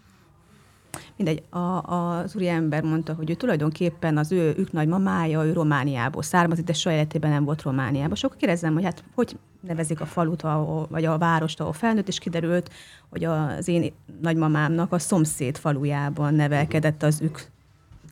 Mindegy, 1.15 1.43
a, 1.49 1.57
az 1.59 2.35
úri 2.35 2.47
ember 2.47 2.83
mondta, 2.83 3.13
hogy 3.13 3.29
ő 3.29 3.33
tulajdonképpen 3.33 4.17
az 4.17 4.31
ő, 4.31 4.53
ők 4.57 4.71
nagymamája, 4.71 5.45
ő 5.45 5.53
Romániából 5.53 6.23
származik, 6.23 6.65
de 6.65 6.73
soha 6.73 6.95
életében 6.95 7.31
nem 7.31 7.43
volt 7.43 7.61
Romániában. 7.61 8.11
És 8.13 8.25
kérdezem, 8.37 8.73
hogy 8.73 8.83
hát 8.83 9.03
hogy 9.15 9.37
nevezik 9.61 10.01
a 10.01 10.05
falut, 10.05 10.41
ahol, 10.41 10.87
vagy 10.89 11.05
a 11.05 11.17
várost, 11.17 11.59
ahol 11.59 11.73
felnőtt, 11.73 12.07
és 12.07 12.19
kiderült, 12.19 12.71
hogy 13.09 13.23
az 13.23 13.67
én 13.67 13.93
nagymamámnak 14.21 14.91
a 14.91 14.99
szomszéd 14.99 15.57
falujában 15.57 16.33
nevelkedett 16.33 17.03
az 17.03 17.21
ők 17.21 17.39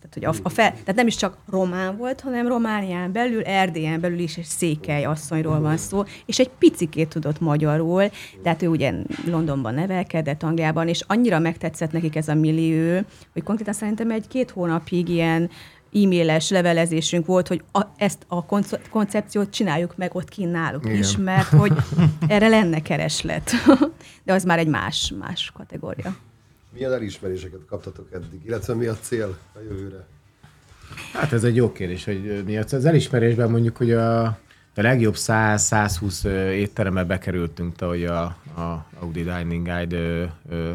tehát, 0.09 0.31
hogy 0.31 0.43
a, 0.43 0.47
a 0.47 0.49
fel, 0.49 0.71
tehát 0.71 0.95
nem 0.95 1.07
is 1.07 1.15
csak 1.15 1.37
román 1.49 1.97
volt, 1.97 2.21
hanem 2.21 2.47
Románián 2.47 3.11
belül, 3.11 3.41
Erdélyen 3.41 3.99
belül 3.99 4.19
is 4.19 4.37
egy 4.37 4.43
székely 4.43 5.03
asszonyról 5.05 5.59
van 5.59 5.77
szó, 5.77 6.03
és 6.25 6.39
egy 6.39 6.49
picikét 6.49 7.09
tudott 7.09 7.39
magyarul, 7.39 8.03
tehát 8.43 8.61
ő 8.61 8.67
ugye 8.67 8.93
Londonban 9.25 9.73
nevelkedett, 9.73 10.43
Angliában, 10.43 10.87
és 10.87 11.03
annyira 11.07 11.39
megtetszett 11.39 11.91
nekik 11.91 12.15
ez 12.15 12.27
a 12.27 12.33
millió, 12.33 13.01
hogy 13.33 13.43
konkrétan 13.43 13.73
szerintem 13.73 14.11
egy-két 14.11 14.51
hónapig 14.51 15.09
ilyen 15.09 15.49
e-mailes 15.93 16.49
levelezésünk 16.49 17.25
volt, 17.25 17.47
hogy 17.47 17.63
a, 17.71 17.81
ezt 17.97 18.25
a 18.27 18.45
konce- 18.45 18.89
koncepciót 18.89 19.49
csináljuk 19.49 19.97
meg 19.97 20.15
ott 20.15 20.29
kint 20.29 20.51
náluk 20.51 20.85
Igen. 20.85 20.97
is, 20.97 21.17
mert 21.17 21.47
hogy 21.47 21.73
erre 22.27 22.47
lenne 22.47 22.81
kereslet. 22.81 23.51
De 24.25 24.33
az 24.33 24.43
már 24.43 24.59
egy 24.59 24.67
más, 24.67 25.13
más 25.19 25.51
kategória. 25.53 26.15
Milyen 26.75 26.93
elismeréseket 26.93 27.59
kaptatok 27.69 28.07
eddig, 28.13 28.41
illetve 28.45 28.73
mi 28.73 28.85
a 28.85 28.97
cél 29.01 29.37
a 29.55 29.59
jövőre? 29.69 30.05
Hát 31.13 31.33
ez 31.33 31.43
egy 31.43 31.55
jó 31.55 31.71
kérdés, 31.71 32.05
hogy 32.05 32.43
mi 32.45 32.57
az 32.57 32.73
az 32.73 32.85
elismerésben 32.85 33.49
mondjuk, 33.49 33.77
hogy 33.77 33.91
a, 33.91 34.23
a 34.25 34.37
legjobb 34.73 35.15
100-120 35.17 36.25
ö, 36.25 36.49
étterembe 36.49 37.03
bekerültünk 37.03 37.75
tavaly 37.75 38.05
a, 38.05 38.21
a 38.57 38.85
Audi 38.99 39.23
Dining 39.23 39.67
Guide 39.67 39.95
ö, 39.97 40.25
ö, 40.49 40.71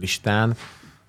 listán, 0.00 0.54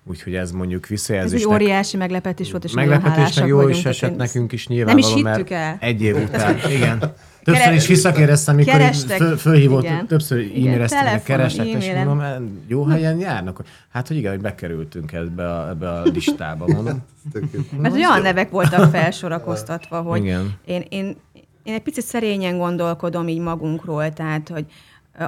úgyhogy 0.04 0.34
ez 0.34 0.50
mondjuk 0.52 0.82
Ez 0.82 0.88
visszajelzés. 0.88 1.40
egy 1.40 1.46
óriási 1.46 1.96
meglepetés 1.96 2.50
volt, 2.50 2.64
és 2.64 2.72
nagyon 2.72 2.88
Meglepetés, 2.90 3.18
hálásak 3.18 3.40
meg 3.40 3.48
jó 3.48 3.68
is 3.68 3.84
esett 3.84 4.16
nekünk 4.16 4.52
is 4.52 4.66
Nem 4.66 4.76
nyilvánvaló, 4.76 5.16
is 5.16 5.22
mert 5.22 5.36
hittük 5.36 5.52
el. 5.52 5.76
egy 5.80 6.02
év 6.02 6.16
után, 6.16 6.58
igen. 6.70 6.98
Többször 7.52 7.72
is 7.74 7.86
visszakérdeztem, 7.86 8.54
mikor 8.54 8.72
így 8.74 8.78
Kerestek. 8.80 9.16
föl, 9.16 9.36
fölhívott, 9.36 9.82
Igen. 9.82 10.06
többször 10.06 10.38
Igen, 10.38 10.66
e-maileztem, 10.66 11.22
kerestek, 11.22 11.66
és 11.66 11.72
e-mailen. 11.74 12.06
mondom, 12.06 12.24
"Hát, 12.24 12.40
jó 12.66 12.84
helyen 12.84 13.18
járnak. 13.18 13.62
Hát, 13.88 14.08
hogy 14.08 14.16
igen, 14.16 14.30
hogy 14.32 14.40
bekerültünk 14.40 15.12
ebbe 15.12 15.54
a, 15.54 15.68
ebbe 15.68 15.90
a 15.90 16.02
listába, 16.02 16.66
mondom. 16.66 17.02
Mert 17.82 17.94
olyan 17.94 18.22
nevek 18.22 18.50
voltak 18.50 18.90
felsorakoztatva, 18.90 20.00
hogy 20.10 20.20
Igen. 20.22 20.54
én, 20.64 20.84
én, 20.88 21.16
én 21.62 21.74
egy 21.74 21.82
picit 21.82 22.04
szerényen 22.04 22.58
gondolkodom 22.58 23.28
így 23.28 23.38
magunkról, 23.40 24.12
tehát, 24.12 24.48
hogy 24.48 24.64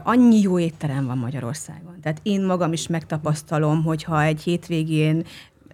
annyi 0.02 0.40
jó 0.40 0.58
étterem 0.58 1.06
van 1.06 1.18
Magyarországon. 1.18 1.94
Tehát 2.02 2.20
én 2.22 2.44
magam 2.44 2.72
is 2.72 2.86
megtapasztalom, 2.86 3.82
hogyha 3.84 4.22
egy 4.22 4.40
hétvégén 4.42 5.24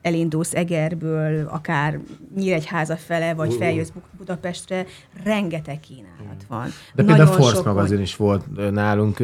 elindulsz 0.07 0.55
Egerből, 0.55 1.47
akár 1.51 1.99
Nyíregyháza 2.37 2.97
fele, 2.97 3.35
vagy 3.35 3.55
feljössz 3.55 3.88
Bu- 3.88 4.03
Budapestre, 4.19 4.87
rengeteg 5.25 5.81
kínálat 5.81 6.45
van. 6.49 6.64
De 6.95 7.05
például 7.05 7.21
a 7.21 7.25
Nagyon 7.25 7.40
Force 7.40 7.57
sok 7.57 7.65
magazin 7.65 8.00
is 8.00 8.17
volt 8.17 8.73
nálunk, 8.73 9.23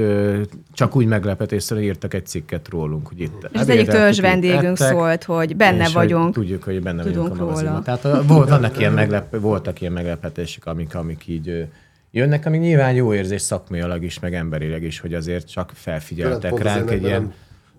csak 0.72 0.96
úgy 0.96 1.06
meglepetésre 1.06 1.80
írtak 1.82 2.14
egy 2.14 2.26
cikket 2.26 2.68
rólunk, 2.68 3.06
hogy 3.08 3.20
itt 3.20 3.48
És 3.52 3.60
az 3.60 3.68
egyik 3.68 3.88
törzs 3.88 4.20
vendégünk 4.20 4.80
ettek, 4.80 4.92
szólt, 4.92 5.24
hogy 5.24 5.56
benne 5.56 5.80
és 5.80 5.84
hogy 5.84 5.94
vagyunk. 5.94 6.34
tudjuk, 6.34 6.62
hogy 6.62 6.82
benne 6.82 7.02
tudunk 7.02 7.28
vagyunk 7.28 7.40
a 7.40 7.44
magazinban. 7.44 7.72
róla. 7.72 7.84
Tehát 7.84 8.04
a, 8.04 8.22
volt, 8.26 8.48
vannak 8.48 8.78
ilyen 8.78 8.92
meglep, 8.92 9.40
voltak 9.40 9.80
ilyen 9.80 9.92
meglepetések, 9.92 10.66
amik, 10.66 10.94
amik 10.94 11.26
így 11.26 11.66
jönnek, 12.10 12.46
amik 12.46 12.60
nyilván 12.60 12.94
jó 12.94 13.14
érzés 13.14 13.42
szakmailag 13.42 14.04
is, 14.04 14.18
meg 14.18 14.34
emberileg 14.34 14.82
is, 14.82 15.00
hogy 15.00 15.14
azért 15.14 15.50
csak 15.50 15.70
felfigyeltek 15.74 16.50
Pont 16.50 16.62
ránk 16.62 16.90
egy 16.90 17.02
ilyen 17.02 17.22
nem 17.22 17.32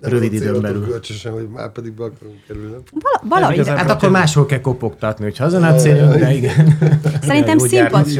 rövid 0.09 0.33
időn 0.33 0.61
belül. 0.61 0.87
Kölcsösen, 0.87 1.31
hogy 1.31 1.47
már 1.47 1.71
pedig 1.71 1.93
be 1.93 2.03
akarunk 2.03 2.35
kerülni. 2.47 2.75
Vala- 2.91 3.21
Valahogy, 3.29 3.55
igazából- 3.55 3.81
Hát 3.81 3.91
akkor 3.91 4.09
máshol 4.09 4.45
kell 4.45 4.61
kopogtatni, 4.61 5.23
hogy 5.29 5.37
hazan 5.37 5.63
a 5.63 5.75
célunk, 5.75 6.15
de 6.15 6.33
igen. 6.33 6.77
szerintem 7.21 7.57
szimpatikus 7.57 8.13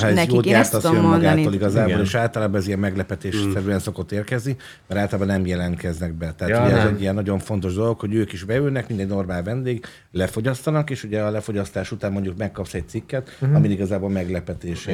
Ha 0.00 0.06
ez 0.06 0.14
nekik, 0.14 0.44
én 0.44 0.54
ezt 0.54 0.72
tudom 0.72 0.94
mondani. 0.96 1.24
magától 1.26 1.52
igazából, 1.54 2.00
és 2.00 2.14
általában 2.14 2.60
ez 2.60 2.66
ilyen 2.66 2.78
meglepetésszerűen 2.78 3.78
szokott 3.78 4.12
érkezni, 4.12 4.56
mert 4.88 5.00
általában 5.00 5.34
nem 5.34 5.46
jelentkeznek 5.46 6.12
be. 6.12 6.34
Tehát 6.36 6.66
ugye 6.66 6.76
ez 6.76 6.86
egy 6.86 7.00
ilyen 7.00 7.14
nagyon 7.14 7.38
fontos 7.38 7.74
dolog, 7.74 8.00
hogy 8.00 8.14
ők 8.14 8.32
is 8.32 8.44
beülnek, 8.44 8.88
mint 8.88 9.00
egy 9.00 9.06
normál 9.06 9.42
vendég, 9.42 9.84
lefogyasztanak, 10.12 10.90
és 10.90 11.04
ugye 11.04 11.20
a 11.22 11.30
lefogyasztás 11.30 11.92
után 11.92 12.12
mondjuk 12.12 12.36
megkapsz 12.36 12.74
egy 12.74 12.88
cikket, 12.88 13.36
uh-huh. 13.40 13.56
ami 13.56 13.68
igazából 13.68 14.10
meglepetés. 14.10 14.88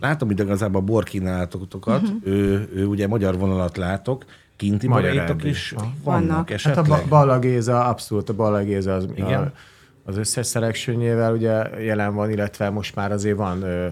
Látom 0.00 0.30
itt 0.30 0.40
igazából 0.40 0.80
a 0.80 0.84
borkínálatokat, 0.84 2.02
uh-huh. 2.02 2.16
ő, 2.24 2.68
ő, 2.74 2.86
ugye 2.86 3.06
magyar 3.06 3.38
vonalat 3.38 3.76
látok, 3.76 4.24
kinti 4.68 4.88
erdély. 5.18 5.50
is 5.50 5.72
Aha. 5.76 5.92
vannak, 6.04 6.28
Vannak. 6.28 6.50
esetleg. 6.50 6.84
Hát 6.84 6.94
a 6.94 6.96
ba- 6.96 7.08
Balla 7.08 7.38
Géza, 7.38 7.84
abszolút 7.84 8.28
a 8.28 8.34
Balla 8.34 8.62
Géza 8.62 8.94
az, 8.94 9.06
Igen. 9.14 9.42
a, 9.42 9.52
az 10.04 10.16
összes 10.16 10.46
szelekcsőnyével 10.46 11.32
ugye 11.32 11.80
jelen 11.80 12.14
van, 12.14 12.30
illetve 12.30 12.70
most 12.70 12.94
már 12.94 13.12
azért 13.12 13.36
van 13.36 13.62
ö, 13.62 13.86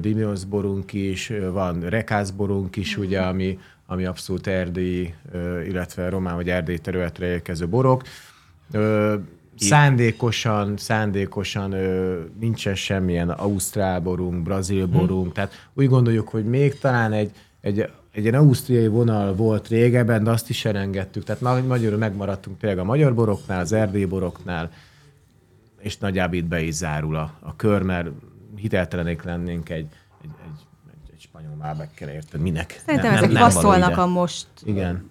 Dimios 0.00 0.44
borunk 0.44 0.92
is, 0.92 1.32
van 1.52 1.80
Rekász 1.80 2.30
borunk 2.30 2.76
is, 2.76 2.96
ugye, 2.96 3.20
ami, 3.20 3.58
ami 3.86 4.04
abszolút 4.04 4.46
erdélyi, 4.46 5.14
illetve 5.68 6.08
román 6.08 6.34
vagy 6.34 6.48
erdélyi 6.50 6.78
területre 6.78 7.26
érkező 7.26 7.68
borok. 7.68 8.02
Ö, 8.72 9.14
szándékosan, 9.56 10.76
szándékosan 10.76 11.72
ö, 11.72 12.18
nincsen 12.40 12.74
semmilyen 12.74 13.30
ausztrál 13.30 14.00
borunk, 14.00 14.42
brazil 14.42 14.86
borunk, 14.86 15.32
tehát 15.32 15.68
úgy 15.74 15.88
gondoljuk, 15.88 16.28
hogy 16.28 16.44
még 16.44 16.78
talán 16.78 17.12
egy, 17.12 17.30
egy, 17.60 17.90
egy 18.12 18.22
ilyen 18.22 18.34
ausztriai 18.34 18.86
vonal 18.88 19.34
volt 19.34 19.68
régebben, 19.68 20.24
de 20.24 20.30
azt 20.30 20.48
is 20.48 20.64
elengedtük. 20.64 21.24
Tehát 21.24 21.40
ma- 21.40 21.60
magyarul 21.66 21.98
megmaradtunk 21.98 22.58
tényleg 22.58 22.78
a 22.78 22.84
magyar 22.84 23.14
boroknál, 23.14 23.60
az 23.60 23.72
erdélyi 23.72 24.04
boroknál, 24.04 24.70
és 25.78 25.98
nagyjából 25.98 26.36
itt 26.36 26.44
be 26.44 26.62
is 26.62 26.74
zárul 26.74 27.16
a, 27.16 27.32
a 27.40 27.56
kör, 27.56 27.82
mert 27.82 28.08
hiteltelenék 28.56 29.22
lennénk 29.22 29.68
egy, 29.68 29.86
egy, 30.22 30.30
egy, 30.44 30.50
egy, 30.90 31.12
egy 31.12 31.20
spanyol 31.20 31.54
mábekkel, 31.54 32.08
érted? 32.08 32.40
Minek? 32.40 32.80
Szerintem 32.86 33.10
Nem- 33.10 33.22
ezek 33.22 33.32
nem- 33.32 33.42
passzolnak 33.42 33.96
a 33.96 34.06
most 34.06 34.46
Igen. 34.64 35.10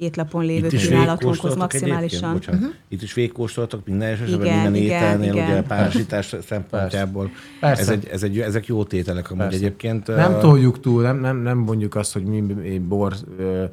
Étlapon 0.00 0.44
lévő 0.44 0.66
Itt 0.66 0.80
kínálatunkhoz 0.80 1.54
maximálisan. 1.56 2.32
Bocsánat. 2.32 2.74
Itt 2.88 3.02
is 3.02 3.14
végigkóstoltok 3.14 3.86
minden 3.86 4.08
esetben, 4.08 4.40
Igen, 4.40 4.54
minden 4.54 4.74
igen, 4.74 4.96
ételnél, 4.96 5.32
igen. 5.32 5.44
ugye 5.44 5.58
a 5.58 5.62
párosítás 5.62 6.34
szempontjából. 6.46 7.30
Persze. 7.60 7.82
Ez 7.82 7.88
egy, 7.88 8.06
ez 8.06 8.22
egy, 8.22 8.40
ezek 8.40 8.66
jó 8.66 8.84
tételek 8.84 9.30
amúgy 9.30 9.42
Persze. 9.42 9.56
egyébként. 9.58 10.06
Nem 10.06 10.38
toljuk 10.38 10.80
túl, 10.80 11.02
nem, 11.02 11.20
nem, 11.20 11.36
nem 11.36 11.58
mondjuk 11.58 11.94
azt, 11.94 12.12
hogy 12.12 12.24
mi, 12.24 12.40
bor 12.78 13.14
ö, 13.38 13.64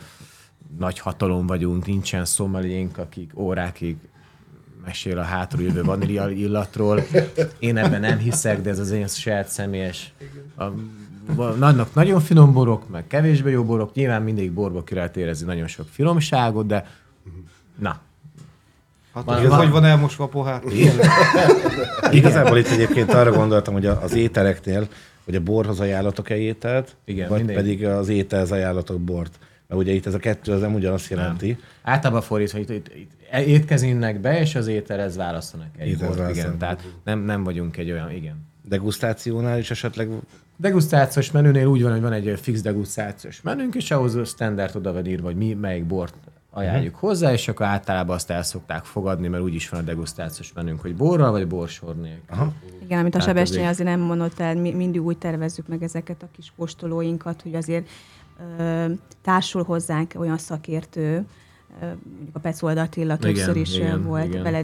nagy 0.79 0.99
hatalom 0.99 1.47
vagyunk, 1.47 1.85
nincsen 1.85 2.25
szomeliénk, 2.25 2.97
akik 2.97 3.31
órákig 3.35 3.95
mesél 4.85 5.17
a 5.17 5.23
hátról 5.23 5.61
jövő 5.61 5.83
vanília 5.93 6.29
illatról. 6.29 7.03
Én 7.59 7.77
ebben 7.77 7.99
nem 7.99 8.17
hiszek, 8.17 8.61
de 8.61 8.69
ez 8.69 8.79
az 8.79 8.91
én 8.91 9.07
saját 9.07 9.47
személyes... 9.47 10.13
A, 10.57 10.63
vannak 11.35 11.93
nagyon 11.93 12.19
finom 12.19 12.53
borok, 12.53 12.89
meg 12.89 13.07
kevésbé 13.07 13.51
jó 13.51 13.63
borok. 13.63 13.93
Nyilván 13.93 14.21
mindig 14.21 14.51
borba 14.51 14.83
ki 14.83 14.93
lehet 14.93 15.17
érezni 15.17 15.45
nagyon 15.45 15.67
sok 15.67 15.85
finomságot, 15.91 16.65
de 16.65 16.85
na, 17.79 17.99
Hát, 19.13 19.25
Van- 19.25 19.37
hogy, 19.39 19.47
van- 19.47 19.57
hogy 19.57 19.69
van 19.69 19.85
elmosva 19.85 20.23
a 20.23 20.27
pohár? 20.27 20.61
Igazából 22.11 22.57
itt 22.57 22.67
egyébként 22.67 23.13
arra 23.13 23.31
gondoltam, 23.31 23.73
hogy 23.73 23.85
a- 23.85 24.01
az 24.01 24.13
ételeknél, 24.13 24.87
hogy 25.25 25.35
a 25.35 25.39
borhoz 25.41 25.79
ajánlatok-e 25.79 26.35
ételt, 26.37 26.95
Igen, 27.05 27.29
vagy 27.29 27.37
mindig. 27.37 27.55
pedig 27.55 27.85
az 27.85 28.09
ételhez 28.09 28.51
ajánlatok 28.51 28.99
bort. 29.01 29.39
Mert 29.67 29.81
ugye 29.81 29.91
itt 29.91 30.05
ez 30.05 30.13
a 30.13 30.17
kettő 30.17 30.51
az 30.51 30.61
nem 30.61 30.73
ugyanazt 30.73 31.09
jelenti. 31.09 31.57
Általában 31.83 32.21
fordítva, 32.21 32.59
itt, 32.59 32.69
itt, 32.69 32.91
itt 32.95 33.11
étkezinnek 33.45 34.19
be, 34.19 34.39
és 34.39 34.55
az 34.55 34.67
ételhez 34.67 35.15
választanak 35.15 35.67
egy 35.77 35.87
Ételhez 35.87 36.15
bort. 36.17 36.35
Igen, 36.35 36.57
tehát 36.57 36.87
nem, 37.03 37.19
nem 37.19 37.43
vagyunk 37.43 37.77
egy 37.77 37.91
olyan, 37.91 38.11
igen. 38.11 38.45
Degustációnál 38.67 39.57
is 39.59 39.71
esetleg 39.71 40.09
Degustációs 40.59 41.31
menünél 41.31 41.65
úgy 41.65 41.81
van, 41.81 41.91
hogy 41.91 42.01
van 42.01 42.13
egy 42.13 42.39
fix 42.41 42.61
degustációs 42.61 43.41
menünk, 43.41 43.75
és 43.75 43.91
ahhoz 43.91 44.15
a 44.15 44.25
standard 44.25 44.75
oda 44.75 44.93
van 44.93 45.05
írva, 45.05 45.25
hogy 45.25 45.35
mi 45.35 45.53
melyik 45.53 45.85
bort 45.85 46.13
ajánljuk 46.49 46.93
uh-huh. 46.93 47.09
hozzá, 47.09 47.31
és 47.31 47.47
akkor 47.47 47.65
általában 47.65 48.15
azt 48.15 48.29
el 48.29 48.43
szokták 48.43 48.83
fogadni, 48.83 49.27
mert 49.27 49.43
úgy 49.43 49.53
is 49.53 49.69
van 49.69 49.79
a 49.79 49.83
degustációs 49.83 50.53
menünk, 50.53 50.81
hogy 50.81 50.95
borral 50.95 51.31
vagy 51.31 51.47
borsor 51.47 51.95
nélkül. 51.95 52.23
Aha. 52.29 52.53
Igen, 52.83 52.99
amit 52.99 53.15
a 53.15 53.17
Hát 53.17 53.27
Sebestyén 53.27 53.59
azért- 53.59 53.73
azért 53.73 53.89
nem 53.97 53.99
mondott 53.99 54.39
el, 54.39 54.55
mi, 54.55 54.71
mindig 54.71 55.05
úgy 55.05 55.17
tervezzük 55.17 55.67
meg 55.67 55.83
ezeket 55.83 56.23
a 56.23 56.27
kis 56.31 56.51
kóstolóinkat, 56.57 57.41
hogy 57.41 57.55
azért 57.55 57.87
ö, 58.59 58.85
társul 59.21 59.63
hozzánk 59.63 60.13
olyan 60.17 60.37
szakértő, 60.37 61.25
mondjuk 61.81 62.35
a 62.35 62.39
Petzold 62.39 62.77
Attila 62.77 63.17
többször 63.17 63.49
Igen, 63.49 63.61
is 63.61 63.75
igen, 63.75 64.03
volt, 64.03 64.27
igen. 64.27 64.43
vele 64.43 64.61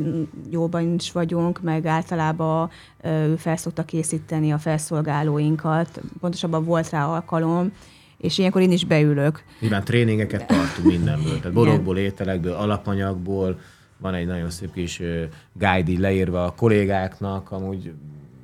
jóban 0.50 0.94
is 0.94 1.12
vagyunk, 1.12 1.62
meg 1.62 1.86
általában 1.86 2.70
ő 3.04 3.36
fel 3.36 3.58
szokta 3.58 3.84
készíteni 3.84 4.52
a 4.52 4.58
felszolgálóinkat, 4.58 6.02
pontosabban 6.20 6.64
volt 6.64 6.90
rá 6.90 7.06
alkalom, 7.08 7.72
és 8.18 8.38
ilyenkor 8.38 8.62
én 8.62 8.72
is 8.72 8.86
beülök. 8.86 9.44
Nyilván 9.60 9.84
tréningeket 9.84 10.48
tartunk 10.48 10.88
mindenből, 10.88 11.38
tehát 11.38 11.54
borokból, 11.54 11.98
ételekből, 11.98 12.54
alapanyagból, 12.54 13.60
van 13.98 14.14
egy 14.14 14.26
nagyon 14.26 14.50
szép 14.50 14.74
kis 14.74 15.02
guide 15.54 16.00
leírva 16.00 16.46
a 16.46 16.54
kollégáknak, 16.56 17.52
amúgy 17.52 17.94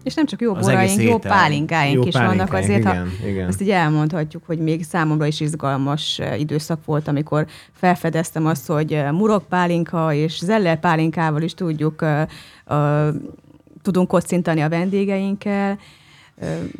És 0.04 0.14
nem 0.14 0.26
csak 0.26 0.42
jó 0.42 0.54
boraink, 0.54 1.02
jó 1.02 1.18
pálinkáink 1.18 1.96
Jó 1.96 2.04
is 2.04 2.14
vannak 2.14 2.50
pálinkáink, 2.50 2.64
azért, 2.64 2.84
ha 2.84 2.92
igen, 2.94 3.30
igen. 3.30 3.48
ezt 3.48 3.62
így 3.62 3.70
elmondhatjuk, 3.70 4.44
hogy 4.46 4.60
még 4.60 4.84
számomra 4.84 5.26
is 5.26 5.40
izgalmas 5.40 6.22
időszak 6.38 6.86
volt, 6.86 7.08
amikor 7.08 7.48
felfedeztem 7.72 8.46
azt, 8.46 8.68
hogy 8.68 9.04
murok 9.12 9.48
pálinka 9.48 10.14
és 10.14 10.38
zeller 10.38 10.80
pálinkával 10.80 11.42
is 11.42 11.54
tudjuk, 11.54 12.02
uh, 12.02 12.22
uh, 12.68 13.16
tudunk 13.82 14.08
kocintani 14.08 14.62
a 14.62 14.70
vendégeinkkel. 14.70 15.80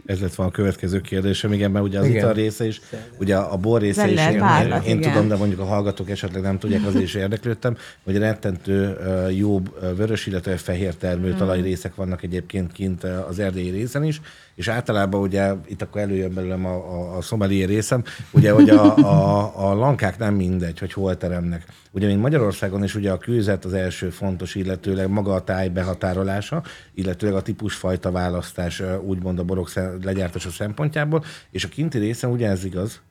Ez 0.06 0.20
lett 0.20 0.36
volna 0.36 0.52
a 0.52 0.56
következő 0.56 1.02
kérdésem, 1.02 1.54
igen, 1.54 1.72
mert 1.72 1.86
ugye 1.86 2.00
az 2.00 2.06
Igen. 2.06 2.18
ital 2.18 2.34
része 2.34 2.66
is, 2.66 2.82
ugye 3.20 3.36
a 3.36 3.58
bor 3.58 3.82
része 3.82 4.08
is, 4.08 4.18
Zeller 4.18 4.34
én, 4.34 4.40
párlat, 4.40 4.86
én 4.86 4.98
igen. 4.98 5.12
tudom, 5.12 5.28
de 5.28 5.36
mondjuk 5.36 5.60
a 5.60 5.66
hallgatók 5.66 6.10
esetleg 6.10 6.42
nem 6.42 6.60
tudják, 6.60 6.86
azért 6.86 7.04
is 7.04 7.14
érdeklődtem, 7.24 7.78
hogy 8.04 8.18
rettentő 8.18 8.98
jó 9.30 9.62
vörös, 9.96 10.26
illetve 10.26 10.58
fehér 10.58 10.96
termőtalaj 10.96 11.62
részek 11.62 11.96
vannak 11.96 12.24
egyébként 12.24 12.72
kint 12.72 13.04
az 13.04 13.40
erdélyi 13.40 13.70
részen 13.70 14.04
is, 14.04 14.22
és 14.60 14.68
általában 14.68 15.22
ugye, 15.22 15.54
itt 15.68 15.82
akkor 15.82 16.02
előjön 16.02 16.34
belőlem 16.34 16.66
a, 16.66 16.74
a, 16.74 17.18
a 17.18 17.22
szomelié 17.22 17.64
részem, 17.64 18.04
ugye, 18.32 18.52
hogy 18.52 18.70
a, 18.70 18.96
a, 18.98 19.52
a 19.70 19.74
lankák 19.74 20.18
nem 20.18 20.34
mindegy, 20.34 20.80
hogy 20.80 20.94
hol 20.94 21.18
teremnek. 21.18 21.66
Ugye, 21.92 22.08
mint 22.08 22.22
Magyarországon 22.22 22.84
is 22.84 22.96
ugye 22.96 23.12
a 23.12 23.18
kőzet 23.18 23.66
az 23.66 23.74
első 23.74 24.10
fontos, 24.10 24.56
illetőleg 24.56 25.10
maga 25.10 25.34
a 25.34 25.44
táj 25.44 25.70
behatárolása, 25.70 26.64
illetőleg 26.94 27.36
a 27.36 27.42
típusfajta 27.42 28.12
választás, 28.12 28.84
úgymond 29.02 29.40
a 29.40 29.44
borok 29.44 29.72
legyártása 30.04 30.50
szempontjából, 30.50 31.24
és 31.52 31.64
a 31.64 31.70
kinti 31.70 31.98
részen 31.98 32.32
ugye 32.32 32.50
ez 32.50 32.64
igaz, 32.64 33.02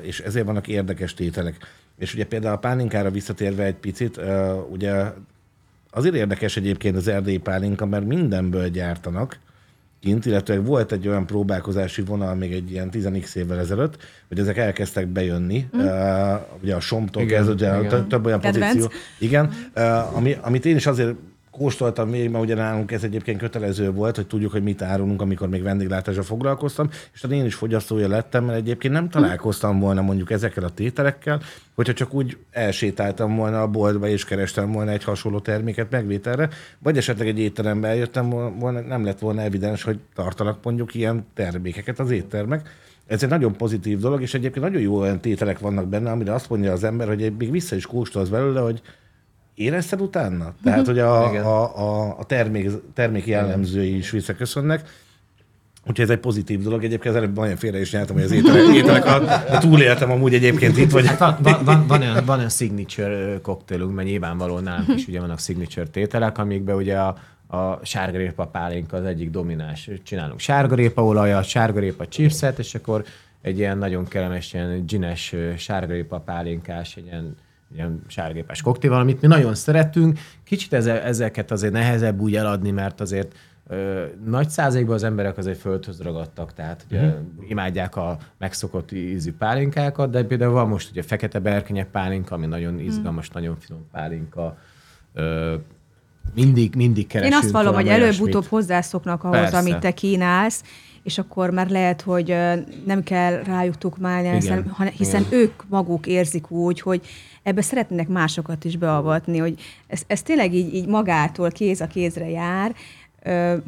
és 0.00 0.20
ezért 0.20 0.46
vannak 0.46 0.68
érdekes 0.68 1.14
tételek. 1.14 1.56
És 1.98 2.14
ugye 2.14 2.26
például 2.26 2.54
a 2.54 2.58
pálinkára 2.58 3.10
visszatérve 3.10 3.64
egy 3.64 3.76
picit, 3.76 4.20
ugye 4.70 5.04
azért 5.90 6.14
érdekes 6.14 6.56
egyébként 6.56 6.96
az 6.96 7.08
erdélyi 7.08 7.38
pálinka, 7.38 7.86
mert 7.86 8.06
mindenből 8.06 8.68
gyártanak 8.68 9.38
kint, 10.00 10.26
illetve 10.26 10.60
volt 10.60 10.92
egy 10.92 11.08
olyan 11.08 11.26
próbálkozási 11.26 12.02
vonal 12.02 12.34
még 12.34 12.52
egy 12.52 12.70
ilyen 12.70 12.88
10x 12.92 13.34
évvel 13.34 13.58
ezelőtt, 13.58 13.96
hogy 14.28 14.38
ezek 14.38 14.56
elkezdtek 14.56 15.06
bejönni. 15.06 15.68
Mm. 15.76 15.80
Uh, 15.80 15.86
ugye 16.62 16.74
a 16.74 16.80
Somtól 16.80 17.24
kezdve, 17.26 18.04
több 18.08 18.26
olyan 18.26 18.40
Kedvenc. 18.40 18.74
pozíció. 18.74 18.98
Igen, 19.18 19.52
uh, 19.76 20.16
ami, 20.16 20.36
amit 20.40 20.64
én 20.64 20.76
is 20.76 20.86
azért 20.86 21.14
kóstoltam 21.58 22.08
még, 22.08 22.30
mert 22.30 22.44
ugye 22.44 22.54
nálunk 22.54 22.92
ez 22.92 23.04
egyébként 23.04 23.38
kötelező 23.38 23.90
volt, 23.90 24.16
hogy 24.16 24.26
tudjuk, 24.26 24.52
hogy 24.52 24.62
mit 24.62 24.82
árulunk, 24.82 25.22
amikor 25.22 25.48
még 25.48 25.62
vendéglátásra 25.62 26.22
foglalkoztam, 26.22 26.88
és 27.14 27.24
én 27.30 27.44
is 27.44 27.54
fogyasztója 27.54 28.08
lettem, 28.08 28.44
mert 28.44 28.58
egyébként 28.58 28.94
nem 28.94 29.08
találkoztam 29.08 29.78
volna 29.78 30.02
mondjuk 30.02 30.30
ezekkel 30.30 30.64
a 30.64 30.70
tételekkel, 30.70 31.40
hogyha 31.74 31.92
csak 31.92 32.14
úgy 32.14 32.36
elsétáltam 32.50 33.36
volna 33.36 33.62
a 33.62 33.66
boltba 33.66 34.08
és 34.08 34.24
kerestem 34.24 34.72
volna 34.72 34.90
egy 34.90 35.04
hasonló 35.04 35.40
terméket 35.40 35.90
megvételre, 35.90 36.48
vagy 36.78 36.96
esetleg 36.96 37.28
egy 37.28 37.38
étterembe 37.38 37.88
eljöttem 37.88 38.28
volna, 38.58 38.80
nem 38.80 39.04
lett 39.04 39.18
volna 39.18 39.40
evidens, 39.40 39.82
hogy 39.82 39.98
tartanak 40.14 40.58
mondjuk 40.64 40.94
ilyen 40.94 41.26
termékeket 41.34 41.98
az 41.98 42.10
éttermek. 42.10 42.68
Ez 43.06 43.22
egy 43.22 43.28
nagyon 43.28 43.56
pozitív 43.56 43.98
dolog, 43.98 44.22
és 44.22 44.34
egyébként 44.34 44.64
nagyon 44.64 44.80
jó 44.80 44.98
olyan 44.98 45.20
tételek 45.20 45.58
vannak 45.58 45.88
benne, 45.88 46.10
amire 46.10 46.32
azt 46.32 46.50
mondja 46.50 46.72
az 46.72 46.84
ember, 46.84 47.08
hogy 47.08 47.32
még 47.38 47.50
vissza 47.50 47.76
is 47.76 47.86
kóstolsz 47.86 48.28
belőle, 48.28 48.60
hogy 48.60 48.82
érezted 49.58 50.00
utána? 50.00 50.54
Tehát, 50.62 50.86
hogy 50.86 50.98
a, 50.98 51.34
a, 51.34 51.76
a, 51.76 52.16
a 52.18 52.24
termék, 52.24 52.70
termék 52.94 53.26
jellemzői 53.26 53.96
is 53.96 54.10
visszaköszönnek. 54.10 54.88
Úgyhogy 55.86 56.04
ez 56.04 56.10
egy 56.10 56.18
pozitív 56.18 56.62
dolog. 56.62 56.84
Egyébként 56.84 57.14
az 57.14 57.20
előbb 57.20 57.36
nagyon 57.36 57.56
félre 57.56 57.80
is 57.80 57.92
nyertem, 57.92 58.14
hogy 58.14 58.24
az 58.24 58.30
ételek, 58.30 58.74
ételek 58.82 59.04
a, 59.04 59.22
a 59.54 59.58
túléltem 59.58 60.10
amúgy 60.10 60.34
egyébként 60.34 60.76
itt, 60.76 60.90
vagy 60.90 61.06
Hát 61.06 61.18
van, 61.18 61.36
van, 61.42 61.64
van, 61.64 61.86
van, 61.86 62.00
olyan, 62.00 62.24
van 62.24 62.36
olyan 62.38 62.50
signature 62.50 63.38
koktélunk, 63.42 63.94
mert 63.94 64.08
nyilvánvalóan 64.08 64.62
nálunk 64.62 64.88
is 64.94 65.06
ugye 65.06 65.20
vannak 65.20 65.38
signature 65.38 65.86
tételek, 65.86 66.38
amikben 66.38 66.76
ugye 66.76 66.98
a, 66.98 67.16
a 67.46 67.80
sárgarépa 67.82 68.46
pálinka 68.46 68.96
az 68.96 69.04
egyik 69.04 69.30
domináns. 69.30 69.90
Csinálunk 70.02 70.40
sárgarépaolajat, 70.40 71.44
sárgarépa 71.44 72.08
chipset, 72.08 72.58
és 72.58 72.74
akkor 72.74 73.04
egy 73.42 73.58
ilyen 73.58 73.78
nagyon 73.78 74.08
kellemes, 74.08 74.52
ilyen 74.52 74.86
gines 74.86 75.34
sárgarépa 75.56 76.18
pálinkás, 76.18 76.96
egy 76.96 77.04
ilyen 77.04 77.36
ilyen 77.74 78.02
sárgépás 78.06 78.62
koktél, 78.62 78.92
amit 78.92 79.20
mi 79.20 79.26
nagyon 79.26 79.54
szeretünk. 79.54 80.18
Kicsit 80.44 80.72
eze, 80.72 81.02
ezeket 81.02 81.50
azért 81.50 81.72
nehezebb 81.72 82.20
úgy 82.20 82.36
eladni, 82.36 82.70
mert 82.70 83.00
azért 83.00 83.34
ö, 83.66 84.04
nagy 84.24 84.48
százalékban 84.48 84.94
az 84.94 85.02
emberek 85.02 85.38
azért 85.38 85.58
földhöz 85.58 86.00
ragadtak, 86.00 86.52
tehát 86.52 86.84
ugye 86.88 87.00
uh-huh. 87.00 87.50
imádják 87.50 87.96
a 87.96 88.18
megszokott 88.38 88.92
ízű 88.92 89.32
pálinkákat, 89.32 90.10
de 90.10 90.24
például 90.24 90.52
van 90.52 90.68
most 90.68 90.90
ugye 90.90 91.02
fekete 91.02 91.38
berkenye 91.38 91.84
pálinka, 91.84 92.34
ami 92.34 92.46
nagyon 92.46 92.78
izgalmas, 92.78 93.28
uh-huh. 93.28 93.42
nagyon 93.42 93.58
finom 93.60 93.86
pálinka. 93.90 94.58
Ö, 95.14 95.54
mindig, 96.34 96.74
mindig 96.74 97.02
Én 97.02 97.08
keresünk 97.08 97.42
azt 97.42 97.50
vallom, 97.50 97.74
hogy 97.74 97.88
előbb-utóbb 97.88 98.46
hozzászoknak 98.46 99.24
ahhoz, 99.24 99.38
Persze. 99.38 99.58
amit 99.58 99.78
te 99.78 99.90
kínálsz, 99.90 100.62
és 101.02 101.18
akkor 101.18 101.50
már 101.50 101.68
lehet, 101.68 102.00
hogy 102.00 102.34
nem 102.86 103.02
kell 103.02 103.42
rájuk 103.42 103.78
tukmálni, 103.78 104.28
hiszen, 104.28 104.72
Igen. 104.78 104.92
hiszen 104.92 105.26
ők 105.30 105.68
maguk 105.68 106.06
érzik 106.06 106.50
úgy, 106.50 106.80
hogy 106.80 107.00
ebbe 107.42 107.62
szeretnének 107.62 108.08
másokat 108.08 108.64
is 108.64 108.76
beavatni, 108.76 109.38
hogy 109.38 109.54
ez, 109.86 110.02
ez 110.06 110.22
tényleg 110.22 110.54
így, 110.54 110.74
így 110.74 110.86
magától 110.86 111.50
kéz 111.50 111.80
a 111.80 111.86
kézre 111.86 112.28
jár, 112.28 112.74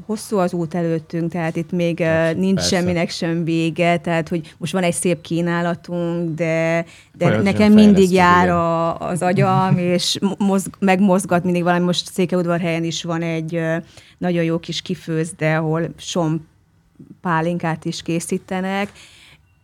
hosszú 0.06 0.38
az 0.38 0.52
út 0.52 0.74
előttünk, 0.74 1.30
tehát 1.32 1.56
itt 1.56 1.72
még 1.72 2.00
ö, 2.00 2.32
nincs 2.32 2.54
persze. 2.54 2.76
semminek 2.76 3.10
sem 3.10 3.44
vége, 3.44 3.98
tehát 3.98 4.28
hogy 4.28 4.54
most 4.58 4.72
van 4.72 4.82
egy 4.82 4.92
szép 4.92 5.20
kínálatunk, 5.20 6.34
de, 6.34 6.84
de 7.18 7.40
nekem 7.40 7.72
mindig 7.72 8.12
jár 8.12 8.48
a, 8.48 8.98
az 8.98 9.22
agyam, 9.22 9.78
és 9.94 10.18
mozg, 10.38 10.74
megmozgat 10.78 11.44
mindig 11.44 11.62
valami. 11.62 11.84
Most 11.84 12.12
Székelyudvarhelyen 12.12 12.84
is 12.84 13.02
van 13.02 13.22
egy 13.22 13.60
nagyon 14.18 14.44
jó 14.44 14.58
kis 14.58 14.82
kifőzde, 14.82 15.56
ahol 15.56 15.88
som 15.96 16.46
pálinkát 17.20 17.84
is 17.84 18.02
készítenek. 18.02 18.92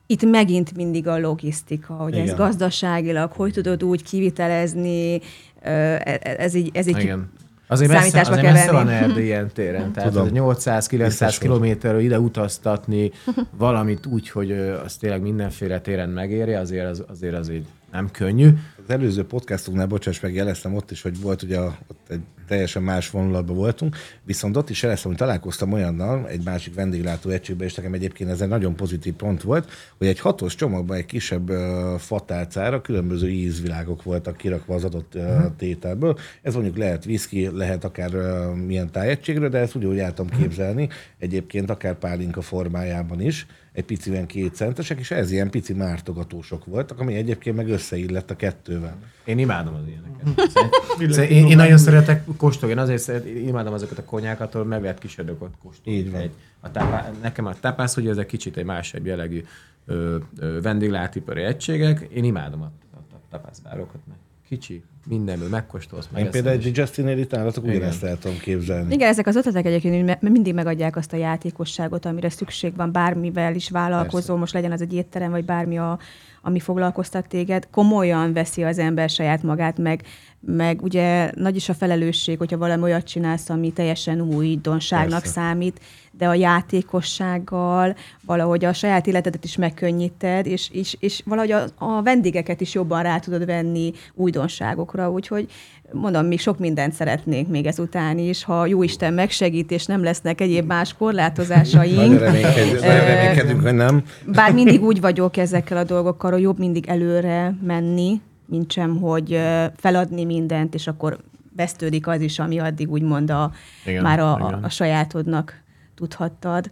Itt 0.07 0.25
megint 0.25 0.77
mindig 0.77 1.07
a 1.07 1.19
logisztika, 1.19 1.95
hogy 1.95 2.15
Igen. 2.15 2.29
ez 2.29 2.35
gazdaságilag, 2.35 3.33
hogy 3.33 3.53
tudod 3.53 3.85
úgy 3.85 4.03
kivitelezni, 4.03 5.21
e- 5.61 6.01
e- 6.05 6.37
ez 6.39 6.55
így, 6.55 6.71
ez 6.73 6.87
így 6.87 6.99
Igen. 6.99 7.31
Azért 7.69 7.91
messze, 7.91 8.01
számításba 8.03 8.33
azért 8.33 8.47
kell 8.47 8.55
messze 8.55 8.73
van. 8.73 8.89
Erdély 8.89 9.25
ilyen 9.25 9.51
téren. 9.53 9.93
Tehát 9.93 10.13
Tudom. 10.13 10.29
800-900 10.33 10.89
Biztos, 10.89 11.19
hogy. 11.19 11.39
kilométerről 11.39 12.01
ide 12.01 12.21
utaztatni 12.21 13.11
valamit 13.59 14.07
úgy, 14.07 14.31
hogy 14.31 14.53
az 14.85 14.97
tényleg 14.97 15.21
mindenféle 15.23 15.81
téren 15.81 16.09
megéri, 16.09 16.55
azért 16.55 16.87
az, 16.87 17.05
azért 17.09 17.35
az 17.35 17.51
így 17.51 17.67
nem 17.97 18.11
könnyű. 18.11 18.49
Az 18.85 18.91
előző 18.91 19.25
podcastunknál, 19.25 19.87
bocsáss 19.87 20.21
meg, 20.21 20.35
jeleztem 20.35 20.75
ott 20.75 20.91
is, 20.91 21.03
hogy 21.03 21.21
volt 21.21 21.43
ugye 21.43 21.61
ott 21.61 22.09
egy 22.09 22.21
teljesen 22.47 22.83
más 22.83 23.11
vonulatban 23.11 23.57
voltunk, 23.57 23.97
viszont 24.25 24.57
ott 24.57 24.71
is 24.71 24.83
jeleztem, 24.83 25.11
hogy 25.11 25.21
találkoztam 25.21 25.73
olyannal, 25.73 26.29
egy 26.29 26.45
másik 26.45 26.75
vendéglátó 26.75 27.31
egységben, 27.31 27.67
és 27.67 27.75
nekem 27.75 27.93
egyébként 27.93 28.31
ez 28.31 28.41
egy 28.41 28.49
nagyon 28.49 28.77
pozitív 28.77 29.15
pont 29.15 29.43
volt, 29.43 29.71
hogy 29.99 30.07
egy 30.07 30.21
hatos 30.21 30.55
csomagban 30.55 30.97
egy 30.97 31.07
kisebb 31.07 31.51
uh, 31.51 31.59
fatálcára 31.99 32.81
különböző 32.81 33.29
ízvilágok 33.29 34.03
voltak 34.03 34.37
kirakva 34.37 34.75
az 34.75 34.85
adott 34.85 35.15
uh, 35.15 35.23
tételből. 35.57 36.19
Ez 36.43 36.55
mondjuk 36.55 36.77
lehet 36.77 37.07
whisky, 37.07 37.49
lehet 37.53 37.85
akár 37.85 38.15
uh, 38.15 38.55
milyen 38.55 38.91
tájegységről, 38.91 39.49
de 39.49 39.59
ezt 39.59 39.75
ugyanúgy 39.75 39.99
el 39.99 40.15
tudom 40.15 40.39
képzelni, 40.39 40.89
egyébként 41.19 41.71
akár 41.71 41.95
pálinka 41.95 42.41
formájában 42.41 43.21
is, 43.21 43.47
egy 43.77 43.85
piciben 43.85 44.27
kétcentesek, 44.27 44.99
és 44.99 45.11
ez 45.11 45.31
ilyen 45.31 45.51
pici 45.51 45.73
mártogatósok 45.73 46.65
voltak, 46.65 47.01
ami 47.01 47.15
egyébként 47.15 47.57
meg 47.57 47.69
összeillett 47.69 48.31
a 48.31 48.37
kettővel. 48.37 48.97
Én 49.25 49.39
imádom 49.39 49.75
az 49.75 49.83
ilyeneket. 49.87 50.51
Szerint- 50.51 51.13
szerint 51.13 51.31
én, 51.31 51.47
én 51.47 51.57
nagyon 51.57 51.79
szeretek 51.79 52.25
kóstolni, 52.37 52.75
én 52.75 52.81
azért 52.81 53.27
imádom 53.27 53.73
azokat 53.73 53.99
a 53.99 54.05
konyákat, 54.05 54.55
ahol 54.55 54.67
meg 54.67 54.81
lehet 54.81 54.99
kis 54.99 55.19
ödökot 55.19 55.55
kóstolni. 55.63 55.99
Így 55.99 56.11
van. 56.11 56.21
Egy, 56.21 56.31
a 56.61 56.71
tápá, 56.71 57.13
nekem 57.23 57.47
a 57.47 57.55
tápász, 57.55 57.97
ugye 57.97 58.11
ezek 58.11 58.27
kicsit 58.27 58.57
egy 58.57 58.65
másabb 58.65 59.07
jellegű 59.07 59.45
ö, 59.87 60.17
ö, 60.39 60.61
vendéglátipari 60.61 61.43
egységek. 61.43 62.07
Én 62.13 62.25
imádom 62.25 62.63
a, 62.63 62.71
a, 62.95 62.97
a 63.15 63.21
tápászbárokat, 63.31 64.01
mert 64.09 64.21
kicsi, 64.49 64.83
mindenből 65.09 65.49
megkóstolsz, 65.49 66.05
Én 66.05 66.11
megeszed, 66.13 66.33
például 66.33 66.57
egy 66.57 66.77
Justin 66.77 67.09
itt 67.09 67.31
nálatok 67.31 67.65
ugyanezt 67.65 68.03
el 68.03 68.19
tudom 68.19 68.39
képzelni. 68.39 68.95
Igen, 68.95 69.09
ezek 69.09 69.27
az 69.27 69.37
ötletek 69.37 69.65
egyébként 69.65 70.07
me- 70.07 70.21
mindig 70.23 70.55
megadják 70.55 70.97
azt 70.97 71.13
a 71.13 71.17
játékosságot, 71.17 72.05
amire 72.05 72.29
szükség 72.29 72.77
van, 72.77 72.93
bármivel 72.93 73.55
is 73.55 73.71
vállalkozó, 73.71 74.17
Persze. 74.17 74.33
most 74.33 74.53
legyen 74.53 74.73
az 74.73 74.81
egy 74.81 74.93
étterem, 74.93 75.31
vagy 75.31 75.45
bármi, 75.45 75.79
a, 75.79 75.99
ami 76.43 76.61
foglalkoztat 76.61 77.29
téged. 77.29 77.69
Komolyan 77.71 78.33
veszi 78.33 78.63
az 78.65 78.79
ember 78.79 79.11
saját 79.11 79.43
magát, 79.43 79.79
meg, 79.79 80.03
meg 80.47 80.83
ugye 80.83 81.31
nagy 81.35 81.57
is 81.57 81.69
a 81.69 81.75
felelősség, 81.75 82.39
hogyha 82.39 82.59
valami 82.59 82.83
olyat 82.83 83.07
csinálsz, 83.07 83.49
ami 83.51 83.73
teljesen 83.73 84.21
újdonságnak 84.21 85.21
Persze. 85.21 85.41
számít, 85.41 85.81
de 86.11 86.29
a 86.29 86.35
játékossággal 86.35 87.97
valahogy 88.25 88.65
a 88.65 88.73
saját 88.73 89.07
életedet 89.07 89.45
is 89.45 89.57
megkönnyíted, 89.57 90.47
és, 90.47 90.69
és, 90.73 90.97
és 91.01 91.23
valahogy 91.25 91.51
a, 91.51 91.65
a 91.79 92.03
vendégeket 92.03 92.61
is 92.61 92.75
jobban 92.75 93.03
rá 93.03 93.19
tudod 93.19 93.47
venni 93.47 93.93
újdonságokra, 94.15 95.11
úgyhogy 95.11 95.47
mondom, 95.93 96.27
még 96.27 96.41
sok 96.41 96.59
mindent 96.59 96.93
szeretnénk 96.93 97.49
még 97.49 97.67
ezután 97.67 98.19
is, 98.19 98.45
ha 98.45 98.67
jó 98.67 98.83
Isten 98.83 99.15
megsegít, 99.15 99.71
és 99.71 99.87
nem 99.87 100.03
lesznek 100.03 100.41
egyéb 100.41 100.67
más 100.67 100.93
Nagyon 100.93 100.99
korlátozásaink. 100.99 102.19
reménykedünk, 102.19 102.81
nagyon 102.81 103.05
reménykedünk, 103.05 103.63
hogy 103.63 103.75
nem. 103.75 104.03
Bár 104.27 104.53
mindig 104.53 104.83
úgy 104.83 105.01
vagyok 105.01 105.37
ezekkel 105.37 105.77
a 105.77 105.85
dolgokkal, 105.85 106.31
hogy 106.31 106.43
jobb 106.43 106.59
mindig 106.59 106.87
előre 106.87 107.55
menni, 107.63 108.21
mint 108.47 108.73
sem, 108.73 108.97
hogy 109.01 109.41
feladni 109.77 110.25
mindent, 110.25 110.75
és 110.75 110.87
akkor 110.87 111.19
vesztődik 111.57 112.07
az 112.07 112.21
is, 112.21 112.39
ami 112.39 112.59
addig 112.59 112.91
úgymond 112.91 113.31
a, 113.31 113.53
Igen, 113.87 114.03
már 114.03 114.21
a, 114.21 114.35
a, 114.35 114.49
igen. 114.49 114.63
a 114.65 114.69
sajátodnak 114.69 115.63
tudhattad. 115.95 116.71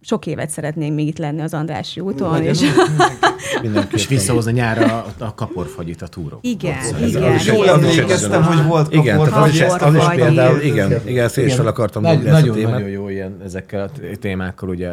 Sok 0.00 0.26
évet 0.26 0.50
szeretnénk 0.50 0.94
még 0.94 1.06
itt 1.06 1.18
lenni 1.18 1.40
az 1.40 1.54
Andrássy 1.54 2.00
úton, 2.00 2.42
és 2.42 2.60
Mindenképpen. 3.62 3.98
és 3.98 4.06
visszahozni 4.06 4.52
nyára 4.52 5.04
a, 5.18 5.24
a 5.24 5.34
kaporfagyit 5.34 6.02
a 6.02 6.06
túró. 6.06 6.38
igen, 6.40 7.04
igen. 7.06 7.34
is 7.34 7.46
Jól 7.46 7.68
emlékeztem, 7.68 8.42
hogy 8.42 8.66
volt 8.66 8.92
Igen, 8.92 9.18
tehát 9.18 9.44
az 9.44 9.54
is, 9.54 9.60
Kapor 9.60 9.82
az 9.82 9.94
is 9.94 10.08
például, 10.14 10.60
igen, 10.60 11.00
igen, 11.04 11.24
ezt 11.24 11.38
én 11.38 11.46
is 11.46 11.54
fel 11.54 11.66
akartam 11.66 12.02
Nagy, 12.02 12.14
dobni 12.14 12.28
ezt 12.28 12.36
a 12.36 12.40
nagyon, 12.40 12.54
témát. 12.56 12.72
nagyon 12.72 12.88
jó 12.88 13.08
ilyen 13.08 13.36
ezekkel 13.44 13.82
a 13.82 14.16
témákkal, 14.20 14.68
ugye 14.68 14.90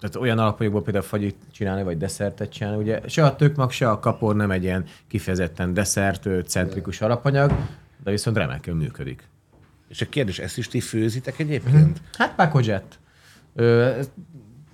tehát 0.00 0.16
olyan 0.16 0.38
alapanyagból 0.38 0.82
például 0.82 1.04
fagyit 1.04 1.36
csinálni, 1.52 1.82
vagy 1.82 1.96
desszertet 1.96 2.52
csinálni, 2.52 2.82
ugye 2.82 3.00
se 3.08 3.24
a 3.24 3.36
tökmag, 3.36 3.70
se 3.70 3.90
a 3.90 3.98
kapor 3.98 4.36
nem 4.36 4.50
egy 4.50 4.62
ilyen 4.62 4.84
kifejezetten 5.08 5.74
desszert, 5.74 6.28
centrikus 6.46 7.00
alapanyag, 7.00 7.52
de 8.02 8.10
viszont 8.10 8.36
remekül 8.36 8.74
működik. 8.74 9.28
És 9.88 10.00
a 10.00 10.06
kérdés, 10.08 10.38
ezt 10.38 10.58
is 10.58 10.68
ti 10.68 10.80
főzitek 10.80 11.38
egyébként? 11.38 12.00
Hát 12.12 12.34
pakodzsett. 12.34 12.98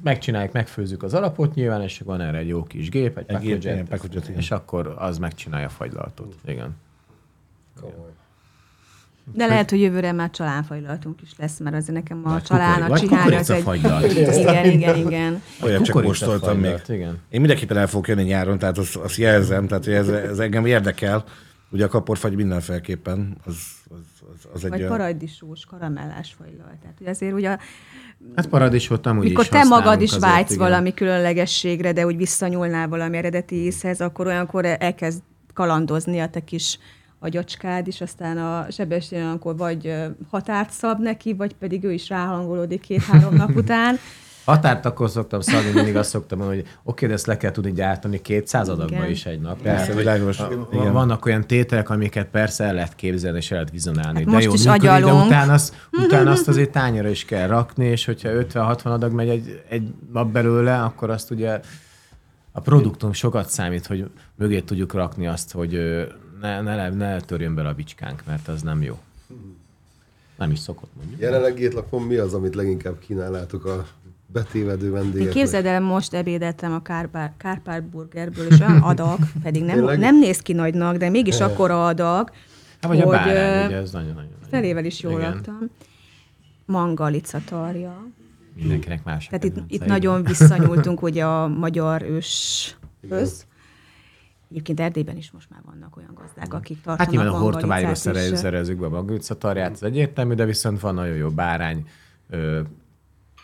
Megcsináljuk, 0.02 0.52
megfőzzük 0.52 1.02
az 1.02 1.14
alapot 1.14 1.54
nyilván, 1.54 1.82
és 1.82 2.00
van 2.04 2.20
erre 2.20 2.38
egy 2.38 2.48
jó 2.48 2.62
kis 2.62 2.88
gép, 2.88 3.18
egy 3.18 3.24
Egy 3.28 3.44
igen. 3.44 3.88
és 4.36 4.50
akkor 4.50 4.94
az 4.98 5.18
megcsinálja 5.18 5.66
a 5.66 5.70
fagylaltot. 5.70 6.34
Igen. 6.44 6.76
De 9.32 9.46
lehet, 9.46 9.70
hogy 9.70 9.80
jövőre 9.80 10.12
már 10.12 10.30
csalánfajlatunk 10.30 11.22
is 11.22 11.30
lesz, 11.36 11.58
mert 11.58 11.76
azért 11.76 11.94
nekem 11.94 12.20
a 12.24 12.42
csalán, 12.42 12.82
a 12.82 12.98
csihány 12.98 13.34
az 13.34 13.50
egy... 13.50 13.64
Igen, 14.38 14.70
igen, 14.70 14.96
igen. 14.96 15.42
Olyat 15.62 15.84
csak 15.84 16.02
kóstoltam 16.02 16.58
még. 16.58 16.74
Igen. 16.88 17.18
Én 17.28 17.40
mindenképpen 17.40 17.76
el 17.76 17.86
fogok 17.86 18.08
jönni 18.08 18.22
nyáron, 18.22 18.58
tehát 18.58 18.78
azt, 18.78 18.96
azt 18.96 19.16
jelzem, 19.16 19.66
tehát 19.66 19.84
hogy 19.84 19.94
ez, 19.94 20.08
ez 20.08 20.38
engem 20.38 20.66
érdekel. 20.66 21.24
Ugye 21.70 21.84
a 21.84 21.88
kaporfagy 21.88 22.34
mindenféleképpen, 22.34 23.36
az, 23.44 23.54
az, 23.88 23.96
az, 24.20 24.48
az 24.52 24.64
egy 24.64 24.70
Vagy 24.70 24.78
olyan... 24.78 24.90
paradicsós, 24.90 25.64
karamellás 25.64 26.34
fajlal. 26.38 26.78
Tehát 26.80 26.96
ugye 27.00 27.10
azért 27.10 27.32
ugye, 27.32 27.56
Hát 28.36 28.46
paradicsot 28.46 29.06
amúgy 29.06 29.24
mikor 29.24 29.44
is 29.44 29.48
te 29.50 29.64
magad 29.64 30.00
is 30.00 30.08
azért, 30.08 30.22
vágysz 30.22 30.52
igen. 30.54 30.68
valami 30.68 30.94
különlegességre, 30.94 31.92
de 31.92 32.06
úgy 32.06 32.16
visszanyúlnál 32.16 32.88
valami 32.88 33.16
eredeti 33.16 33.64
ízhez, 33.64 34.00
akkor 34.00 34.26
olyankor 34.26 34.64
elkezd 34.64 35.22
kalandozni 35.54 36.20
a 36.20 36.28
te 36.28 36.40
kis 36.40 36.78
agyacskád 37.26 37.86
is, 37.86 38.00
aztán 38.00 38.38
a 38.38 38.66
Sebestyén 38.70 39.22
olyankor 39.22 39.56
vagy 39.56 39.94
határt 40.30 40.70
szab 40.70 41.00
neki, 41.00 41.34
vagy 41.34 41.54
pedig 41.54 41.84
ő 41.84 41.92
is 41.92 42.08
ráhangolódik 42.08 42.80
két-három 42.80 43.34
nap 43.34 43.56
után. 43.62 43.98
Határt 44.44 44.86
akkor 44.86 45.10
szoktam 45.10 45.40
szabni, 45.40 45.70
mindig 45.70 45.96
azt 45.96 46.10
szoktam 46.10 46.38
mondani, 46.38 46.60
hogy 46.60 46.70
oké, 46.82 47.06
de 47.06 47.12
ezt 47.12 47.26
le 47.26 47.36
kell 47.36 47.50
tudni 47.50 47.72
gyártani 47.72 48.20
200 48.20 48.68
adagba 48.68 49.06
is 49.06 49.26
egy 49.26 49.40
nap. 49.40 49.62
Persze, 49.62 49.94
világos. 49.94 50.38
Igen. 50.72 50.92
Vannak 50.92 51.26
olyan 51.26 51.46
tételek, 51.46 51.90
amiket 51.90 52.26
persze 52.26 52.64
el 52.64 52.74
lehet 52.74 52.94
képzelni, 52.94 53.38
és 53.38 53.50
el 53.50 53.56
lehet 53.56 53.72
vizionálni. 53.72 54.18
Hát 54.18 54.24
de 54.24 54.32
most 54.32 54.44
jó, 54.44 54.52
is 54.52 54.64
működik, 54.64 55.04
de 55.04 55.12
utána 55.12 55.52
azt, 55.52 55.74
utána 56.04 56.30
azt 56.30 56.48
azért 56.48 56.70
tányra 56.70 57.08
is 57.08 57.24
kell 57.24 57.46
rakni, 57.46 57.86
és 57.86 58.04
hogyha 58.04 58.28
50-60 58.32 58.84
adag 58.84 59.12
megy 59.12 59.28
egy, 59.28 59.62
egy 59.68 59.94
nap 60.12 60.30
belőle, 60.30 60.82
akkor 60.82 61.10
azt 61.10 61.30
ugye 61.30 61.60
a 62.52 62.60
produktum 62.60 63.12
sokat 63.12 63.48
számít, 63.48 63.86
hogy 63.86 64.10
mögé 64.34 64.60
tudjuk 64.60 64.92
rakni 64.92 65.26
azt, 65.26 65.52
hogy 65.52 65.74
ne, 66.40 66.60
ne, 66.60 66.88
ne 66.88 67.20
törjön 67.20 67.54
bele 67.54 67.68
a 67.68 67.74
bicskánk, 67.74 68.22
mert 68.26 68.48
az 68.48 68.62
nem 68.62 68.82
jó. 68.82 68.98
Nem 70.38 70.50
is 70.50 70.58
szokott 70.58 70.90
mondjuk. 70.96 71.20
Jelenleg 71.20 71.58
étlapon 71.60 72.02
mi 72.02 72.16
az, 72.16 72.34
amit 72.34 72.54
leginkább 72.54 72.98
kínálnátok 72.98 73.64
a 73.64 73.86
betévedő 74.26 74.86
Én 74.86 74.92
vendégeknek? 74.92 75.32
képzeld 75.34 75.66
el, 75.66 75.80
most 75.80 76.14
ebédeltem 76.14 76.72
a 76.72 76.82
Kárpár, 76.82 77.32
Kárpár 77.36 77.82
burgerből, 77.82 78.46
és 78.46 78.60
olyan 78.60 78.78
adag, 78.82 79.18
pedig 79.42 79.62
nem, 79.64 79.76
Tényleg? 79.76 79.98
nem 79.98 80.18
néz 80.18 80.38
ki 80.40 80.52
nagynak, 80.52 80.96
de 80.96 81.08
mégis 81.08 81.40
akkora 81.40 81.86
adag, 81.86 82.30
Hát, 82.80 82.90
vagy 82.90 83.00
a 83.00 83.04
hogy, 83.04 83.16
bárány, 83.16 83.62
ö, 83.62 83.66
ugye 83.66 83.76
ez 83.76 83.90
nagyon-nagyon. 83.92 84.30
felével 84.50 84.84
is 84.84 85.00
jól 85.00 85.18
Igen. 85.20 85.32
laktam. 85.32 85.70
Mangalica 86.64 87.38
tarja. 87.44 88.06
Mindenkinek 88.54 89.04
más. 89.04 89.26
a 89.26 89.28
Tehát 89.30 89.44
itt, 89.44 89.56
itt 89.56 89.64
igen. 89.68 89.88
nagyon 89.88 90.22
visszanyúltunk 90.22 91.02
ugye 91.02 91.24
a 91.24 91.48
magyar 91.48 92.02
őshöz. 92.02 93.46
Egyébként 94.50 94.80
Erdélyben 94.80 95.16
is 95.16 95.30
most 95.30 95.50
már 95.50 95.60
vannak 95.64 95.96
olyan 95.96 96.10
gazdák, 96.14 96.54
akik 96.54 96.76
tartanak 96.76 96.98
Hát 97.00 97.10
nyilván 97.10 97.28
a 97.86 97.90
is. 97.90 97.98
szerez, 97.98 98.38
szerezzük 98.38 98.78
be 98.78 98.86
a 98.86 98.88
magvicatarját, 98.88 99.72
ez 99.72 99.82
egyértelmű, 99.82 100.34
de 100.34 100.44
viszont 100.44 100.80
van 100.80 100.94
nagyon 100.94 101.16
jó 101.16 101.28
bárány, 101.28 101.86
ö, 102.30 102.60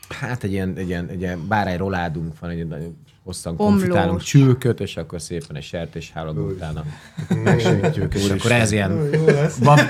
hát 0.08 0.44
egy 0.44 0.52
ilyen, 0.52 0.76
egy 0.76 0.88
ilyen, 0.88 1.08
egy 1.08 1.20
ilyen 1.20 1.48
bárány 1.48 1.76
roládunk 1.76 2.38
van, 2.38 2.50
egy 2.50 2.66
nagyon 2.66 2.96
hosszan 3.22 3.54
Omlós. 3.56 3.80
konfitálunk 3.80 4.20
csülköt, 4.20 4.80
és 4.80 4.96
akkor 4.96 5.20
szépen 5.20 5.56
egy 5.56 5.62
sertéshálóba 5.62 6.40
utána 6.40 6.84
megsütjük, 7.44 8.14
és 8.14 8.30
akkor 8.30 8.50
ez 8.52 8.72
ilyen 8.72 9.10
bab, 9.62 9.80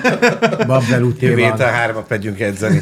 babbeluté 0.67 1.27
Jövő 1.27 1.41
van. 1.41 1.51
héten 1.51 1.73
hármat 1.73 2.09
megyünk 2.09 2.41
edzeni. 2.41 2.81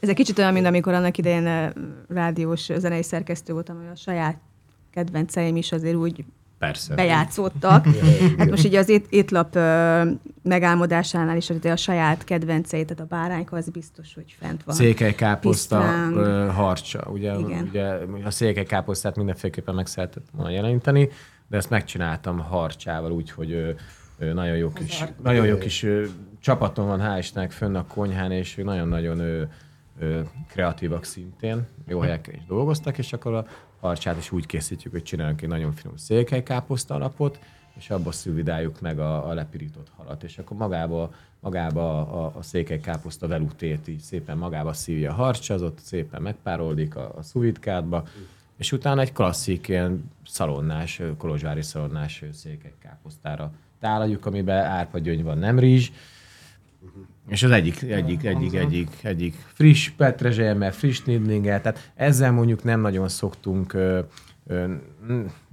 Ez 0.00 0.08
egy 0.08 0.14
kicsit 0.14 0.38
olyan, 0.38 0.52
mint 0.52 0.66
amikor 0.66 0.92
annak 0.92 1.18
idején 1.18 1.72
rádiós 2.08 2.70
zenei 2.76 3.02
szerkesztő 3.02 3.52
voltam, 3.52 3.76
hogy 3.76 3.86
a 3.92 3.96
saját 3.96 4.38
kedvenceim 4.98 5.56
is 5.56 5.72
azért 5.72 5.94
úgy 5.94 6.24
Persze. 6.58 6.94
bejátszottak. 6.94 7.86
Hát 8.38 8.50
most 8.50 8.64
így 8.64 8.74
az 8.74 8.88
ét, 8.88 9.06
étlap 9.10 9.54
ö, 9.54 10.02
megálmodásánál 10.42 11.36
is 11.36 11.50
azért 11.50 11.64
a 11.74 11.76
saját 11.76 12.24
kedvenceit, 12.24 12.86
tehát 12.86 13.02
a 13.02 13.06
bárányka 13.16 13.56
az 13.56 13.68
biztos, 13.68 14.14
hogy 14.14 14.36
fent 14.38 14.62
van. 14.64 14.74
Székely 14.74 15.14
káposzta, 15.14 15.78
Pisztráng. 15.78 16.16
ö, 16.16 16.46
harcsa. 16.52 17.08
Ugye, 17.12 17.38
Igen. 17.38 17.68
ugye 17.72 17.84
a 18.24 18.30
székely 18.30 18.64
káposztát 18.64 19.16
mindenféleképpen 19.16 19.74
meg 19.74 19.86
szeretett 19.86 20.26
volna 20.32 20.50
jeleníteni, 20.50 21.08
de 21.48 21.56
ezt 21.56 21.70
megcsináltam 21.70 22.38
harcsával 22.38 23.12
úgy, 23.12 23.30
hogy 23.30 23.52
ö, 23.52 23.70
ö, 24.18 24.32
nagyon 24.32 24.56
jó 24.56 24.72
kis, 24.72 25.04
nagyon 25.22 25.46
jó 25.46 25.58
kis 25.58 25.82
ö, 25.82 26.04
csapatom 26.40 26.86
van, 26.86 27.00
hál' 27.00 27.18
Istennek 27.18 27.50
fönn 27.50 27.74
a 27.74 27.86
konyhán, 27.86 28.32
és 28.32 28.60
nagyon-nagyon 28.64 29.48
kreatívak 30.48 31.04
szintén, 31.04 31.66
jó 31.86 32.00
helyeken 32.00 32.34
is 32.34 32.44
dolgoztak, 32.46 32.98
és 32.98 33.12
akkor 33.12 33.34
a 33.34 33.46
harcsát 33.80 34.16
is 34.16 34.32
úgy 34.32 34.46
készítjük, 34.46 34.92
hogy 34.92 35.02
csinálunk 35.02 35.42
egy 35.42 35.48
nagyon 35.48 35.72
finom 35.72 35.96
székely 35.96 36.42
káposzta 36.42 36.94
alapot, 36.94 37.38
és 37.76 37.90
abba 37.90 38.12
szűvidáljuk 38.12 38.80
meg 38.80 38.98
a, 38.98 39.28
a 39.28 39.32
lepirított 39.34 39.90
halat, 39.96 40.22
és 40.22 40.38
akkor 40.38 40.56
magába, 40.56 41.12
magába 41.40 42.00
a, 42.00 42.24
a, 42.24 42.32
a 42.38 42.42
székely 42.42 42.80
káposzta 42.80 43.26
velutét 43.26 43.88
így 43.88 44.00
szépen 44.00 44.38
magába 44.38 44.72
szívja 44.72 45.10
a 45.10 45.14
harcs, 45.14 45.50
az 45.50 45.62
ott 45.62 45.78
szépen 45.78 46.22
megpároldik 46.22 46.96
a, 46.96 47.12
a 47.16 47.22
szuvitkádba, 47.22 48.06
és 48.56 48.72
utána 48.72 49.00
egy 49.00 49.12
klasszik 49.12 49.68
ilyen 49.68 50.10
szalonnás, 50.26 51.02
kolozsvári 51.18 51.62
szalonnás 51.62 52.22
ö, 52.22 52.32
székely 52.32 52.74
káposztára 52.82 53.52
tálaljuk, 53.80 54.26
amiben 54.26 54.64
árpagyöngy 54.64 55.22
van, 55.22 55.38
nem 55.38 55.58
rizs, 55.58 55.90
és 57.28 57.42
az 57.42 57.50
egyik, 57.50 57.82
egyik, 57.82 58.24
egyik, 58.24 58.54
egyik, 58.54 58.90
egyik 59.02 59.34
friss 59.52 59.88
petrezselyemmel, 59.88 60.72
friss 60.72 61.02
nidlinggel, 61.02 61.60
tehát 61.60 61.90
ezzel 61.94 62.32
mondjuk 62.32 62.64
nem 62.64 62.80
nagyon 62.80 63.08
szoktunk, 63.08 63.72
ö, 63.72 64.00
ö, 64.46 64.72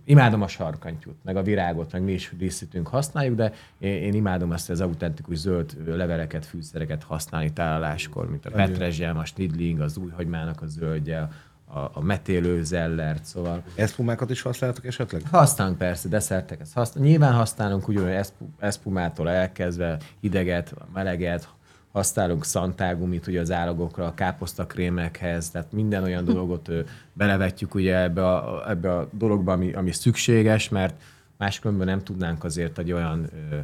imádom 0.06 0.42
a 0.42 0.48
sarkantyút, 0.48 1.16
meg 1.24 1.36
a 1.36 1.44
virágot, 1.44 1.92
meg 1.92 2.04
mi 2.04 2.12
is 2.12 2.32
díszítünk, 2.38 2.88
használjuk, 2.88 3.36
de 3.36 3.54
én, 3.80 4.04
én 4.04 4.14
imádom 4.14 4.52
ezt 4.52 4.70
az 4.70 4.82
autentikus 4.82 5.38
zöld 5.38 5.78
leveleket, 5.86 6.46
fűszereket 6.46 7.04
használni 7.04 7.54
tálaláskor, 7.54 8.30
mint 8.30 8.46
a 8.46 8.52
petrezselyem, 8.52 9.18
a 9.18 9.26
snidling, 9.26 9.80
az 9.80 9.98
újhagymának 9.98 10.62
a 10.62 10.68
zöldje, 10.68 11.30
a, 11.68 11.80
a 11.94 12.02
metélő 12.02 12.64
zellert, 12.64 13.26
szóval 13.26 13.64
Eszpumákat 13.76 14.30
is 14.30 14.42
használtok 14.42 14.86
esetleg? 14.86 15.22
Használunk 15.32 15.78
persze, 15.78 16.10
desszerteket. 16.10 16.68
Használ, 16.74 17.04
nyilván 17.04 17.34
használunk 17.34 18.00
eszpu, 18.08 18.46
eszpumától 18.60 19.30
elkezdve 19.30 19.98
hideget, 20.20 20.74
meleget, 20.94 21.50
használunk 21.96 22.46
szantágumit 22.46 23.28
ugye 23.28 23.40
az 23.40 23.52
állagokra, 23.52 24.06
a 24.06 24.14
káposztakrémekhez, 24.14 25.50
tehát 25.50 25.72
minden 25.72 26.04
olyan 26.04 26.26
dolgot 26.26 26.68
ö, 26.68 26.80
belevetjük 27.14 27.76
ugye 27.76 28.02
ebbe 28.02 28.28
a, 28.28 28.70
ebbe 28.70 28.98
a 28.98 29.10
dologba, 29.12 29.52
ami, 29.52 29.74
ami 29.74 29.92
szükséges, 29.92 30.70
mert 30.70 31.02
máskülönben 31.38 31.88
nem 31.88 32.04
tudnánk 32.04 32.44
azért 32.44 32.78
egy 32.78 32.92
olyan 32.92 33.30
ö, 33.52 33.58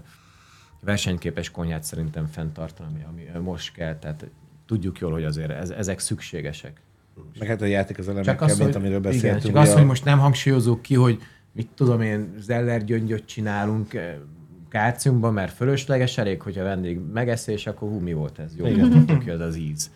versenyképes 0.80 1.50
konyhát 1.52 1.84
szerintem 1.84 2.26
fenntartani, 2.26 3.06
ami, 3.10 3.26
ami 3.36 3.44
most 3.44 3.74
kell, 3.74 3.96
tehát 3.96 4.26
tudjuk 4.66 5.00
jól, 5.00 5.12
hogy 5.12 5.24
azért 5.24 5.50
ez, 5.52 5.70
ezek 5.70 6.00
szükségesek. 6.00 6.82
Meg 7.40 7.48
hát 7.48 7.62
a 7.62 7.66
játék 7.66 7.98
az 7.98 8.06
Csak 8.06 8.14
elemekkel, 8.14 8.48
az, 8.48 8.58
mint 8.58 8.74
hogy, 8.74 8.82
amiről 8.82 9.00
igen, 9.00 9.12
beszéltünk. 9.12 9.42
csak 9.42 9.52
ugye 9.52 9.60
az, 9.62 9.70
a- 9.70 9.78
hogy 9.78 9.86
most 9.86 10.06
nem 10.06 10.20
hangsúlyozunk 10.20 10.82
ki, 10.82 10.96
hogy 10.96 11.20
mit 11.52 11.70
tudom 11.76 12.02
én, 12.02 12.34
zeller 12.40 12.84
gyöngyöt 12.84 13.26
csinálunk 13.26 13.94
kálciumban, 14.72 15.34
mert 15.34 15.54
fölösleges, 15.54 16.18
elég, 16.18 16.42
hogy 16.42 16.58
a 16.58 16.64
vendég 16.64 17.00
megeszi, 17.14 17.52
és 17.52 17.68
akkor 17.68 17.90
hú, 17.90 18.00
mi 18.00 18.14
volt 18.14 18.40
ez? 18.40 18.52
Jó, 18.58 18.66
igen. 18.66 19.06
tök 19.06 19.26
jó 19.26 19.34
az 19.34 19.40
az 19.40 19.56
íz. 19.56 19.92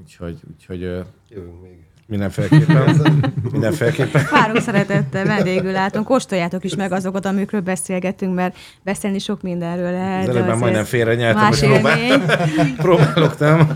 Úgyhogy, 0.00 0.40
úgyhogy 0.54 0.80
Jövünk 1.28 1.62
még. 1.62 1.76
Mindenféleképpen. 2.06 3.00
Mindenféleképpen. 3.52 4.22
Várunk 4.30 4.60
szeretettel, 4.60 5.24
vendégül 5.24 5.72
látunk. 5.72 6.06
Kóstoljátok 6.06 6.64
is 6.64 6.74
meg 6.76 6.92
azokat, 6.92 7.24
amikről 7.26 7.60
beszélgetünk, 7.60 8.34
mert 8.34 8.56
beszélni 8.82 9.18
sok 9.18 9.42
mindenről 9.42 9.90
lehet. 9.90 10.20
Az 10.20 10.26
de 10.26 10.30
előbb 10.32 10.46
már 10.46 10.56
majdnem 10.56 10.84
félre 10.84 11.14
nyeltem, 11.14 11.42
Más 11.42 11.60
hogy 11.60 11.68
próbál- 11.68 11.98
élmény. 11.98 12.76
próbálok, 12.76 13.38
nem? 13.38 13.74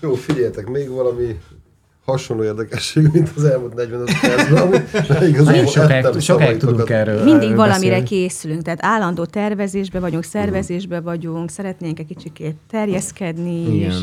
Jó, 0.00 0.14
figyeljetek, 0.14 0.66
még 0.68 0.88
valami 0.88 1.38
hasonló 2.06 2.44
érdekesség, 2.44 3.08
mint 3.12 3.30
az 3.36 3.44
elmúlt 3.44 3.74
45 3.74 4.20
percben, 4.20 4.62
ami 4.62 4.76
igazából 5.28 6.20
sokáig, 6.20 6.56
tudunk 6.56 6.90
erről 6.90 7.24
Mindig 7.24 7.42
erről 7.42 7.56
valamire 7.56 8.00
beszélni. 8.00 8.04
készülünk, 8.04 8.62
tehát 8.62 8.84
állandó 8.84 9.24
tervezésbe 9.24 10.00
vagyunk, 10.00 10.24
szervezésbe 10.24 11.00
vagyunk, 11.00 11.50
szeretnénk 11.50 11.98
egy 11.98 12.06
kicsikét 12.06 12.54
terjeszkedni 12.70 13.76
is, 13.76 13.94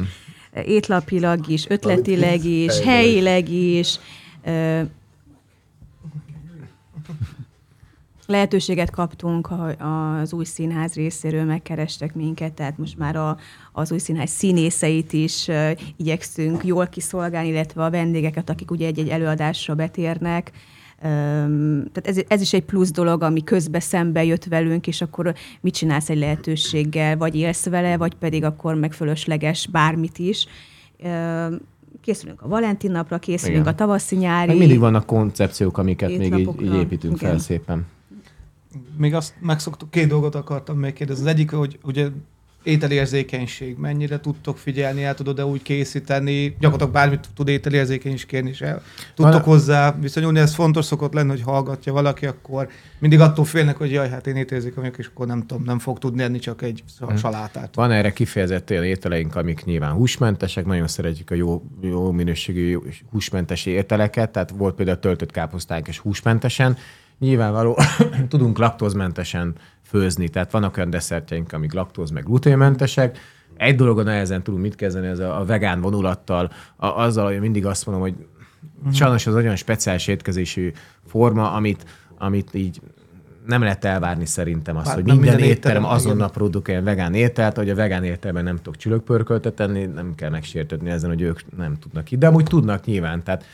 Igen. 0.51 0.65
étlapilag 0.65 1.47
is, 1.47 1.65
ötletileg 1.69 2.45
is, 2.45 2.79
helyileg 2.79 3.49
is. 3.49 3.99
Ö, 4.45 4.81
lehetőséget 8.25 8.89
kaptunk 8.89 9.49
az 10.21 10.33
új 10.33 10.43
színház 10.43 10.93
részéről, 10.93 11.43
megkerestek 11.43 12.15
minket, 12.15 12.53
tehát 12.53 12.77
most 12.77 12.97
már 12.97 13.15
a, 13.15 13.37
az 13.71 13.91
új 13.91 13.97
színház 13.97 14.29
színészeit 14.29 15.13
is 15.13 15.47
igyekszünk 15.97 16.63
jól 16.63 16.87
kiszolgálni, 16.87 17.47
illetve 17.47 17.83
a 17.83 17.89
vendégeket, 17.89 18.49
akik 18.49 18.71
ugye 18.71 18.87
egy-egy 18.87 19.09
előadásra 19.09 19.75
betérnek. 19.75 20.51
Tehát 20.99 22.03
ez, 22.03 22.17
ez 22.27 22.41
is 22.41 22.53
egy 22.53 22.63
plusz 22.63 22.91
dolog, 22.91 23.23
ami 23.23 23.43
közbe 23.43 23.79
szembe 23.79 24.23
jött 24.23 24.45
velünk, 24.45 24.87
és 24.87 25.01
akkor 25.01 25.33
mit 25.61 25.73
csinálsz 25.73 26.09
egy 26.09 26.17
lehetőséggel, 26.17 27.17
vagy 27.17 27.35
élsz 27.35 27.65
vele, 27.65 27.97
vagy 27.97 28.15
pedig 28.15 28.43
akkor 28.43 28.75
meg 28.75 28.93
fölösleges 28.93 29.67
bármit 29.67 30.19
is. 30.19 30.47
Készülünk 32.01 32.41
a 32.41 32.47
Valentin 32.47 32.91
napra, 32.91 33.17
készülünk 33.17 33.61
Igen. 33.61 33.73
a 33.73 33.75
tavaszi-nyári. 33.75 34.47
Meg 34.47 34.57
mindig 34.57 34.79
vannak 34.79 35.05
koncepciók, 35.05 35.77
amiket 35.77 36.17
még 36.17 36.37
így, 36.37 36.49
így 36.61 36.75
építünk 36.75 37.17
fel 37.17 37.27
Igen. 37.27 37.39
szépen. 37.39 37.85
Még 38.97 39.13
azt 39.13 39.33
megszoktuk, 39.39 39.91
két 39.91 40.07
dolgot 40.07 40.35
akartam 40.35 40.77
még 40.77 40.93
kérdezni. 40.93 41.23
Az 41.23 41.29
egyik, 41.29 41.51
hogy 41.51 41.79
ugye 41.83 42.07
ételérzékenység, 42.63 43.77
mennyire 43.77 44.19
tudtok 44.19 44.57
figyelni, 44.57 45.03
el 45.03 45.15
tudod-e 45.15 45.45
úgy 45.45 45.61
készíteni, 45.61 46.43
gyakorlatilag 46.59 46.93
bármit 46.93 47.29
tud 47.35 47.47
ételérzékeny 47.47 48.13
is 48.47 48.61
el 48.61 48.81
tudtok 49.15 49.33
Van- 49.33 49.43
hozzá 49.43 49.95
viszonyulni, 49.99 50.39
ez 50.39 50.53
fontos 50.53 50.85
szokott 50.85 51.13
lenni, 51.13 51.29
hogy 51.29 51.41
hallgatja 51.41 51.93
valaki, 51.93 52.25
akkor 52.25 52.67
mindig 52.99 53.19
attól 53.19 53.45
félnek, 53.45 53.77
hogy 53.77 53.91
jaj, 53.91 54.09
hát 54.09 54.27
én 54.27 54.35
ételérzékeny 54.35 54.79
vagyok, 54.83 54.97
és 54.97 55.07
akkor 55.07 55.27
nem 55.27 55.45
tudom, 55.45 55.63
nem 55.63 55.79
fog 55.79 55.99
tudni 55.99 56.23
enni 56.23 56.39
csak 56.39 56.61
egy 56.61 56.83
Hm. 56.99 57.15
salátát. 57.15 57.75
Van 57.75 57.91
erre 57.91 58.13
kifejezett 58.13 58.69
olyan 58.69 58.83
ételeink, 58.83 59.35
amik 59.35 59.63
nyilván 59.63 59.91
húsmentesek, 59.91 60.65
nagyon 60.65 60.87
szeretjük 60.87 61.31
a 61.31 61.35
jó, 61.35 61.63
jó 61.81 62.11
minőségű 62.11 62.77
húsmentes 63.11 63.65
ételeket, 63.65 64.29
tehát 64.29 64.49
volt 64.57 64.75
például 64.75 64.99
töltött 64.99 65.31
káposztánk 65.31 65.87
és 65.87 65.97
húsmentesen. 65.99 66.77
Nyilvánvaló 67.19 67.77
tudunk 68.29 68.57
laktózmentesen 68.57 69.55
főzni, 69.81 70.29
tehát 70.29 70.51
vannak 70.51 70.77
olyan 70.77 70.89
desszertjeink, 70.89 71.53
amik 71.53 71.73
laktóz 71.73 72.09
meg 72.09 72.23
gluténmentesek. 72.23 73.17
Egy 73.57 73.75
dologon 73.75 74.03
nehezen 74.03 74.43
tudunk 74.43 74.63
mit 74.63 74.75
kezdeni, 74.75 75.07
ez 75.07 75.19
a, 75.19 75.39
a 75.39 75.45
vegán 75.45 75.81
vonulattal, 75.81 76.51
a, 76.75 76.87
azzal, 76.87 77.25
hogy 77.25 77.39
mindig 77.39 77.65
azt 77.65 77.85
mondom, 77.85 78.03
hogy 78.03 78.15
sajnos 78.93 79.27
az 79.27 79.35
olyan 79.35 79.55
speciális 79.55 80.07
étkezési 80.07 80.73
forma, 81.07 81.51
amit, 81.51 81.85
amit 82.17 82.53
így 82.53 82.81
nem 83.45 83.61
lehet 83.61 83.85
elvárni 83.85 84.25
szerintem 84.25 84.77
azt, 84.77 84.85
Hát 84.87 84.95
hogy 84.95 85.03
minden, 85.03 85.21
minden 85.23 85.47
étterem 85.47 85.85
azonnal 85.85 86.17
igen. 86.17 86.31
produkáljon 86.31 86.83
vegán 86.83 87.13
ételt, 87.13 87.57
hogy 87.57 87.69
a 87.69 87.75
vegán 87.75 88.03
ételben 88.03 88.43
nem 88.43 88.55
tudok 88.55 88.75
csülökpörköltet 88.75 89.53
tenni, 89.53 89.85
nem 89.85 90.15
kell 90.15 90.29
megsértetni 90.29 90.89
ezen, 90.89 91.09
hogy 91.09 91.21
ők 91.21 91.57
nem 91.57 91.77
tudnak 91.79 92.11
így. 92.11 92.19
De 92.19 92.27
amúgy 92.27 92.43
tudnak 92.43 92.85
nyilván, 92.85 93.23
tehát 93.23 93.45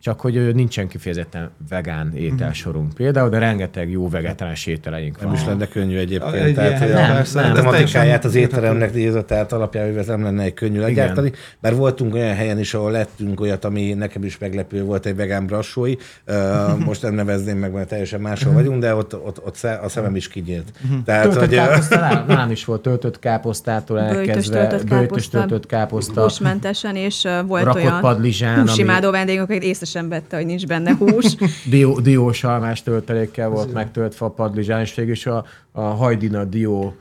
csak 0.00 0.20
hogy 0.20 0.54
nincsen 0.54 0.88
kifejezetten 0.88 1.50
vegán 1.68 2.16
ételsorunk 2.16 2.94
például, 2.94 3.28
de 3.28 3.38
rengeteg 3.38 3.90
jó 3.90 4.08
vegetáns 4.08 4.66
ételeink 4.66 5.18
van. 5.18 5.26
Nem 5.26 5.34
is 5.34 5.44
lenne 5.46 5.68
könnyű 5.68 5.96
egyébként. 5.96 6.34
Egy 6.34 6.54
tehát, 6.54 6.80
ilyen 6.80 7.10
a 7.10 7.14
persze, 7.14 7.40
nem, 7.40 7.50
ez 7.50 7.56
tematikáját 7.56 8.24
az 8.24 8.34
étteremnek 8.34 8.92
nézett, 8.92 9.26
tehát 9.26 9.52
alapjában 9.52 9.98
ez 9.98 10.06
nem 10.06 10.22
lenne 10.22 10.42
egy 10.42 10.54
könnyű 10.54 10.80
legyártani, 10.80 11.32
mert 11.60 11.76
voltunk 11.76 12.14
olyan 12.14 12.34
helyen 12.34 12.58
is, 12.58 12.74
ahol 12.74 12.90
lettünk 12.90 13.40
olyat, 13.40 13.64
ami 13.64 13.92
nekem 13.92 14.24
is 14.24 14.38
meglepő 14.38 14.82
volt, 14.82 15.06
egy 15.06 15.16
vegán 15.16 15.46
brassói. 15.46 15.94
Most 16.86 17.02
nem 17.02 17.14
nevezném 17.14 17.58
meg, 17.58 17.72
mert 17.72 17.88
teljesen 17.88 18.20
máshol 18.20 18.52
vagyunk, 18.52 18.80
de 18.80 18.94
ott, 18.94 19.14
ott, 19.14 19.44
ott 19.46 19.62
a 19.82 19.88
szemem 19.88 20.16
is 20.16 20.28
kinyílt. 20.28 20.72
Tehát, 21.04 21.22
Töltött 21.22 21.40
hogy, 21.40 21.54
káposzta, 21.54 22.24
nálam, 22.26 22.50
is 22.50 22.64
volt. 22.64 22.82
Töltött 22.82 23.18
káposztától 23.18 23.98
Böjtös 23.98 24.48
elkezdve, 24.48 24.80
káposzta, 24.88 25.38
töltött 25.38 25.66
káposzta, 25.66 26.22
húsmentesen, 26.22 26.96
és 26.96 27.28
volt 27.46 27.64
rakott 27.64 27.82
olyan 27.82 28.00
padlizsán, 28.00 28.58
ami 28.58 28.68
húsimádó 28.68 29.10
vendégünk, 29.10 29.50
akik 29.50 29.64
észre 29.64 29.85
sem 29.86 30.08
vette, 30.08 30.36
hogy 30.36 30.46
nincs 30.46 30.66
benne 30.66 30.94
hús. 30.94 31.36
dió, 31.70 32.00
diós 32.00 32.44
almás 32.44 32.82
töltelékkel 32.82 33.48
volt 33.48 33.72
megtöltve 33.72 34.26
a 34.26 34.30
padlizsán, 34.30 34.80
és 34.80 34.94
végül 34.94 35.12
is 35.12 35.26
a, 35.26 35.44
a 35.72 35.80
hajdina 35.80 36.44
dió 36.44 36.94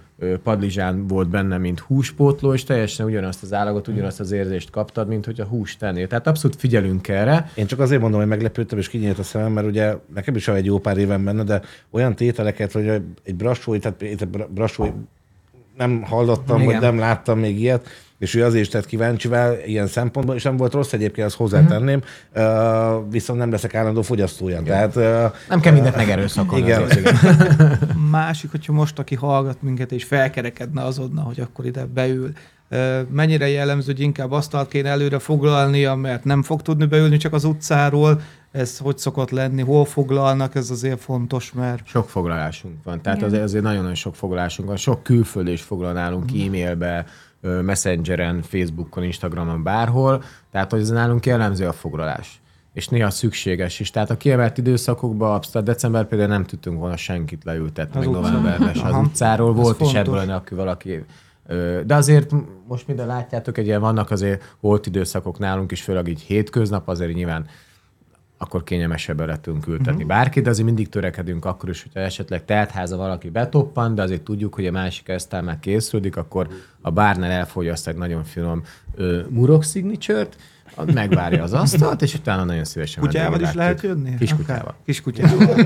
padlizsán 0.44 1.08
volt 1.08 1.30
benne, 1.30 1.58
mint 1.58 1.80
húspótló, 1.80 2.54
és 2.54 2.64
teljesen 2.64 3.06
ugyanazt 3.06 3.44
az 3.44 3.54
állagot, 3.54 3.88
ugyanazt 3.88 4.20
az 4.20 4.32
érzést 4.32 4.70
kaptad, 4.70 5.08
mint 5.08 5.26
hogy 5.26 5.42
a 5.42 5.46
hús 5.46 5.78
tennél. 5.78 6.08
Tehát 6.08 6.28
abszolút 6.28 6.60
figyelünk 6.60 7.08
erre. 7.08 7.52
Én 7.56 7.66
csak 7.66 7.80
azért 7.80 8.02
mondom, 8.02 8.20
hogy 8.20 8.30
meglepődtem, 8.30 8.78
és 8.78 8.90
kinyílt 8.90 9.20
a 9.20 9.24
szemem, 9.24 9.52
mert 9.52 9.68
ugye 9.68 9.96
nekem 10.14 10.36
is 10.36 10.46
van 10.46 10.56
egy 10.56 10.66
jó 10.66 10.80
pár 10.80 10.98
éven 10.98 11.24
benne, 11.24 11.44
de 11.44 11.62
olyan 11.90 12.16
tételeket, 12.16 12.72
hogy 12.72 12.88
egy 13.24 13.36
brassói, 13.36 13.80
tehát 13.80 14.02
egy 14.02 14.28
brassói 14.28 14.90
nem 15.78 16.02
hallottam, 16.02 16.62
Igen. 16.62 16.72
vagy 16.72 16.82
nem 16.82 17.00
láttam 17.00 17.40
még 17.40 17.60
ilyet, 17.60 17.88
és 18.20 18.36
ő 18.36 18.44
azért 18.44 18.64
is 18.64 18.70
tett 18.70 18.86
kíváncsivá 18.86 19.52
ilyen 19.66 19.88
szempontból, 19.88 20.36
és 20.36 20.44
nem 20.44 20.58
volt 20.58 20.74
rossz 20.74 20.94
egyébként, 20.94 21.28
azt 21.28 21.36
hozzátenném, 21.36 22.02
uh, 22.36 22.44
viszont 23.10 23.40
nem 23.40 23.52
leszek 23.52 23.76
állandó 23.76 24.02
fogyasztója. 24.02 24.62
Tehát, 24.62 24.96
uh, 24.96 25.04
Nem 25.50 25.60
kell 25.60 25.74
mindent 25.74 25.96
megerőszakolni. 25.96 26.66
Igen. 26.66 26.82
azért, 26.82 27.00
igen. 27.00 27.80
Másik, 28.12 28.52
hogyha 28.52 28.74
most, 28.74 29.00
aki 29.00 29.16
hallgat 29.16 29.62
minket 29.62 29.92
és 29.92 30.04
felkerekedne 30.04 30.84
azonnal, 30.84 31.24
hogy 31.24 31.40
akkor 31.40 31.66
ide 31.66 31.86
beül, 31.86 32.32
mennyire 33.10 33.50
jellemző, 33.50 33.92
hogy 33.92 34.02
inkább 34.02 34.32
asztalt 34.32 34.70
kéne 34.70 34.90
előre 34.90 35.20
foglalnia, 35.20 35.96
mert 35.96 36.24
nem 36.24 36.44
fog 36.44 36.62
tudni 36.62 36.86
beülni 36.86 37.18
csak 37.18 37.34
az 37.34 37.44
utcáról, 37.44 38.22
ez 38.52 38.78
hogy 38.78 38.98
szokott 38.98 39.30
lenni, 39.30 39.62
hol 39.62 39.86
foglalnak, 39.86 40.56
ez 40.56 40.70
azért 40.70 41.02
fontos, 41.02 41.52
mert 41.52 41.88
Sok 41.88 42.10
foglalásunk 42.10 42.84
van. 42.84 43.02
Tehát 43.02 43.18
Igen. 43.18 43.30
azért, 43.30 43.44
azért 43.44 43.64
nagyon-nagyon 43.64 43.96
sok 43.96 44.16
foglalásunk 44.16 44.68
van. 44.68 44.78
Sok 44.78 45.04
külföld 45.04 45.48
is 45.48 45.62
foglal 45.62 45.94
nálunk 45.94 46.30
e-mailbe, 46.32 47.06
messengeren, 47.62 48.42
Facebookon, 48.42 49.04
Instagramon, 49.04 49.64
bárhol. 49.64 50.24
Tehát, 50.52 50.72
hogy 50.72 50.80
ez 50.80 50.90
nálunk 50.90 51.26
jellemző 51.26 51.68
a 51.68 51.72
foglalás. 51.74 52.42
És 52.74 52.88
néha 52.88 53.10
szükséges 53.10 53.80
is. 53.80 53.90
Tehát 53.92 54.10
a 54.10 54.18
kiemelt 54.18 54.58
időszakokban, 54.58 55.34
abszolút 55.34 55.68
december 55.68 56.06
például 56.08 56.30
nem 56.30 56.44
tudtunk 56.44 56.80
volna 56.80 56.98
senkit 56.98 57.44
leültetni, 57.44 58.00
Az 58.00 58.06
meg 58.06 58.14
novemberben 58.14 58.74
se 58.74 58.84
az 58.84 58.92
Aha. 58.92 59.02
utcáról. 59.02 59.50
Ez 59.50 59.56
Volt 59.56 59.82
is 59.82 59.88
fontos. 59.88 60.00
ebből 60.00 60.16
lenne, 60.16 60.36
aki 60.36 60.56
valaki 60.56 61.06
De 61.86 61.96
azért 61.96 62.32
most 62.68 62.88
minden 62.88 63.08
látjátok, 63.08 63.58
egy 63.58 63.66
ilyen 63.66 63.82
vannak 63.82 64.12
azért 64.12 64.56
holt 64.60 64.86
időszakok 64.86 65.40
nálunk 65.40 65.72
is, 65.72 65.82
főleg 65.82 66.08
így 66.08 66.22
hétköznap, 66.22 66.88
azért 66.88 67.14
nyilván 67.14 67.46
akkor 68.38 68.64
kényelmesebben 68.64 69.28
le 69.28 69.40
tudunk 69.40 69.68
ültetni 69.68 69.92
uh-huh. 69.92 70.08
bárkit, 70.08 70.44
de 70.44 70.50
azért 70.50 70.66
mindig 70.66 70.90
törekedünk 70.90 71.46
akkor 71.46 71.70
is, 71.70 71.84
hogyha 71.84 72.00
esetleg 72.00 72.46
teltháza 72.46 72.98
valaki 72.98 73.30
betoppan, 73.30 73.96
de 73.96 74.02
azért 74.02 74.22
tudjuk, 74.22 74.56
hogy 74.56 74.66
a 74.66 74.72
másik 74.72 75.08
esztál 75.08 75.42
már 75.42 75.60
készüldik, 75.60 76.18
akkor 76.18 76.48
a 76.82 76.92
bárnál 76.92 77.32
elfogyaszt 77.32 77.88
egy 77.88 77.96
nagyon 77.96 78.24
finom 78.24 78.64
ö, 78.96 79.22
murok 79.30 79.64
signature-t, 79.64 80.36
a- 80.76 80.92
megvárja 80.92 81.44
az 81.44 81.54
asztalt, 81.54 82.02
és 82.02 82.14
utána 82.14 82.44
nagyon 82.44 82.64
szívesen 82.64 83.04
kutyával 83.04 83.42
is 83.42 83.54
lehet 83.54 83.82
jönni? 83.82 84.16
Kiskutyával. 84.20 84.76
Kiskutyával. 84.86 85.60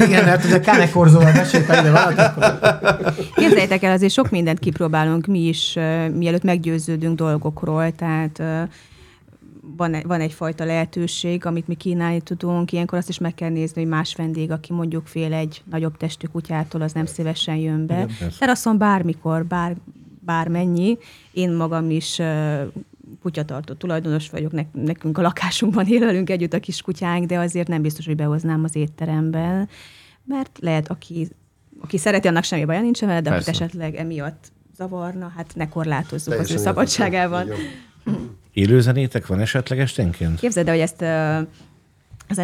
Igen, 0.00 0.24
mert 0.24 0.44
ugye 0.44 0.60
Kánekorzóval 0.60 1.32
besétál 1.32 1.80
ide 1.80 1.90
valaki, 1.90 2.20
akkor 2.20 3.14
Képzeljétek 3.34 3.82
el, 3.82 3.92
azért 3.92 4.12
sok 4.12 4.30
mindent 4.30 4.58
kipróbálunk 4.58 5.26
mi 5.26 5.38
is, 5.38 5.72
mielőtt 6.12 6.42
meggyőződünk 6.42 7.16
dolgokról, 7.16 7.92
tehát 7.92 8.42
van, 9.78 9.94
egy- 9.94 10.06
van 10.06 10.20
egyfajta 10.20 10.64
lehetőség, 10.64 11.46
amit 11.46 11.68
mi 11.68 11.74
kínálni 11.74 12.20
tudunk, 12.20 12.72
ilyenkor 12.72 12.98
azt 12.98 13.08
is 13.08 13.18
meg 13.18 13.34
kell 13.34 13.48
nézni, 13.50 13.80
hogy 13.80 13.90
más 13.90 14.14
vendég, 14.14 14.50
aki 14.50 14.72
mondjuk 14.72 15.06
fél 15.06 15.32
egy 15.32 15.62
nagyobb 15.70 15.96
testű 15.96 16.26
kutyától, 16.26 16.80
az 16.80 16.92
nem 16.92 17.06
szívesen 17.06 17.56
jön 17.56 17.86
be. 17.86 18.06
Teraszon 18.38 18.78
bármikor, 18.78 19.44
bár, 19.46 19.76
bármennyi. 20.20 20.98
Én 21.32 21.50
magam 21.52 21.90
is 21.90 22.18
ö, 22.18 22.62
kutyatartó 23.22 23.74
tulajdonos 23.74 24.30
vagyok, 24.30 24.52
nek, 24.52 24.66
nekünk 24.72 25.18
a 25.18 25.22
lakásunkban 25.22 25.86
élelünk 25.96 26.30
együtt 26.30 26.52
a 26.52 26.60
kis 26.60 26.82
kutyánk, 26.82 27.24
de 27.26 27.38
azért 27.38 27.68
nem 27.68 27.82
biztos, 27.82 28.06
hogy 28.06 28.16
behoznám 28.16 28.64
az 28.64 28.76
étteremben, 28.76 29.68
mert 30.24 30.58
lehet, 30.60 30.88
aki, 30.88 31.28
aki 31.80 31.98
szereti, 31.98 32.28
annak 32.28 32.44
semmi 32.44 32.64
baja 32.64 32.80
nincsen 32.80 33.08
vele, 33.08 33.20
de 33.20 33.30
akit 33.30 33.44
Persze. 33.44 33.64
esetleg 33.64 33.94
emiatt 33.94 34.52
zavarna, 34.76 35.32
hát 35.36 35.52
ne 35.54 35.68
korlátozzuk 35.68 36.32
az 36.32 36.40
ő 36.40 36.42
Teljesen 36.42 36.58
szabadságában. 36.58 37.46
élőzenétek 38.58 39.26
van 39.26 39.40
esetleg 39.40 39.78
esténként? 39.78 40.38
Képzeld 40.40 40.68
el, 40.68 40.74
hogy 40.74 40.82
ezt 40.82 41.02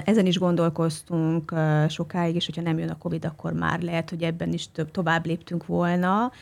ezen, 0.05 0.27
is 0.27 0.39
gondolkoztunk 0.39 1.55
sokáig, 1.89 2.35
és 2.35 2.47
hogyha 2.47 2.63
nem 2.63 2.79
jön 2.79 2.89
a 2.89 2.99
Covid, 2.99 3.25
akkor 3.25 3.53
már 3.53 3.81
lehet, 3.81 4.11
hogy 4.11 4.23
ebben 4.23 4.53
is 4.53 4.71
több, 4.73 4.91
tovább 4.91 5.27
léptünk 5.27 5.67
volna. 5.67 6.33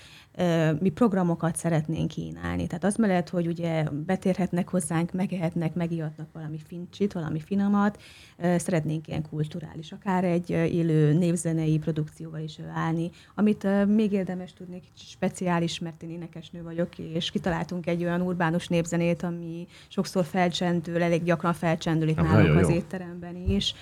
Mi 0.80 0.88
programokat 0.88 1.56
szeretnénk 1.56 2.08
kínálni. 2.08 2.66
Tehát 2.66 2.84
az 2.84 2.96
mellett, 2.96 3.28
hogy 3.28 3.46
ugye 3.46 3.84
betérhetnek 4.06 4.68
hozzánk, 4.68 5.12
megehetnek, 5.12 5.74
megihatnak 5.74 6.28
valami 6.32 6.58
fincsit, 6.66 7.12
valami 7.12 7.40
finomat, 7.40 8.02
szeretnénk 8.38 9.08
ilyen 9.08 9.28
kulturális, 9.28 9.92
akár 9.92 10.24
egy 10.24 10.50
élő 10.50 11.12
névzenei 11.12 11.78
produkcióval 11.78 12.40
is 12.40 12.58
állni, 12.74 13.10
amit 13.34 13.86
még 13.86 14.12
érdemes 14.12 14.52
tudni, 14.52 14.82
speciális, 14.96 15.78
mert 15.78 16.02
én 16.02 16.10
énekesnő 16.10 16.62
vagyok, 16.62 16.98
és 16.98 17.30
kitaláltunk 17.30 17.86
egy 17.86 18.02
olyan 18.02 18.20
urbánus 18.20 18.68
népzenét, 18.68 19.22
ami 19.22 19.66
sokszor 19.88 20.24
felcsendül, 20.24 21.02
elég 21.02 21.22
gyakran 21.22 21.52
felcsendül 21.52 22.08
itt 22.08 22.16
nálunk 22.16 22.60
az 22.60 22.68
jó. 22.68 22.74
étteremben 22.74 23.36
is. 23.36 23.74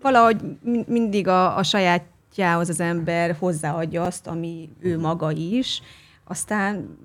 Valahogy 0.00 0.58
mi- 0.62 0.84
mindig 0.86 1.28
a, 1.28 1.56
a 1.56 1.62
sajátjához 2.30 2.68
az 2.68 2.80
ember 2.80 3.36
hozzáadja 3.38 4.02
azt, 4.02 4.26
ami 4.26 4.68
ő 4.80 4.98
maga 4.98 5.30
is, 5.30 5.82
aztán 6.24 6.98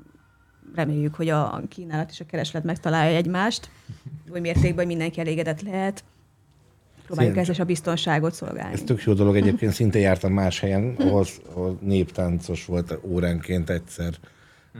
reméljük, 0.76 1.15
hogy 1.15 1.30
a 1.30 1.61
kínálat 1.69 2.09
és 2.11 2.19
a 2.19 2.26
kereslet 2.26 2.63
megtalálja 2.63 3.17
egymást, 3.17 3.69
hogy 4.32 4.41
mértékben 4.41 4.86
mindenki 4.86 5.19
elégedett 5.19 5.61
lehet. 5.61 6.03
Próbáljuk 7.05 7.47
is 7.49 7.59
a 7.59 7.63
biztonságot 7.63 8.34
szolgálni. 8.34 8.73
Ez 8.73 8.82
tök 8.82 9.03
jó 9.03 9.13
dolog. 9.13 9.36
Egyébként, 9.36 9.73
szinte 9.73 9.99
jártam 9.99 10.34
más 10.34 10.59
helyen, 10.59 10.95
ahol, 10.99 11.26
ahol 11.49 11.78
néptáncos 11.82 12.65
volt 12.65 12.99
óránként 13.03 13.69
egyszer 13.69 14.13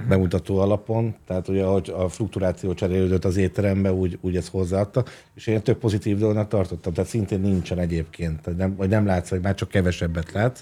bemutató 0.08 0.58
alapon, 0.60 1.16
tehát 1.28 1.48
ugye 1.48 1.64
ahogy 1.64 1.94
a 1.98 2.10
fluktuáció 2.10 2.74
cserélődött 2.74 3.26
az 3.26 3.38
étterembe, 3.38 3.94
úgy, 3.94 4.18
úgy 4.22 4.36
ezt 4.36 4.50
hozzáadta, 4.50 5.04
és 5.36 5.48
én 5.48 5.62
több 5.62 5.78
pozitív 5.78 6.18
dolognak 6.18 6.48
tartottam, 6.48 6.94
tehát 6.94 7.10
szintén 7.10 7.40
nincsen 7.40 7.80
egyébként, 7.80 8.42
tehát 8.42 8.60
nem, 8.60 8.76
vagy 8.76 8.90
nem 8.90 9.06
látsz, 9.06 9.30
vagy 9.30 9.42
már 9.42 9.56
csak 9.56 9.70
kevesebbet 9.70 10.32
látsz. 10.32 10.60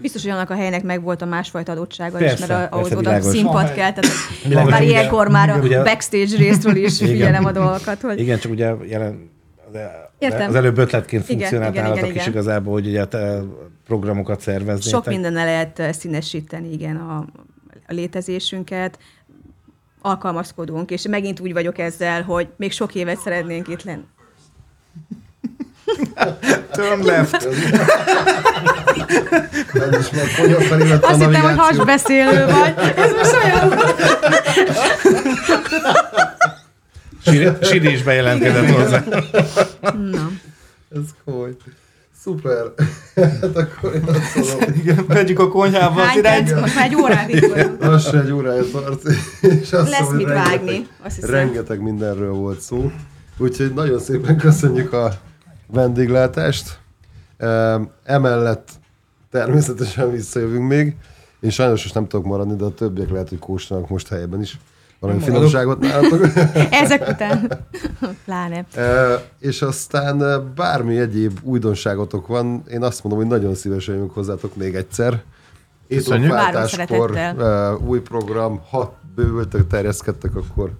Biztos, 0.00 0.22
hogy 0.22 0.30
annak 0.30 0.50
a 0.50 0.54
helynek 0.54 0.82
megvolt 0.82 1.22
a 1.22 1.24
másfajta 1.26 1.72
adottsága 1.72 2.18
Persze, 2.18 2.42
is, 2.44 2.48
mert 2.50 2.72
a- 2.72 2.76
ahhoz 2.76 2.90
oda 2.92 3.00
világos. 3.00 3.26
színpad 3.30 3.64
kell, 3.74 3.92
tehát 3.92 4.04
Világos, 4.48 4.70
már 4.70 4.82
ilyenkor 4.82 5.28
már 5.28 5.50
a 5.50 5.58
ugye- 5.58 5.82
backstage 5.82 6.36
részről 6.36 6.76
is 6.76 6.98
figyelem 7.10 7.44
a 7.44 7.52
dolgokat, 7.52 8.00
hogy 8.00 8.20
Igen, 8.20 8.38
csak 8.38 8.52
ugye 8.52 8.74
jelen, 8.88 9.30
de 9.72 10.10
Értem. 10.18 10.48
az 10.48 10.54
előbb 10.54 10.78
ötletként 10.78 11.22
Igen, 11.28 11.38
funkcionált 11.38 11.72
igen, 11.72 11.82
nálatok 11.84 12.04
igen, 12.04 12.16
is 12.16 12.22
igen. 12.26 12.32
igazából, 12.34 12.72
hogy 12.72 12.86
ugye 12.86 13.06
programokat 13.86 14.40
szerveznétek. 14.40 14.92
Sok 14.92 15.06
mindennel 15.06 15.44
lehet 15.44 15.78
eh, 15.78 15.92
színesíteni, 15.92 16.72
igen, 16.72 16.96
a, 16.96 17.24
a 17.88 17.92
létezésünket. 17.92 18.98
Alkalmazkodunk, 20.00 20.90
és 20.90 21.02
megint 21.02 21.40
úgy 21.40 21.52
vagyok 21.52 21.78
ezzel, 21.78 22.22
hogy 22.22 22.48
még 22.56 22.72
sok 22.72 22.94
évet 22.94 23.18
szeretnénk 23.20 23.68
itt 23.68 23.82
lenni. 23.82 24.04
Turn 26.72 27.04
left. 27.04 27.34
Ez 27.34 27.44
is 29.98 30.10
a 30.52 31.06
Azt 31.06 31.24
hittem, 31.24 31.42
hogy 31.42 31.56
hasbeszélő 31.56 32.44
vagy. 32.46 32.74
Ez 32.96 33.12
most 33.12 33.32
olyan. 33.44 33.78
Siri- 37.24 37.64
Siri 37.64 37.92
is 37.92 38.02
bejelentkezett 38.02 38.70
hozzá. 38.70 39.04
Na. 39.80 40.30
Ez 40.94 41.02
komoly. 41.24 41.50
Szuper. 42.26 42.72
hát 43.40 43.56
akkor 43.56 43.94
én 43.94 44.02
azt 44.06 44.34
mondom, 44.36 44.74
Igen, 44.80 45.04
megyünk 45.08 45.38
a 45.38 45.48
konyhába 45.48 46.00
az 46.00 46.06
Hány 46.06 46.18
irány. 46.18 46.44
perc? 46.44 46.60
Most 46.60 46.74
már 46.74 46.84
egy 46.84 46.94
órát 46.96 47.28
itt 47.28 47.46
vagyunk. 47.46 47.84
lassan 47.84 48.20
egy 48.20 48.30
órája 48.32 48.62
tart, 48.72 49.02
és 49.60 49.72
azt 49.72 49.90
Lesz 49.90 50.00
mondom, 50.00 50.16
mit 50.16 50.26
rengeteg- 50.26 50.50
vágni, 50.58 50.86
azt 51.02 51.14
hiszem. 51.14 51.30
Rengeteg 51.30 51.80
mindenről 51.82 52.32
volt 52.32 52.60
szó. 52.60 52.90
Úgyhogy 53.38 53.72
nagyon 53.74 53.98
szépen 53.98 54.36
köszönjük 54.36 54.92
a 54.92 55.12
vendéglátást. 55.66 56.78
Em, 57.36 57.90
Emellett 58.04 58.68
természetesen 59.30 60.10
visszajövünk 60.10 60.68
még. 60.68 60.96
Én 61.40 61.50
sajnos 61.50 61.82
most 61.82 61.94
nem 61.94 62.06
tudok 62.08 62.26
maradni, 62.26 62.56
de 62.56 62.64
a 62.64 62.74
többiek 62.74 63.10
lehet, 63.10 63.28
hogy 63.28 63.38
kóstolnak 63.38 63.88
most 63.88 64.08
helyben 64.08 64.40
is. 64.42 64.58
Valami 65.00 65.18
Nem 65.18 65.28
finomságot 65.28 65.78
nálatok. 65.78 66.26
Ezek 66.82 67.08
után 67.08 67.50
pláne. 68.24 68.64
E, 68.74 69.22
és 69.38 69.62
aztán 69.62 70.44
bármi 70.54 70.98
egyéb 70.98 71.38
újdonságotok 71.42 72.26
van, 72.26 72.62
én 72.70 72.82
azt 72.82 73.04
mondom, 73.04 73.22
hogy 73.22 73.38
nagyon 73.38 73.54
szívesen 73.54 73.94
jövünk 73.94 74.14
hozzátok 74.14 74.56
még 74.56 74.74
egyszer. 74.74 75.22
E, 77.38 77.72
új 77.72 78.00
program, 78.00 78.60
ha 78.70 78.94
bővültek, 79.14 79.66
terjeszkedtek, 79.66 80.36
akkor 80.36 80.70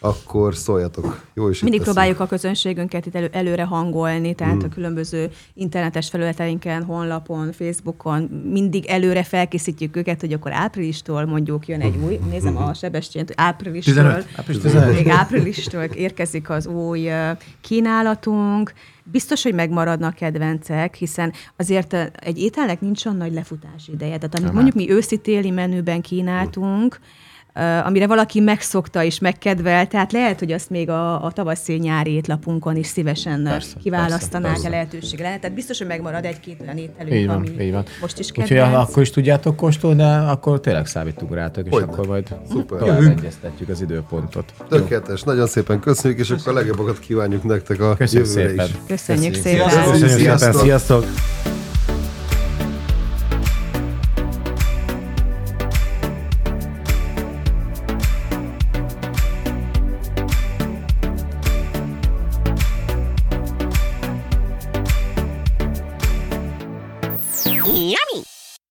akkor 0.00 0.54
szóljatok. 0.54 1.24
Jó 1.34 1.48
is 1.48 1.62
Mindig 1.62 1.82
próbáljuk 1.82 2.20
a 2.20 2.26
közönségünket 2.26 3.06
itt 3.06 3.14
elő, 3.14 3.28
előre 3.32 3.64
hangolni, 3.64 4.34
tehát 4.34 4.54
mm. 4.54 4.64
a 4.64 4.68
különböző 4.68 5.30
internetes 5.54 6.08
felületeinken, 6.08 6.84
honlapon, 6.84 7.52
Facebookon 7.52 8.22
mindig 8.52 8.86
előre 8.86 9.22
felkészítjük 9.22 9.96
őket, 9.96 10.20
hogy 10.20 10.32
akkor 10.32 10.52
áprilistól 10.52 11.24
mondjuk 11.24 11.68
jön 11.68 11.80
egy 11.80 11.96
új, 12.04 12.18
nézem 12.30 12.56
a 12.56 12.74
Sebestyént, 12.74 13.32
áprilistól, 13.36 13.94
15. 13.94 14.26
Április 14.36 14.62
15. 14.62 14.94
még 14.94 15.08
áprilistól 15.08 15.82
érkezik 15.82 16.50
az 16.50 16.66
új 16.66 17.08
kínálatunk, 17.60 18.72
Biztos, 19.04 19.42
hogy 19.42 19.54
megmaradnak 19.54 20.14
kedvencek, 20.14 20.94
hiszen 20.94 21.32
azért 21.56 21.92
egy 22.14 22.38
ételnek 22.38 22.80
nincs 22.80 23.04
olyan 23.04 23.18
nagy 23.18 23.32
lefutási 23.32 23.92
ideje. 23.92 24.18
Tehát 24.18 24.38
amit 24.38 24.52
mondjuk 24.52 24.74
mi 24.74 24.90
őszi-téli 24.90 25.50
menüben 25.50 26.00
kínáltunk, 26.00 26.98
ö, 27.00 27.04
amire 27.84 28.06
valaki 28.06 28.40
megszokta 28.40 29.02
és 29.04 29.18
megkedvel, 29.18 29.86
tehát 29.86 30.12
lehet, 30.12 30.38
hogy 30.38 30.52
azt 30.52 30.70
még 30.70 30.88
a, 30.88 31.24
a 31.24 31.30
tavaszi-nyári 31.32 32.10
étlapunkon 32.12 32.76
is 32.76 32.86
szívesen 32.86 33.42
Persze, 33.44 33.76
kiválasztanák 33.82 34.30
persze, 34.30 34.48
a 34.48 34.52
persze. 34.52 34.68
lehetőség 34.68 35.18
lehet. 35.20 35.40
Tehát 35.40 35.56
biztos, 35.56 35.78
hogy 35.78 35.86
megmarad 35.86 36.24
egy-két 36.24 36.60
olyan 36.60 36.76
ételünk, 36.76 37.14
Így 37.14 37.26
van, 37.26 37.36
ami 37.36 37.48
így 37.64 37.72
van. 37.72 37.84
most 38.00 38.18
is 38.18 38.28
Úgyhogy 38.30 38.46
kedvenc. 38.48 38.88
akkor 38.88 39.02
is 39.02 39.10
tudjátok 39.10 39.56
kóstolni, 39.56 39.96
de 39.96 40.06
akkor 40.06 40.60
tényleg 40.60 40.86
számítunk 40.86 41.34
rátok, 41.34 41.64
és 41.66 41.72
Hogyne. 41.72 41.86
akkor 41.92 42.06
majd 42.06 42.26
Szuper. 42.50 42.78
tovább 42.78 42.98
Jövünk. 43.00 43.18
egyeztetjük 43.18 43.68
az 43.68 43.80
időpontot. 43.82 44.52
Tökéletes, 44.68 45.22
nagyon 45.22 45.46
szépen 45.46 45.80
köszönjük, 45.80 46.20
és 46.20 46.30
akkor 46.30 46.52
a 46.52 46.52
legjobbakat 46.52 46.98
kívánjuk 46.98 47.42
nektek 47.42 47.80
a 47.80 47.94
Köszönjük 47.96 48.28
jövőre 48.28 48.48
szépen. 48.48 48.66
is. 48.66 48.72
Köszönjük 48.86 49.32
Köszönjük. 49.32 49.34
szépen! 49.34 49.68
Sziasztok! 49.70 49.92
Köszönjük 49.92 50.18
szépen, 50.18 50.38
Sziasztok! 50.38 50.62
sziasztok! 50.62 51.49